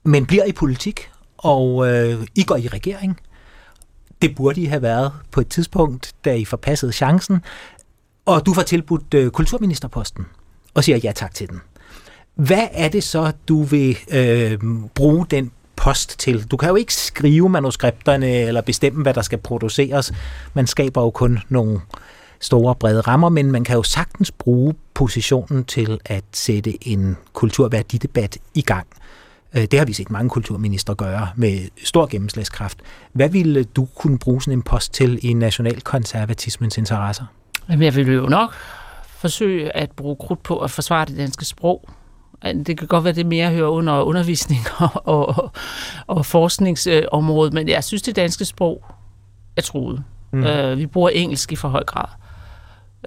men 0.03 0.26
bliver 0.26 0.45
i 0.45 0.51
politik, 0.51 1.09
og 1.38 1.91
øh, 1.91 2.28
I 2.36 2.43
går 2.43 2.55
i 2.55 2.67
regering. 2.67 3.19
Det 4.21 4.36
burde 4.36 4.61
I 4.61 4.65
have 4.65 4.82
været 4.82 5.11
på 5.32 5.41
et 5.41 5.47
tidspunkt, 5.47 6.13
da 6.26 6.34
I 6.34 6.45
forpassede 6.45 6.91
chancen, 6.91 7.41
og 8.26 8.45
du 8.45 8.53
får 8.53 8.61
tilbudt 8.61 9.13
øh, 9.13 9.32
kulturministerposten, 9.32 10.26
og 10.74 10.84
siger 10.84 10.97
ja 10.97 11.11
tak 11.11 11.34
til 11.34 11.49
den. 11.49 11.61
Hvad 12.36 12.67
er 12.71 12.89
det 12.89 13.03
så, 13.03 13.32
du 13.47 13.63
vil 13.63 13.97
øh, 14.11 14.59
bruge 14.95 15.26
den 15.32 15.51
post 15.84 16.19
til? 16.19 16.43
Du 16.43 16.57
kan 16.57 16.69
jo 16.69 16.75
ikke 16.75 16.93
skrive 16.93 17.49
manuskripterne 17.49 18.27
eller 18.27 18.61
bestemme, 18.61 19.03
hvad 19.03 19.13
der 19.13 19.21
skal 19.21 19.38
produceres. 19.38 20.13
Man 20.53 20.67
skaber 20.67 21.01
jo 21.01 21.09
kun 21.09 21.39
nogle 21.49 21.81
store, 22.39 22.75
brede 22.75 23.01
rammer, 23.01 23.29
men 23.29 23.51
man 23.51 23.63
kan 23.63 23.75
jo 23.75 23.84
sagtens 23.84 24.31
bruge 24.31 24.75
positionen 24.93 25.65
til 25.65 25.99
at 26.05 26.23
sætte 26.34 26.88
en 26.88 27.17
kulturværdidebat 27.34 28.38
i 28.53 28.61
gang. 28.61 28.88
Øh, 29.53 29.61
det 29.61 29.79
har 29.79 29.86
vi 29.86 29.93
set 29.93 30.11
mange 30.11 30.29
kulturminister 30.29 30.93
gøre 30.93 31.27
med 31.36 31.59
stor 31.84 32.05
gennemslagskraft. 32.05 32.77
Hvad 33.13 33.29
ville 33.29 33.63
du 33.63 33.88
kunne 33.95 34.19
bruge 34.19 34.41
sådan 34.41 34.53
en 34.53 34.61
post 34.61 34.93
til 34.93 35.19
i 35.21 35.34
nationalkonservatismens 35.34 36.77
interesser? 36.77 37.25
Jamen, 37.69 37.84
jeg 37.84 37.95
ville 37.95 38.13
jo 38.13 38.25
nok 38.25 38.53
forsøge 39.07 39.77
at 39.77 39.91
bruge 39.91 40.15
krudt 40.15 40.43
på 40.43 40.59
at 40.59 40.71
forsvare 40.71 41.05
det 41.05 41.17
danske 41.17 41.45
sprog. 41.45 41.89
Det 42.44 42.78
kan 42.78 42.88
godt 42.88 43.04
være, 43.04 43.14
det 43.14 43.26
mere 43.26 43.50
hører 43.50 43.70
under 43.70 44.02
undervisning 44.02 44.62
og, 44.78 45.08
og, 45.08 45.52
og 46.08 46.26
forskningsområdet, 46.26 47.54
men 47.54 47.68
jeg 47.68 47.84
synes, 47.84 48.02
det 48.02 48.16
danske 48.16 48.46
sprog 48.46 48.86
er 49.58 49.62
truet. 49.62 50.04
Mm. 50.32 50.44
Øh, 50.44 50.78
vi 50.78 50.86
bruger 50.86 51.10
engelsk 51.10 51.52
i 51.52 51.56
for 51.56 51.68
høj 51.68 51.84
grad. 51.84 52.10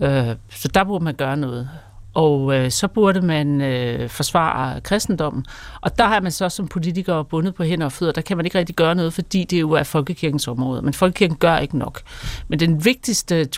Øh, 0.02 0.36
så 0.50 0.68
der 0.68 0.84
burde 0.84 1.04
man 1.04 1.14
gøre 1.14 1.36
noget. 1.36 1.68
Og 2.14 2.54
øh, 2.54 2.70
så 2.70 2.88
burde 2.88 3.20
man 3.20 3.60
øh, 3.60 4.08
forsvare 4.08 4.80
kristendommen. 4.80 5.44
Og 5.80 5.98
der 5.98 6.04
har 6.04 6.20
man 6.20 6.32
så 6.32 6.48
som 6.48 6.68
politiker 6.68 7.22
bundet 7.22 7.54
på 7.54 7.64
hænder 7.64 7.86
og 7.86 7.92
fødder. 7.92 8.12
Der 8.12 8.20
kan 8.20 8.36
man 8.36 8.46
ikke 8.46 8.58
rigtig 8.58 8.76
gøre 8.76 8.94
noget, 8.94 9.12
fordi 9.12 9.44
det 9.44 9.60
jo 9.60 9.72
er 9.72 9.82
folkekirkens 9.82 10.48
område. 10.48 10.82
Men 10.82 10.92
folkekirken 10.92 11.36
gør 11.36 11.58
ikke 11.58 11.78
nok. 11.78 12.00
Men 12.48 12.60
den 12.60 12.84
vigtigste 12.84 13.48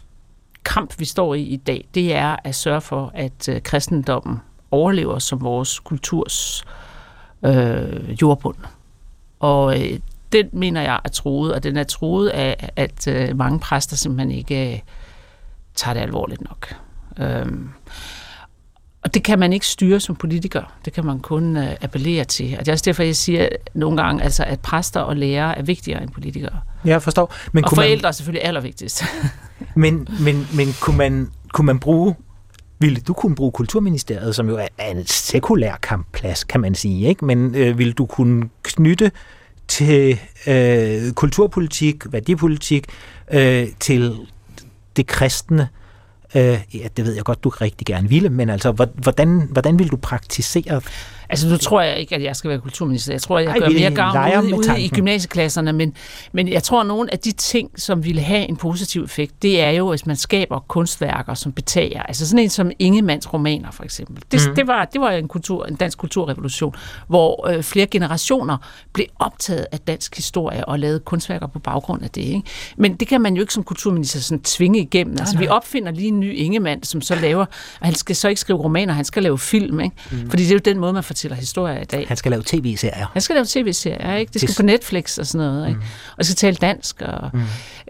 kamp, 0.64 0.98
vi 0.98 1.04
står 1.04 1.34
i 1.34 1.42
i 1.42 1.56
dag, 1.56 1.88
det 1.94 2.14
er 2.14 2.36
at 2.44 2.54
sørge 2.54 2.80
for, 2.80 3.10
at 3.14 3.48
øh, 3.48 3.62
kristendommen 3.62 4.40
overlever 4.70 5.18
som 5.18 5.40
vores 5.40 5.78
kulturs 5.78 6.64
øh, 7.44 8.22
jordbund. 8.22 8.56
Og 9.40 9.80
øh, 9.82 9.98
den 10.32 10.48
mener 10.52 10.82
jeg 10.82 11.00
er 11.04 11.08
troet, 11.08 11.54
og 11.54 11.62
den 11.62 11.76
er 11.76 11.84
troet 11.84 12.28
af, 12.28 12.70
at 12.76 13.08
øh, 13.08 13.36
mange 13.36 13.58
præster 13.60 13.96
simpelthen 13.96 14.30
ikke 14.30 14.72
øh, 14.72 14.78
tager 15.74 15.94
det 15.94 16.00
alvorligt 16.00 16.40
nok. 16.40 16.74
Øhm, 17.18 17.68
og 19.02 19.14
det 19.14 19.22
kan 19.24 19.38
man 19.38 19.52
ikke 19.52 19.66
styre 19.66 20.00
som 20.00 20.16
politiker. 20.16 20.62
Det 20.84 20.92
kan 20.92 21.04
man 21.06 21.20
kun 21.20 21.56
øh, 21.56 21.76
appellere 21.80 22.24
til. 22.24 22.52
Og 22.58 22.58
det 22.58 22.68
er 22.68 22.72
også 22.72 22.84
derfor, 22.84 23.02
jeg 23.02 23.16
siger 23.16 23.48
nogle 23.74 24.02
gange, 24.02 24.22
altså, 24.22 24.44
at 24.44 24.60
præster 24.60 25.00
og 25.00 25.16
lærere 25.16 25.58
er 25.58 25.62
vigtigere 25.62 26.02
end 26.02 26.10
politikere. 26.10 26.60
Jeg 26.84 27.02
forstår. 27.02 27.34
Men 27.52 27.64
og 27.64 27.70
kunne 27.70 27.76
man- 27.76 27.84
forældre 27.86 28.08
er 28.08 28.12
selvfølgelig 28.12 28.44
allervigtigst. 28.46 29.04
Men, 29.74 30.08
men, 30.20 30.46
men 30.54 30.66
kunne, 30.80 30.96
man, 30.96 31.30
kunne 31.52 31.66
man 31.66 31.78
bruge, 31.80 32.14
ville 32.78 33.00
du 33.00 33.12
kunne 33.12 33.34
bruge 33.34 33.52
Kulturministeriet, 33.52 34.34
som 34.34 34.48
jo 34.48 34.56
er, 34.78 34.90
en 34.90 35.06
sekulær 35.06 35.76
kampplads, 35.76 36.44
kan 36.44 36.60
man 36.60 36.74
sige, 36.74 37.08
ikke? 37.08 37.24
men 37.24 37.54
øh, 37.54 37.78
ville 37.78 37.92
du 37.92 38.06
kunne 38.06 38.48
knytte 38.62 39.10
til 39.68 40.20
øh, 40.46 41.12
kulturpolitik, 41.12 42.12
værdipolitik, 42.12 42.86
øh, 43.32 43.68
til 43.80 44.16
det 44.96 45.06
kristne, 45.06 45.68
øh, 46.34 46.60
ja, 46.74 46.88
det 46.96 47.04
ved 47.04 47.14
jeg 47.14 47.24
godt, 47.24 47.44
du 47.44 47.48
rigtig 47.48 47.86
gerne 47.86 48.08
ville, 48.08 48.28
men 48.28 48.50
altså, 48.50 48.72
hvordan, 48.94 49.48
hvordan 49.50 49.78
vil 49.78 49.90
du 49.90 49.96
praktisere 49.96 50.80
Altså, 51.30 51.48
nu 51.48 51.56
tror 51.56 51.80
jeg 51.80 51.98
ikke, 51.98 52.14
at 52.14 52.22
jeg 52.22 52.36
skal 52.36 52.50
være 52.50 52.58
kulturminister. 52.58 53.12
Jeg 53.12 53.22
tror, 53.22 53.38
jeg 53.38 53.50
Ej, 53.50 53.58
gør 53.58 53.68
mere 53.68 53.90
gavn 53.90 54.44
ude, 54.44 54.54
ude 54.54 54.80
i 54.80 54.88
gymnasieklasserne, 54.88 55.72
men, 55.72 55.94
men 56.32 56.48
jeg 56.48 56.62
tror, 56.62 56.80
at 56.80 56.86
nogle 56.86 57.12
af 57.12 57.18
de 57.18 57.32
ting, 57.32 57.70
som 57.76 58.04
ville 58.04 58.20
have 58.20 58.48
en 58.48 58.56
positiv 58.56 59.04
effekt, 59.04 59.42
det 59.42 59.60
er 59.60 59.70
jo, 59.70 59.88
hvis 59.88 60.06
man 60.06 60.16
skaber 60.16 60.58
kunstværker, 60.68 61.34
som 61.34 61.52
betager. 61.52 62.02
Altså 62.02 62.28
sådan 62.28 62.38
en 62.38 62.50
som 62.50 62.70
Ingemanns 62.78 63.32
romaner, 63.32 63.70
for 63.70 63.84
eksempel. 63.84 64.22
Det, 64.32 64.40
mm. 64.48 64.54
det, 64.54 64.66
var, 64.66 64.84
det 64.84 65.00
var 65.00 65.10
en, 65.10 65.28
kultur, 65.28 65.66
en 65.66 65.74
dansk 65.74 65.98
kulturrevolution, 65.98 66.74
hvor 67.08 67.48
øh, 67.48 67.62
flere 67.62 67.86
generationer 67.86 68.56
blev 68.92 69.06
optaget 69.18 69.66
af 69.72 69.78
dansk 69.78 70.16
historie 70.16 70.64
og 70.64 70.78
lavede 70.78 71.00
kunstværker 71.00 71.46
på 71.46 71.58
baggrund 71.58 72.02
af 72.02 72.10
det. 72.10 72.22
Ikke? 72.22 72.42
Men 72.76 72.94
det 72.94 73.08
kan 73.08 73.20
man 73.20 73.34
jo 73.34 73.40
ikke 73.40 73.54
som 73.54 73.64
kulturminister 73.64 74.20
sådan 74.20 74.42
tvinge 74.42 74.80
igennem. 74.80 75.16
Altså, 75.18 75.34
nej. 75.34 75.42
vi 75.42 75.48
opfinder 75.48 75.92
lige 75.92 76.08
en 76.08 76.20
ny 76.20 76.34
Ingemann, 76.34 76.82
som 76.82 77.00
så 77.00 77.14
laver, 77.14 77.44
og 77.80 77.86
han 77.86 77.94
skal 77.94 78.16
så 78.16 78.28
ikke 78.28 78.40
skrive 78.40 78.58
romaner, 78.58 78.92
han 78.92 79.04
skal 79.04 79.22
lave 79.22 79.38
film, 79.38 79.80
ikke? 79.80 79.96
Mm. 80.10 80.30
Fordi 80.30 80.42
det 80.42 80.50
er 80.50 80.54
jo 80.54 80.60
den 80.64 80.78
måde, 80.78 80.92
man 80.92 81.02
fortæller 81.18 81.36
historier 81.36 81.80
i 81.80 81.84
dag. 81.84 82.08
Han 82.08 82.16
skal 82.16 82.30
lave 82.30 82.42
tv-serier. 82.46 83.06
Han 83.12 83.22
skal 83.22 83.34
lave 83.34 83.46
tv-serier, 83.48 84.14
ikke? 84.16 84.32
Det 84.32 84.40
skal 84.40 84.48
Det- 84.48 84.56
på 84.56 84.62
Netflix 84.62 85.18
og 85.18 85.26
sådan 85.26 85.46
noget, 85.46 85.68
ikke? 85.68 85.80
Og 86.10 86.16
det 86.18 86.26
skal 86.26 86.36
tale 86.36 86.56
dansk. 86.56 87.02
Og, 87.02 87.30
mm. 87.32 87.40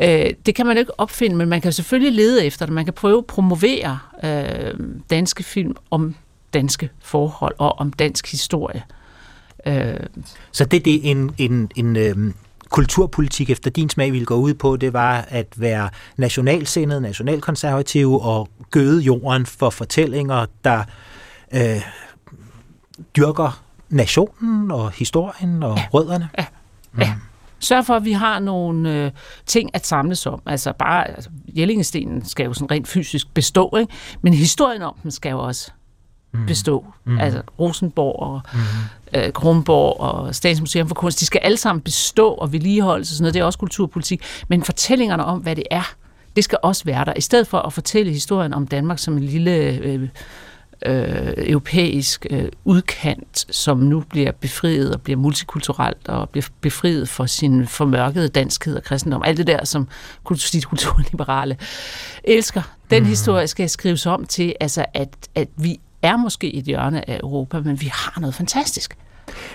øh, 0.03 0.31
det 0.47 0.55
kan 0.55 0.67
man 0.67 0.77
jo 0.77 0.81
ikke 0.81 1.01
opfinde, 1.01 1.37
men 1.37 1.49
man 1.49 1.61
kan 1.61 1.73
selvfølgelig 1.73 2.13
lede 2.13 2.45
efter 2.45 2.67
det. 2.67 2.75
Man 2.75 2.85
kan 2.85 2.95
prøve 2.95 3.19
at 3.19 3.27
promovere 3.27 3.99
øh, 4.25 4.75
danske 5.11 5.43
film 5.43 5.77
om 5.91 6.15
danske 6.55 6.91
forhold 7.03 7.55
og 7.59 7.79
om 7.79 7.93
dansk 7.93 8.31
historie. 8.31 8.83
Øh, 9.67 9.95
Så 10.53 10.65
det, 10.65 10.85
det 10.85 11.11
en, 11.11 11.31
en, 11.39 11.71
en 11.77 11.97
øhm, 11.97 12.35
kulturpolitik 12.71 13.51
efter 13.51 13.71
din 13.71 13.91
smag 13.91 14.13
ville 14.13 14.27
gå 14.27 14.35
ud 14.35 14.55
på, 14.55 14.77
det 14.77 14.93
var 14.93 15.25
at 15.29 15.47
være 15.57 15.89
nationalsindet, 16.17 17.03
nationalkonservativ 17.03 18.15
og 18.15 18.49
gøde 18.71 19.01
jorden 19.03 19.47
for 19.47 19.71
fortællinger, 19.71 20.47
der 20.65 20.83
øh, 21.55 21.81
dyrker 23.17 23.63
nationen 23.89 24.71
og 24.71 24.91
historien 24.91 25.63
og 25.63 25.77
ja. 25.77 25.85
rødderne. 25.95 26.29
Ja. 26.99 27.15
Sørg 27.61 27.87
for, 27.87 27.95
at 27.95 28.05
vi 28.05 28.13
har 28.13 28.39
nogle 28.39 28.95
øh, 28.95 29.11
ting 29.47 29.71
at 29.75 29.87
samles 29.87 30.27
om. 30.27 30.43
Altså 30.47 30.73
bare, 30.73 31.11
altså, 31.11 31.31
Jellingestenen 31.49 32.25
skal 32.25 32.45
jo 32.45 32.53
sådan 32.53 32.71
rent 32.71 32.89
fysisk 32.89 33.35
bestå, 33.35 33.77
ikke? 33.77 33.93
men 34.23 34.35
historien 34.35 34.83
om 34.83 34.97
den 35.03 35.11
skal 35.11 35.31
jo 35.31 35.39
også 35.39 35.71
mm. 36.33 36.47
bestå. 36.47 36.85
Mm. 37.05 37.19
Altså 37.19 37.43
Rosenborg 37.59 38.21
og 38.21 38.41
mm. 38.53 38.59
øh, 39.15 39.33
Kronborg 39.33 40.01
og 40.01 40.35
Statens 40.35 40.61
Museum 40.61 40.89
for 40.89 40.95
Kunst, 40.95 41.21
de 41.21 41.27
skal 41.27 41.41
alle 41.45 41.57
sammen 41.57 41.83
bestå 41.83 42.29
og 42.29 42.53
vedligeholdes 42.53 43.11
og 43.11 43.15
sådan 43.15 43.23
noget. 43.23 43.35
Det 43.35 43.41
er 43.41 43.45
også 43.45 43.59
kulturpolitik. 43.59 44.23
Men 44.49 44.63
fortællingerne 44.63 45.25
om, 45.25 45.39
hvad 45.39 45.57
det 45.57 45.65
er, 45.71 45.95
det 46.37 46.45
skal 46.45 46.59
også 46.63 46.85
være 46.85 47.05
der. 47.05 47.13
I 47.17 47.21
stedet 47.21 47.47
for 47.47 47.59
at 47.59 47.73
fortælle 47.73 48.13
historien 48.13 48.55
om 48.55 48.67
Danmark 48.67 48.99
som 48.99 49.17
en 49.17 49.23
lille 49.23 49.57
øh, 49.57 50.09
øh, 50.87 51.33
europæisk 51.37 52.27
øh, 52.31 52.49
udkant, 52.65 53.47
som 53.51 53.79
nu 53.79 54.01
bliver 54.01 54.33
befriet 54.33 54.95
og 54.95 55.03
bliver 55.03 55.17
multikulturelt 55.17 56.09
og 56.09 56.31
bliver 56.31 56.47
befriet 56.61 57.09
for 57.09 57.27
sin 57.27 57.67
formørkede 57.67 58.29
danskhed 58.29 58.77
og 58.77 58.83
kristendom. 58.83 59.23
Alt 59.25 59.39
det 59.39 59.47
der, 59.47 59.65
som 59.65 59.89
kulturliberale 60.25 61.57
elsker, 62.25 62.63
Den 62.91 63.03
mm. 63.03 63.09
historie 63.09 63.47
skal 63.47 63.69
skrives 63.69 64.07
om 64.07 64.27
til, 64.27 64.55
altså 64.61 64.85
at, 64.95 65.09
at 65.35 65.49
vi 65.57 65.81
er 66.03 66.17
måske 66.17 66.55
et 66.55 66.65
hjørne 66.65 67.11
af 67.11 67.21
Europa, 67.23 67.61
men 67.61 67.81
vi 67.81 67.87
har 67.87 68.21
noget 68.21 68.35
fantastisk. 68.35 68.97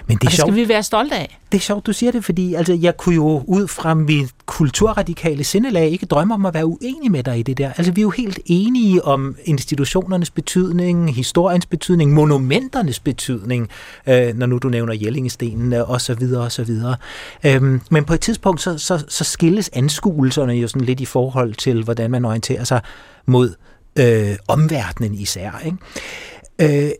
Men 0.07 0.17
det, 0.17 0.23
er 0.23 0.27
og 0.27 0.31
det 0.31 0.37
sjovt, 0.37 0.47
skal 0.47 0.63
vi 0.63 0.67
være 0.67 0.83
stolte 0.83 1.15
af. 1.15 1.39
det 1.51 1.57
er 1.57 1.61
sjovt, 1.61 1.85
du 1.85 1.93
siger 1.93 2.11
det, 2.11 2.25
fordi 2.25 2.53
altså, 2.53 2.73
jeg 2.73 2.97
kunne 2.97 3.15
jo 3.15 3.43
ud 3.47 3.67
fra 3.67 3.93
mit 3.93 4.29
kulturradikale 4.45 5.43
sindelag 5.43 5.89
ikke 5.89 6.05
drømme 6.05 6.33
om 6.33 6.45
at 6.45 6.53
være 6.53 6.65
uenig 6.65 7.11
med 7.11 7.23
dig 7.23 7.39
i 7.39 7.43
det 7.43 7.57
der. 7.57 7.71
Altså, 7.77 7.91
vi 7.91 8.01
er 8.01 8.03
jo 8.03 8.09
helt 8.09 8.39
enige 8.45 9.05
om 9.05 9.35
institutionernes 9.45 10.29
betydning, 10.29 11.15
historiens 11.15 11.65
betydning, 11.65 12.13
monumenternes 12.13 12.99
betydning, 12.99 13.69
øh, 14.07 14.35
når 14.35 14.45
nu 14.45 14.57
du 14.57 14.69
nævner 14.69 14.93
Jellingestenen 14.93 15.73
og 15.73 16.01
så 16.01 16.13
videre 16.13 16.43
og 16.43 16.51
så 16.51 16.63
videre. 16.63 16.95
Øhm, 17.43 17.81
men 17.89 18.05
på 18.05 18.13
et 18.13 18.19
tidspunkt, 18.19 18.61
så, 18.61 18.77
så, 18.77 19.03
så 19.07 19.23
skilles 19.23 19.69
anskuelserne 19.73 20.53
jo 20.53 20.67
sådan 20.67 20.85
lidt 20.85 20.99
i 20.99 21.05
forhold 21.05 21.53
til, 21.53 21.83
hvordan 21.83 22.11
man 22.11 22.25
orienterer 22.25 22.63
sig 22.63 22.81
mod 23.25 23.53
øh, 23.99 24.35
omverdenen 24.47 25.13
især. 25.13 25.61
Ikke? 25.65 26.85
Øh, 26.85 26.91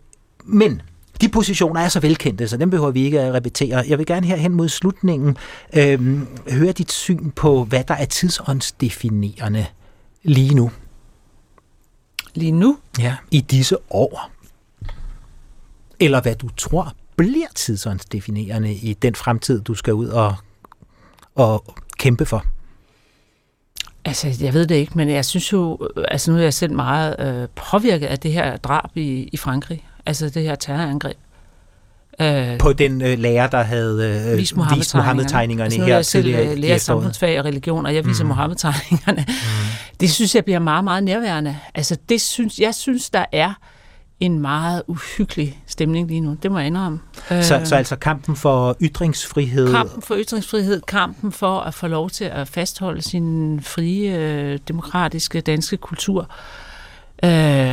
men 0.45 0.81
de 1.21 1.29
positioner 1.29 1.81
er 1.81 1.87
så 1.87 1.99
velkendte, 1.99 2.47
så 2.47 2.57
dem 2.57 2.69
behøver 2.69 2.91
vi 2.91 3.03
ikke 3.03 3.21
at 3.21 3.33
repetere. 3.33 3.83
Jeg 3.87 3.97
vil 3.97 4.05
gerne 4.05 4.27
her 4.27 4.35
hen 4.35 4.51
mod 4.51 4.69
slutningen 4.69 5.37
øh, 5.73 6.21
høre 6.51 6.71
dit 6.71 6.91
syn 6.91 7.31
på, 7.31 7.63
hvad 7.63 7.83
der 7.83 7.93
er 7.93 8.05
tidsåndsdefinerende 8.05 9.65
lige 10.23 10.55
nu. 10.55 10.71
Lige 12.33 12.51
nu? 12.51 12.77
Ja, 12.99 13.15
i 13.31 13.41
disse 13.41 13.77
år. 13.89 14.31
Eller 15.99 16.21
hvad 16.21 16.35
du 16.35 16.49
tror 16.57 16.93
bliver 17.15 17.47
tidsåndsdefinerende 17.55 18.73
i 18.73 18.93
den 18.93 19.15
fremtid, 19.15 19.61
du 19.61 19.73
skal 19.73 19.93
ud 19.93 20.07
og, 20.07 20.35
og 21.35 21.75
kæmpe 21.97 22.25
for. 22.25 22.45
Altså, 24.05 24.37
jeg 24.39 24.53
ved 24.53 24.67
det 24.67 24.75
ikke, 24.75 24.91
men 24.95 25.09
jeg 25.09 25.25
synes 25.25 25.53
jo, 25.53 25.89
altså 26.07 26.31
nu 26.31 26.37
er 26.37 26.41
jeg 26.41 26.53
selv 26.53 26.73
meget 26.73 27.15
øh, 27.19 27.47
påvirket 27.55 28.07
af 28.07 28.19
det 28.19 28.33
her 28.33 28.57
drab 28.57 28.97
i, 28.97 29.29
i 29.33 29.37
Frankrig. 29.37 29.87
Altså 30.05 30.29
det 30.29 30.43
her 30.43 30.55
terrorangreb. 30.55 31.17
Øh, 32.21 32.57
på 32.57 32.73
den 32.73 33.01
øh, 33.01 33.19
lærer, 33.19 33.47
der 33.47 33.63
havde 33.63 34.27
øh, 34.31 34.37
vist 34.37 34.55
Mohammed-tegningerne 34.55 35.63
altså, 35.63 35.81
her 35.81 35.95
jeg 35.95 36.05
selv 36.05 36.59
lærer 36.59 36.77
samfundsfag 36.77 37.39
og 37.39 37.45
religion, 37.45 37.85
og 37.85 37.95
jeg 37.95 38.05
viser 38.05 38.23
mm. 38.23 38.27
Mohammed-tegningerne. 38.27 39.25
Mm. 39.33 39.99
Det 39.99 40.11
synes 40.11 40.35
jeg 40.35 40.45
bliver 40.45 40.59
meget, 40.59 40.83
meget 40.83 41.03
nærværende. 41.03 41.57
Altså 41.75 41.97
det 42.09 42.21
synes, 42.21 42.59
jeg 42.59 42.75
synes, 42.75 43.09
der 43.09 43.25
er 43.31 43.53
en 44.19 44.39
meget 44.39 44.83
uhyggelig 44.87 45.61
stemning 45.67 46.07
lige 46.07 46.21
nu. 46.21 46.37
Det 46.43 46.51
må 46.51 46.57
jeg 46.57 46.67
indrømme. 46.67 46.99
Så, 47.27 47.35
øh, 47.59 47.65
så 47.65 47.75
altså 47.75 47.95
kampen 47.95 48.35
for 48.35 48.77
ytringsfrihed? 48.81 49.71
Kampen 49.71 50.01
for 50.01 50.15
ytringsfrihed, 50.15 50.81
kampen 50.81 51.31
for 51.31 51.59
at 51.59 51.73
få 51.73 51.87
lov 51.87 52.09
til 52.09 52.25
at 52.25 52.47
fastholde 52.47 53.01
sin 53.01 53.59
frie, 53.61 54.17
øh, 54.17 54.59
demokratiske 54.67 55.41
danske 55.41 55.77
kultur, 55.77 56.21
øh, 56.21 56.27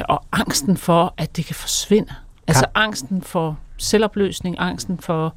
og 0.09 0.25
angsten 0.33 0.77
for, 0.77 1.15
at 1.17 1.37
det 1.37 1.45
kan 1.45 1.55
forsvinde. 1.55 2.15
Altså 2.47 2.67
angsten 2.75 3.23
for 3.23 3.59
selvopløsning, 3.77 4.57
angsten 4.59 4.99
for 4.99 5.35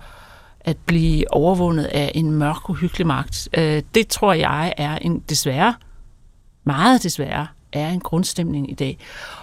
at 0.61 0.77
blive 0.77 1.33
overvundet 1.33 1.85
af 1.85 2.11
en 2.15 2.31
mørk, 2.31 2.69
uhyggelig 2.69 3.07
magt. 3.07 3.49
Øh, 3.57 3.83
det 3.95 4.07
tror 4.07 4.33
jeg 4.33 4.73
er 4.77 4.97
en, 4.97 5.19
desværre, 5.29 5.75
meget 6.63 7.03
desværre, 7.03 7.47
er 7.73 7.89
en 7.89 7.99
grundstemning 7.99 8.71
i 8.71 8.73
dag. 8.73 8.97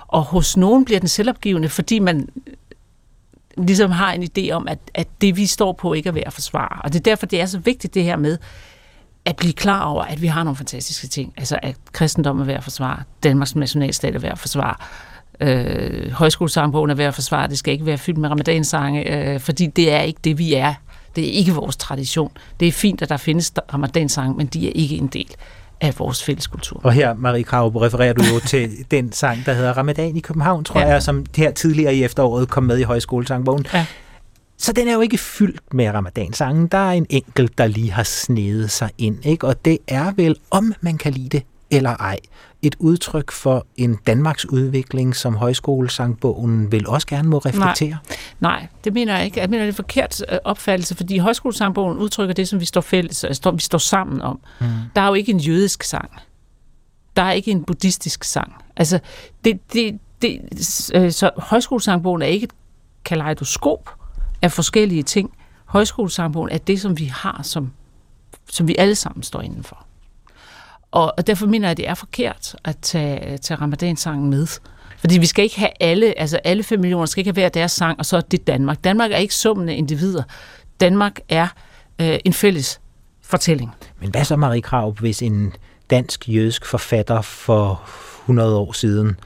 Og 0.07 0.23
hos 0.23 0.57
nogen 0.57 0.85
bliver 0.85 1.01
den 1.01 1.09
selvopgivende, 1.09 1.69
fordi 1.69 1.99
man 1.99 2.29
ligesom 3.57 3.91
har 3.91 4.13
en 4.13 4.23
idé 4.23 4.51
om, 4.51 4.69
at, 4.69 4.79
at 4.95 5.09
det 5.21 5.37
vi 5.37 5.47
står 5.47 5.73
på 5.73 5.93
ikke 5.93 6.09
er 6.09 6.13
værd 6.13 6.27
at 6.27 6.33
forsvare. 6.33 6.83
Og 6.83 6.93
det 6.93 6.99
er 6.99 7.03
derfor, 7.03 7.27
det 7.27 7.41
er 7.41 7.47
så 7.47 7.59
vigtigt 7.59 7.95
det 7.95 8.05
her 8.05 8.17
med 8.17 8.39
at 9.25 9.37
blive 9.37 9.53
klar 9.53 9.85
over, 9.85 10.03
at 10.03 10.23
vi 10.23 10.27
har 10.27 10.45
nogle 10.45 10.57
fantastiske 10.57 11.07
ting. 11.07 11.33
Altså 11.37 11.59
at 11.63 11.77
kristendom 11.93 12.41
er 12.41 12.45
værd 12.45 12.57
at 12.57 12.65
forsvare, 12.65 13.03
Danmarks 13.23 13.57
nationalstat 13.57 14.15
er 14.15 14.19
værd 14.19 14.33
at 14.33 14.39
forsvare, 14.39 14.75
øh, 15.41 16.11
højskolesangbogen 16.11 16.91
er 16.91 16.95
værd 16.95 17.09
at 17.09 17.15
forsvare, 17.15 17.49
det 17.49 17.59
skal 17.59 17.73
ikke 17.73 17.87
være 17.87 17.99
fyldt 17.99 18.19
med 18.19 18.29
ramadansange, 18.31 19.17
øh, 19.17 19.41
fordi 19.41 19.67
det 19.67 19.93
er 19.93 20.01
ikke 20.01 20.21
det, 20.25 20.39
vi 20.39 20.55
er. 20.55 20.75
Det 21.17 21.29
er 21.29 21.33
ikke 21.33 21.53
vores 21.53 21.77
tradition. 21.77 22.33
Det 22.61 22.69
er 22.69 22.73
fint, 22.73 23.03
at 23.03 23.09
der 23.09 23.17
findes 23.17 23.53
ramadansange, 23.75 24.35
men 24.35 24.47
de 24.47 24.69
er 24.69 24.73
ikke 24.75 24.97
en 24.97 25.07
del 25.07 25.35
af 25.81 25.99
vores 25.99 26.25
fælles 26.25 26.47
kultur. 26.47 26.81
Og 26.85 26.93
her, 26.93 27.15
Marie 27.15 27.43
Krav, 27.43 27.69
refererer 27.69 28.13
du 28.13 28.23
jo 28.35 28.41
til 28.41 28.71
den 28.91 29.13
sang, 29.13 29.47
der 29.47 29.53
hedder 29.53 29.73
Ramadan 29.73 30.17
i 30.17 30.21
København, 30.21 30.65
tror 30.65 30.81
ja. 30.81 30.87
jeg, 30.87 31.03
som 31.03 31.27
her 31.37 31.51
tidligere 31.51 31.95
i 31.95 32.05
efteråret 32.05 32.49
kom 32.49 32.63
med 32.63 32.79
i 32.79 32.83
højskolesangbogen. 32.83 33.67
Ja. 33.75 33.87
Så 34.61 34.73
den 34.73 34.89
er 34.89 34.95
jo 34.95 35.01
ikke 35.01 35.19
fyldt 35.19 35.75
med 35.75 35.91
ramadansangen. 35.91 36.67
Der 36.67 36.79
er 36.79 36.93
en 36.93 37.07
enkelt, 37.11 37.59
der 37.59 37.67
lige 37.67 37.93
har 37.93 38.03
snedet 38.03 38.71
sig 38.71 38.91
ind. 38.99 39.27
Ikke? 39.27 39.47
Og 39.47 39.65
det 39.65 39.79
er 39.89 40.13
vel, 40.13 40.37
om 40.51 40.75
man 40.81 40.99
kan 40.99 41.13
lide 41.13 41.29
det 41.29 41.43
eller 41.71 41.91
ej, 41.91 42.19
et 42.63 42.77
udtryk 42.79 43.31
for 43.31 43.67
en 43.77 43.99
Danmarks 44.07 44.47
udvikling, 44.47 45.17
som 45.17 45.35
højskolesangbogen 45.35 46.73
vil 46.73 46.89
også 46.89 47.07
gerne 47.07 47.29
må 47.29 47.39
reflektere? 47.39 47.99
Nej, 48.41 48.59
nej 48.61 48.67
det 48.85 48.93
mener 48.93 49.17
jeg 49.17 49.25
ikke. 49.25 49.41
Jeg 49.41 49.51
mener, 49.51 49.65
det 49.65 49.73
er 49.73 49.77
forkert 49.77 50.23
øh, 50.33 50.39
opfattelse, 50.45 50.97
fordi 50.97 51.19
højskolesangbogen 51.19 51.99
udtrykker 51.99 52.35
det, 52.35 52.49
som 52.49 52.61
vi 52.61 52.65
står 52.65 52.81
fælles, 52.81 53.25
altså, 53.25 53.51
vi 53.51 53.61
står 53.61 53.79
sammen 53.79 54.23
om. 54.23 54.41
Mm. 54.61 54.67
Der 54.97 55.01
er 55.01 55.09
jo 55.09 55.15
ikke 55.15 55.33
en 55.33 55.39
jødisk 55.39 55.83
sang. 55.83 56.11
Der 57.17 57.23
er 57.23 57.33
ikke 57.33 57.51
en 57.51 57.65
buddhistisk 57.65 58.25
sang. 58.25 58.55
Altså, 58.77 58.99
det, 59.45 59.73
det, 59.73 59.99
det, 60.23 60.41
øh, 60.95 61.13
så 61.13 61.31
højskolesangbogen 61.37 62.23
er 62.23 62.27
ikke 62.27 62.45
et 62.45 62.53
kaleidoskop 63.05 64.00
af 64.43 64.53
forskellige 64.53 65.03
ting. 65.03 65.35
Højskolesangbogen 65.65 66.51
er 66.51 66.59
det, 66.59 66.81
som 66.81 66.99
vi 66.99 67.05
har, 67.05 67.41
som, 67.43 67.73
som 68.51 68.69
vi 68.69 68.75
alle 68.79 68.95
sammen 68.95 69.23
står 69.23 69.41
indenfor. 69.41 69.87
Og, 70.91 71.15
og 71.19 71.27
derfor 71.27 71.47
mener 71.47 71.69
jeg, 71.69 71.71
at 71.71 71.77
det 71.77 71.89
er 71.89 71.95
forkert 71.95 72.57
at 72.65 72.79
tage, 72.79 73.39
tage 73.39 73.61
ramadansangen 73.61 74.31
med. 74.31 74.47
Fordi 74.99 75.19
vi 75.19 75.27
skal 75.27 75.45
ikke 75.45 75.59
have 75.59 75.71
alle, 75.81 76.19
altså 76.19 76.37
alle 76.37 76.63
5 76.63 76.81
millioner 76.81 77.07
skal 77.07 77.21
ikke 77.21 77.29
have 77.29 77.33
hver 77.33 77.49
deres 77.49 77.73
sang, 77.73 77.99
og 77.99 78.07
så 78.07 78.17
er 78.17 78.21
det 78.21 78.47
Danmark. 78.47 78.85
Danmark 78.85 79.13
er 79.13 79.17
ikke 79.17 79.35
summen 79.35 79.69
af 79.69 79.75
individer. 79.75 80.23
Danmark 80.81 81.21
er 81.29 81.49
øh, 82.01 82.19
en 82.25 82.33
fælles 82.33 82.81
fortælling. 83.23 83.71
Men 84.01 84.11
hvad 84.11 84.25
så, 84.25 84.37
Marie 84.37 84.63
Krav, 84.63 84.93
hvis 85.01 85.23
en 85.23 85.53
dansk-jødisk 85.91 86.67
forfatter 86.67 87.23
for 87.23 87.83
100 88.23 88.57
år 88.57 88.73
siden 88.73 89.17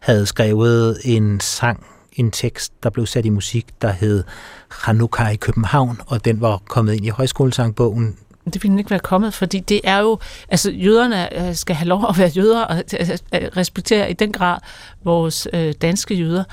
havde 0.00 0.26
skrevet 0.26 0.98
en 1.04 1.40
sang, 1.40 1.86
en 2.14 2.30
tekst, 2.30 2.72
der 2.82 2.90
blev 2.90 3.06
sat 3.06 3.26
i 3.26 3.28
musik, 3.28 3.66
der 3.82 3.92
hed 3.92 4.24
Hanukkah 4.68 5.32
i 5.32 5.36
København, 5.36 6.00
og 6.06 6.24
den 6.24 6.40
var 6.40 6.62
kommet 6.68 6.94
ind 6.94 7.06
i 7.06 7.08
højskolesangbogen 7.08 8.16
det 8.52 8.62
ville 8.62 8.78
ikke 8.78 8.90
være 8.90 9.00
kommet, 9.00 9.34
fordi 9.34 9.60
det 9.60 9.80
er 9.84 9.98
jo, 9.98 10.18
altså 10.48 10.70
jøderne 10.70 11.48
øh, 11.48 11.54
skal 11.54 11.76
have 11.76 11.88
lov 11.88 12.06
at 12.08 12.18
være 12.18 12.28
jøder 12.28 12.62
og 12.62 12.76
øh, 13.00 13.08
øh, 13.34 13.48
respektere 13.56 14.10
i 14.10 14.12
den 14.12 14.32
grad 14.32 14.58
vores 15.04 15.48
danske 15.82 16.14
jøder. 16.14 16.44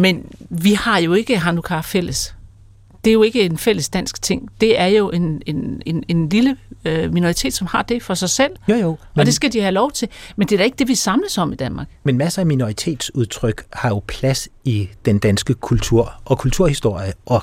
Men 0.00 0.26
vi 0.50 0.72
har 0.72 0.98
jo 0.98 1.12
ikke 1.12 1.38
Hanukkah 1.38 1.82
fælles. 1.82 2.34
Det 3.04 3.10
er 3.10 3.14
jo 3.14 3.22
ikke 3.22 3.42
en 3.42 3.58
fælles 3.58 3.88
dansk 3.88 4.22
ting. 4.22 4.48
Det 4.60 4.80
er 4.80 4.86
jo 4.86 5.10
en, 5.10 5.42
en, 5.46 5.82
en, 5.86 6.04
en 6.08 6.28
lille 6.28 6.56
minoritet, 6.84 7.54
som 7.54 7.66
har 7.66 7.82
det 7.82 8.02
for 8.02 8.14
sig 8.14 8.30
selv. 8.30 8.52
Jo, 8.68 8.74
jo. 8.74 8.88
Men, 8.88 9.20
og 9.20 9.26
det 9.26 9.34
skal 9.34 9.52
de 9.52 9.60
have 9.60 9.72
lov 9.72 9.92
til. 9.92 10.08
Men 10.36 10.48
det 10.48 10.54
er 10.54 10.58
da 10.58 10.64
ikke 10.64 10.76
det, 10.76 10.88
vi 10.88 10.94
samles 10.94 11.38
om 11.38 11.52
i 11.52 11.56
Danmark. 11.56 11.86
Men 12.04 12.18
masser 12.18 12.42
af 12.42 12.46
minoritetsudtryk 12.46 13.64
har 13.72 13.88
jo 13.88 14.02
plads 14.06 14.48
i 14.64 14.88
den 15.04 15.18
danske 15.18 15.54
kultur 15.54 16.12
og 16.24 16.38
kulturhistorie 16.38 17.12
og 17.26 17.42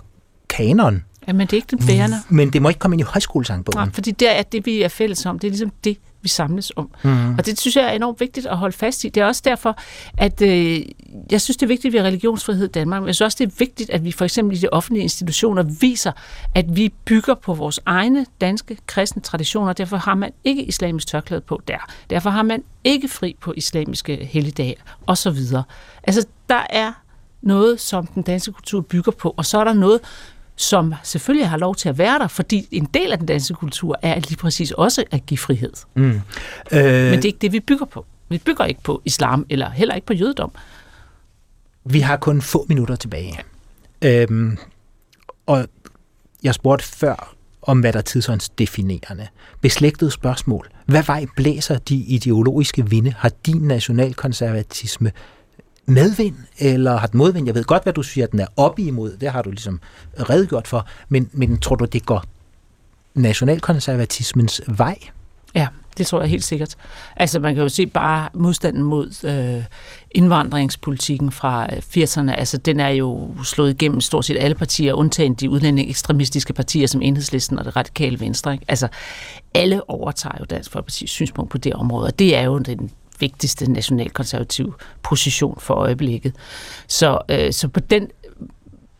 kanon. 0.49 1.03
Ja, 1.27 1.33
men 1.33 1.47
det 1.47 1.53
er 1.53 1.57
ikke 1.57 1.75
den 1.77 1.87
bærende. 1.87 2.17
Men 2.29 2.53
det 2.53 2.61
må 2.61 2.69
ikke 2.69 2.79
komme 2.79 2.95
ind 2.95 3.01
i 3.01 3.03
højskolesangbogen. 3.03 3.87
Nej, 3.87 3.93
fordi 3.93 4.11
det 4.11 4.37
er 4.37 4.41
det, 4.41 4.65
vi 4.65 4.81
er 4.81 4.87
fælles 4.87 5.25
om. 5.25 5.39
Det 5.39 5.47
er 5.47 5.51
ligesom 5.51 5.71
det, 5.83 5.97
vi 6.21 6.29
samles 6.29 6.71
om. 6.75 6.89
Mm. 7.03 7.35
Og 7.37 7.45
det 7.45 7.59
synes 7.59 7.75
jeg 7.75 7.85
er 7.85 7.91
enormt 7.91 8.19
vigtigt 8.19 8.45
at 8.45 8.57
holde 8.57 8.77
fast 8.77 9.03
i. 9.03 9.09
Det 9.09 9.21
er 9.21 9.25
også 9.25 9.41
derfor, 9.45 9.77
at 10.17 10.41
øh, 10.41 10.81
jeg 11.31 11.41
synes, 11.41 11.57
det 11.57 11.63
er 11.63 11.67
vigtigt, 11.67 11.85
at 11.85 11.93
vi 11.93 11.97
har 11.97 12.05
religionsfrihed 12.05 12.65
i 12.65 12.71
Danmark, 12.71 13.01
men 13.01 13.07
jeg 13.07 13.15
synes 13.15 13.25
også, 13.25 13.37
det 13.39 13.51
er 13.51 13.55
vigtigt, 13.59 13.89
at 13.89 14.03
vi 14.03 14.11
for 14.11 14.25
eksempel 14.25 14.57
i 14.57 14.59
de 14.59 14.69
offentlige 14.71 15.03
institutioner 15.03 15.63
viser, 15.63 16.11
at 16.55 16.75
vi 16.75 16.93
bygger 17.05 17.33
på 17.33 17.53
vores 17.53 17.79
egne 17.85 18.25
danske 18.41 18.77
kristne 18.87 19.21
traditioner. 19.21 19.73
Derfor 19.73 19.97
har 19.97 20.15
man 20.15 20.31
ikke 20.43 20.63
islamisk 20.63 21.07
tørklæde 21.07 21.41
på 21.41 21.61
der. 21.67 21.89
Derfor 22.09 22.29
har 22.29 22.43
man 22.43 22.63
ikke 22.83 23.07
fri 23.07 23.35
på 23.41 23.53
islamiske 23.57 24.15
helligdage 24.15 24.75
osv. 25.07 25.37
Altså, 26.03 26.25
der 26.49 26.65
er 26.69 26.91
noget, 27.41 27.79
som 27.79 28.07
den 28.07 28.23
danske 28.23 28.51
kultur 28.51 28.81
bygger 28.81 29.11
på, 29.11 29.33
og 29.37 29.45
så 29.45 29.59
er 29.59 29.63
der 29.63 29.73
noget, 29.73 29.99
som 30.59 30.93
selvfølgelig 31.03 31.49
har 31.49 31.57
lov 31.57 31.75
til 31.75 31.89
at 31.89 31.97
være 31.97 32.19
der, 32.19 32.27
fordi 32.27 32.67
en 32.71 32.85
del 32.93 33.11
af 33.11 33.17
den 33.17 33.27
danske 33.27 33.53
kultur 33.53 33.99
er 34.01 34.15
lige 34.15 34.37
præcis 34.37 34.71
også 34.71 35.03
at 35.11 35.25
give 35.25 35.37
frihed. 35.37 35.73
Mm. 35.95 36.03
Øh... 36.03 36.13
Men 36.71 36.83
det 37.13 37.25
er 37.25 37.25
ikke 37.25 37.39
det, 37.41 37.51
vi 37.51 37.59
bygger 37.59 37.85
på. 37.85 38.05
Vi 38.29 38.37
bygger 38.37 38.65
ikke 38.65 38.81
på 38.83 39.01
islam, 39.05 39.45
eller 39.49 39.69
heller 39.69 39.95
ikke 39.95 40.07
på 40.07 40.13
jødedom. 40.13 40.51
Vi 41.85 41.99
har 41.99 42.17
kun 42.17 42.41
få 42.41 42.65
minutter 42.69 42.95
tilbage. 42.95 43.39
Øhm, 44.01 44.57
og 45.45 45.67
jeg 46.43 46.53
spurgte 46.53 46.85
før 46.85 47.35
om, 47.61 47.79
hvad 47.79 47.93
der 47.93 48.01
tidsånds 48.01 48.49
definerende. 48.49 49.27
Beslægtet 49.61 50.13
spørgsmål. 50.13 50.69
Hvad 50.85 51.03
vej 51.03 51.25
blæser 51.35 51.77
de 51.77 51.95
ideologiske 51.95 52.89
vinde? 52.89 53.13
Har 53.17 53.31
din 53.45 53.61
nationalkonservatisme 53.61 55.11
medvind, 55.89 56.35
eller 56.57 56.97
har 56.97 57.07
den 57.07 57.17
modvind? 57.17 57.45
Jeg 57.45 57.55
ved 57.55 57.63
godt, 57.63 57.83
hvad 57.83 57.93
du 57.93 58.03
siger, 58.03 58.25
at 58.25 58.31
den 58.31 58.39
er 58.39 58.47
op 58.57 58.79
imod. 58.79 59.17
Det 59.17 59.31
har 59.31 59.41
du 59.41 59.49
ligesom 59.49 59.79
redegjort 60.29 60.67
for. 60.67 60.87
Men, 61.09 61.29
men 61.33 61.57
tror 61.57 61.75
du, 61.75 61.85
det 61.85 62.05
går 62.05 62.23
nationalkonservatismens 63.15 64.61
vej? 64.67 64.97
Ja, 65.55 65.67
Det 65.97 66.07
tror 66.07 66.21
jeg 66.21 66.29
helt 66.29 66.43
sikkert. 66.43 66.75
Altså 67.15 67.39
man 67.39 67.55
kan 67.55 67.63
jo 67.63 67.69
se 67.69 67.85
bare 67.85 68.29
modstanden 68.33 68.83
mod 68.83 69.25
øh, 69.25 69.63
indvandringspolitikken 70.11 71.31
fra 71.31 71.67
øh, 71.73 71.77
80'erne. 71.77 72.31
Altså 72.31 72.57
den 72.57 72.79
er 72.79 72.89
jo 72.89 73.29
slået 73.43 73.69
igennem 73.69 74.01
stort 74.01 74.25
set 74.25 74.37
alle 74.39 74.55
partier, 74.55 74.93
undtagen 74.93 75.33
de 75.33 75.49
udlændinge 75.49 75.89
ekstremistiske 75.89 76.53
partier 76.53 76.87
som 76.87 77.01
Enhedslisten 77.01 77.59
og 77.59 77.65
det 77.65 77.75
radikale 77.75 78.19
venstre. 78.19 78.53
Ikke? 78.53 78.65
Altså 78.67 78.87
alle 79.53 79.89
overtager 79.89 80.35
jo 80.39 80.45
Dansk 80.45 80.75
Folkeparti's 80.75 81.05
synspunkt 81.05 81.51
på 81.51 81.57
det 81.57 81.73
område, 81.73 82.07
og 82.07 82.19
det 82.19 82.35
er 82.35 82.41
jo 82.41 82.57
den 82.57 82.91
vigtigste 83.19 83.71
nationalkonservative 83.71 84.73
position 85.03 85.57
for 85.59 85.73
øjeblikket. 85.73 86.35
Så, 86.87 87.19
øh, 87.29 87.53
så 87.53 87.67
på 87.67 87.79
den 87.79 88.07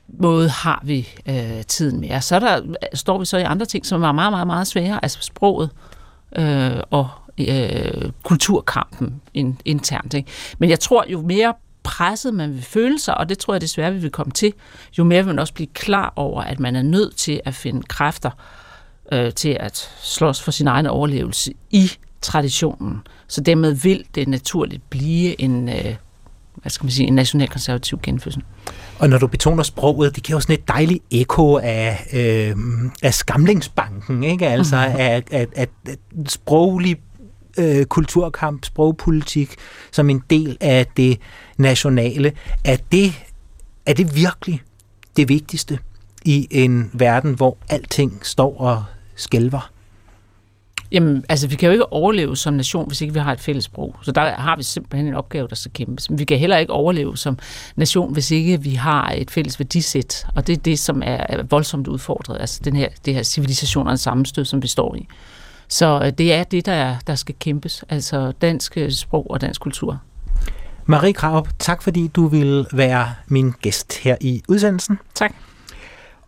måde 0.07 0.49
har 0.49 0.81
vi 0.83 1.09
øh, 1.25 1.63
tiden 1.67 1.99
med 1.99 2.21
Så 2.21 2.39
der, 2.39 2.61
står 2.93 3.17
vi 3.17 3.25
så 3.25 3.37
i 3.37 3.43
andre 3.43 3.65
ting, 3.65 3.85
som 3.85 4.03
er 4.03 4.11
meget, 4.11 4.33
meget, 4.33 4.47
meget 4.47 4.67
svære, 4.67 4.99
altså 5.03 5.21
sproget 5.21 5.69
øh, 6.35 6.71
og 6.89 7.09
øh, 7.39 8.11
kulturkampen 8.23 9.21
in, 9.33 9.59
internt. 9.65 10.13
Ikke? 10.13 10.31
Men 10.57 10.69
jeg 10.69 10.79
tror, 10.79 11.05
jo 11.07 11.21
mere 11.21 11.53
presset 11.83 12.33
man 12.33 12.53
vil 12.53 12.61
føle 12.61 12.99
sig, 12.99 13.17
og 13.17 13.29
det 13.29 13.37
tror 13.37 13.53
jeg 13.53 13.61
desværre, 13.61 13.93
vi 13.93 13.99
vil 13.99 14.11
komme 14.11 14.31
til, 14.31 14.53
jo 14.97 15.03
mere 15.03 15.23
vil 15.23 15.27
man 15.27 15.39
også 15.39 15.53
blive 15.53 15.67
klar 15.73 16.13
over, 16.15 16.41
at 16.41 16.59
man 16.59 16.75
er 16.75 16.81
nødt 16.81 17.15
til 17.15 17.41
at 17.45 17.55
finde 17.55 17.83
kræfter 17.83 18.31
øh, 19.11 19.33
til 19.33 19.57
at 19.59 19.91
slås 20.01 20.41
for 20.41 20.51
sin 20.51 20.67
egen 20.67 20.85
overlevelse 20.85 21.53
i 21.71 21.91
traditionen. 22.21 22.97
Så 23.27 23.41
dermed 23.41 23.73
vil 23.73 24.03
det 24.15 24.27
naturligt 24.27 24.89
blive 24.89 25.41
en, 25.41 25.69
øh, 25.69 25.95
hvad 26.55 26.69
skal 26.69 26.85
man 26.85 26.91
sige, 26.91 27.07
en 27.07 27.15
nationalkonservativ 27.15 27.99
genfødsel. 28.03 28.43
Og 28.99 29.09
når 29.09 29.17
du 29.17 29.27
betoner 29.27 29.63
sproget, 29.63 30.15
det 30.15 30.23
giver 30.23 30.37
jo 30.37 30.41
sådan 30.41 30.55
et 30.55 30.67
dejligt 30.67 31.03
ekko 31.11 31.57
af, 31.57 32.07
øh, 32.13 32.55
af 33.03 33.13
skamlingsbanken, 33.13 34.23
ikke? 34.23 34.47
Altså 34.47 34.75
mm-hmm. 34.75 34.99
af, 34.99 35.23
af, 35.31 35.47
af, 35.55 35.67
af 35.85 35.95
sproglig 36.27 36.97
øh, 37.59 37.85
kulturkamp, 37.85 38.65
sprogpolitik 38.65 39.55
som 39.91 40.09
en 40.09 40.23
del 40.29 40.57
af 40.61 40.87
det 40.97 41.19
nationale. 41.57 42.31
Er 42.65 42.77
det, 42.91 43.13
er 43.85 43.93
det 43.93 44.15
virkelig 44.15 44.61
det 45.17 45.29
vigtigste 45.29 45.79
i 46.25 46.47
en 46.51 46.89
verden, 46.93 47.33
hvor 47.33 47.57
alting 47.69 48.19
står 48.21 48.61
og 48.61 48.83
skælver? 49.15 49.71
Jamen, 50.91 51.25
altså, 51.29 51.47
vi 51.47 51.55
kan 51.55 51.67
jo 51.67 51.71
ikke 51.71 51.93
overleve 51.93 52.37
som 52.37 52.53
nation, 52.53 52.87
hvis 52.87 53.01
ikke 53.01 53.13
vi 53.13 53.19
har 53.19 53.31
et 53.31 53.39
fælles 53.39 53.65
sprog. 53.65 53.95
Så 54.01 54.11
der 54.11 54.21
har 54.21 54.55
vi 54.55 54.63
simpelthen 54.63 55.07
en 55.07 55.13
opgave, 55.13 55.47
der 55.47 55.55
skal 55.55 55.71
kæmpes. 55.71 56.09
Men 56.09 56.19
vi 56.19 56.25
kan 56.25 56.39
heller 56.39 56.57
ikke 56.57 56.73
overleve 56.73 57.17
som 57.17 57.39
nation, 57.75 58.13
hvis 58.13 58.31
ikke 58.31 58.61
vi 58.61 58.73
har 58.73 59.13
et 59.17 59.31
fælles 59.31 59.59
værdisæt. 59.59 60.25
Og 60.35 60.47
det 60.47 60.53
er 60.53 60.57
det, 60.57 60.79
som 60.79 61.01
er 61.05 61.43
voldsomt 61.49 61.87
udfordret. 61.87 62.37
Altså 62.39 62.61
den 62.63 62.75
her, 62.75 62.89
det 63.05 63.13
her 63.13 63.23
civilisationernes 63.23 64.01
sammenstød, 64.01 64.45
som 64.45 64.63
vi 64.63 64.67
står 64.67 64.95
i. 64.95 65.07
Så 65.67 66.01
øh, 66.05 66.11
det 66.17 66.33
er 66.33 66.43
det, 66.43 66.65
der, 66.65 66.71
er, 66.71 66.95
der 67.07 67.15
skal 67.15 67.35
kæmpes. 67.39 67.83
Altså 67.89 68.31
dansk 68.31 68.77
øh, 68.77 68.91
sprog 68.91 69.31
og 69.31 69.41
dansk 69.41 69.61
kultur. 69.61 70.01
Marie 70.85 71.13
Krav, 71.13 71.47
tak 71.59 71.81
fordi 71.81 72.07
du 72.07 72.27
vil 72.27 72.65
være 72.73 73.13
min 73.27 73.51
gæst 73.61 73.97
her 73.97 74.15
i 74.21 74.43
udsendelsen. 74.47 74.99
Tak. 75.13 75.31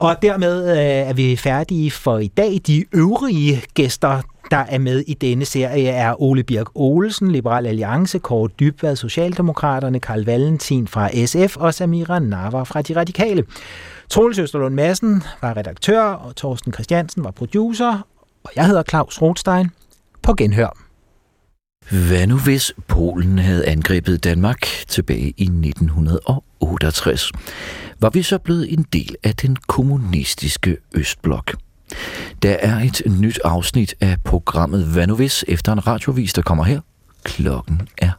Og 0.02 0.22
dermed 0.22 0.72
øh, 0.72 1.10
er 1.10 1.14
vi 1.14 1.36
færdige 1.36 1.92
for 1.92 2.18
i 2.18 2.28
dag. 2.28 2.62
De 2.68 2.86
øvrige 2.94 3.62
gæster, 3.74 4.22
der 4.52 4.58
er 4.58 4.78
med 4.78 5.04
i 5.08 5.14
denne 5.14 5.46
serie, 5.46 5.90
er 5.90 6.22
Ole 6.22 6.44
Birk 6.44 6.68
Olsen, 6.76 7.32
Liberal 7.32 7.68
Alliance, 7.68 8.20
Kåre 8.20 8.50
Dybvad, 8.60 8.96
Socialdemokraterne, 8.96 10.00
Karl 10.00 10.26
Valentin 10.26 10.88
fra 10.88 11.26
SF 11.26 11.58
og 11.58 11.74
Samira 11.74 12.20
Nava 12.20 12.64
fra 12.64 12.82
De 12.82 12.96
Radikale. 12.96 13.44
Troels 14.10 14.40
Østerlund 14.40 14.76
Madsen 14.76 15.24
var 15.42 15.58
redaktør, 15.58 16.02
og 16.02 16.36
Torsten 16.36 16.74
Christiansen 16.74 17.24
var 17.24 17.32
producer, 17.32 18.08
og 18.44 18.52
jeg 18.56 18.68
hedder 18.68 18.84
Claus 18.84 19.22
Rothstein. 19.22 19.70
På 20.22 20.34
genhør. 20.34 20.78
Hvad 22.08 22.28
nu 22.28 22.38
hvis 22.38 22.74
Polen 22.88 23.40
havde 23.40 23.68
angrebet 23.68 24.24
Danmark 24.24 24.62
tilbage 24.88 25.34
i 25.38 25.44
1968? 25.44 27.32
Var 28.02 28.10
vi 28.10 28.22
så 28.22 28.38
blevet 28.38 28.74
en 28.74 28.86
del 28.94 29.16
af 29.24 29.36
den 29.36 29.56
kommunistiske 29.68 30.78
Østblok? 30.94 31.56
Der 32.42 32.52
er 32.60 32.80
et 32.80 33.02
nyt 33.20 33.40
afsnit 33.44 33.96
af 34.02 34.18
programmet 34.26 34.86
Hvad 34.86 35.08
nu 35.08 35.16
hvis 35.16 35.46
efter 35.48 35.72
en 35.72 35.88
radiovis, 35.88 36.34
der 36.34 36.42
kommer 36.42 36.64
her. 36.64 36.82
Klokken 37.24 37.82
er 37.98 38.12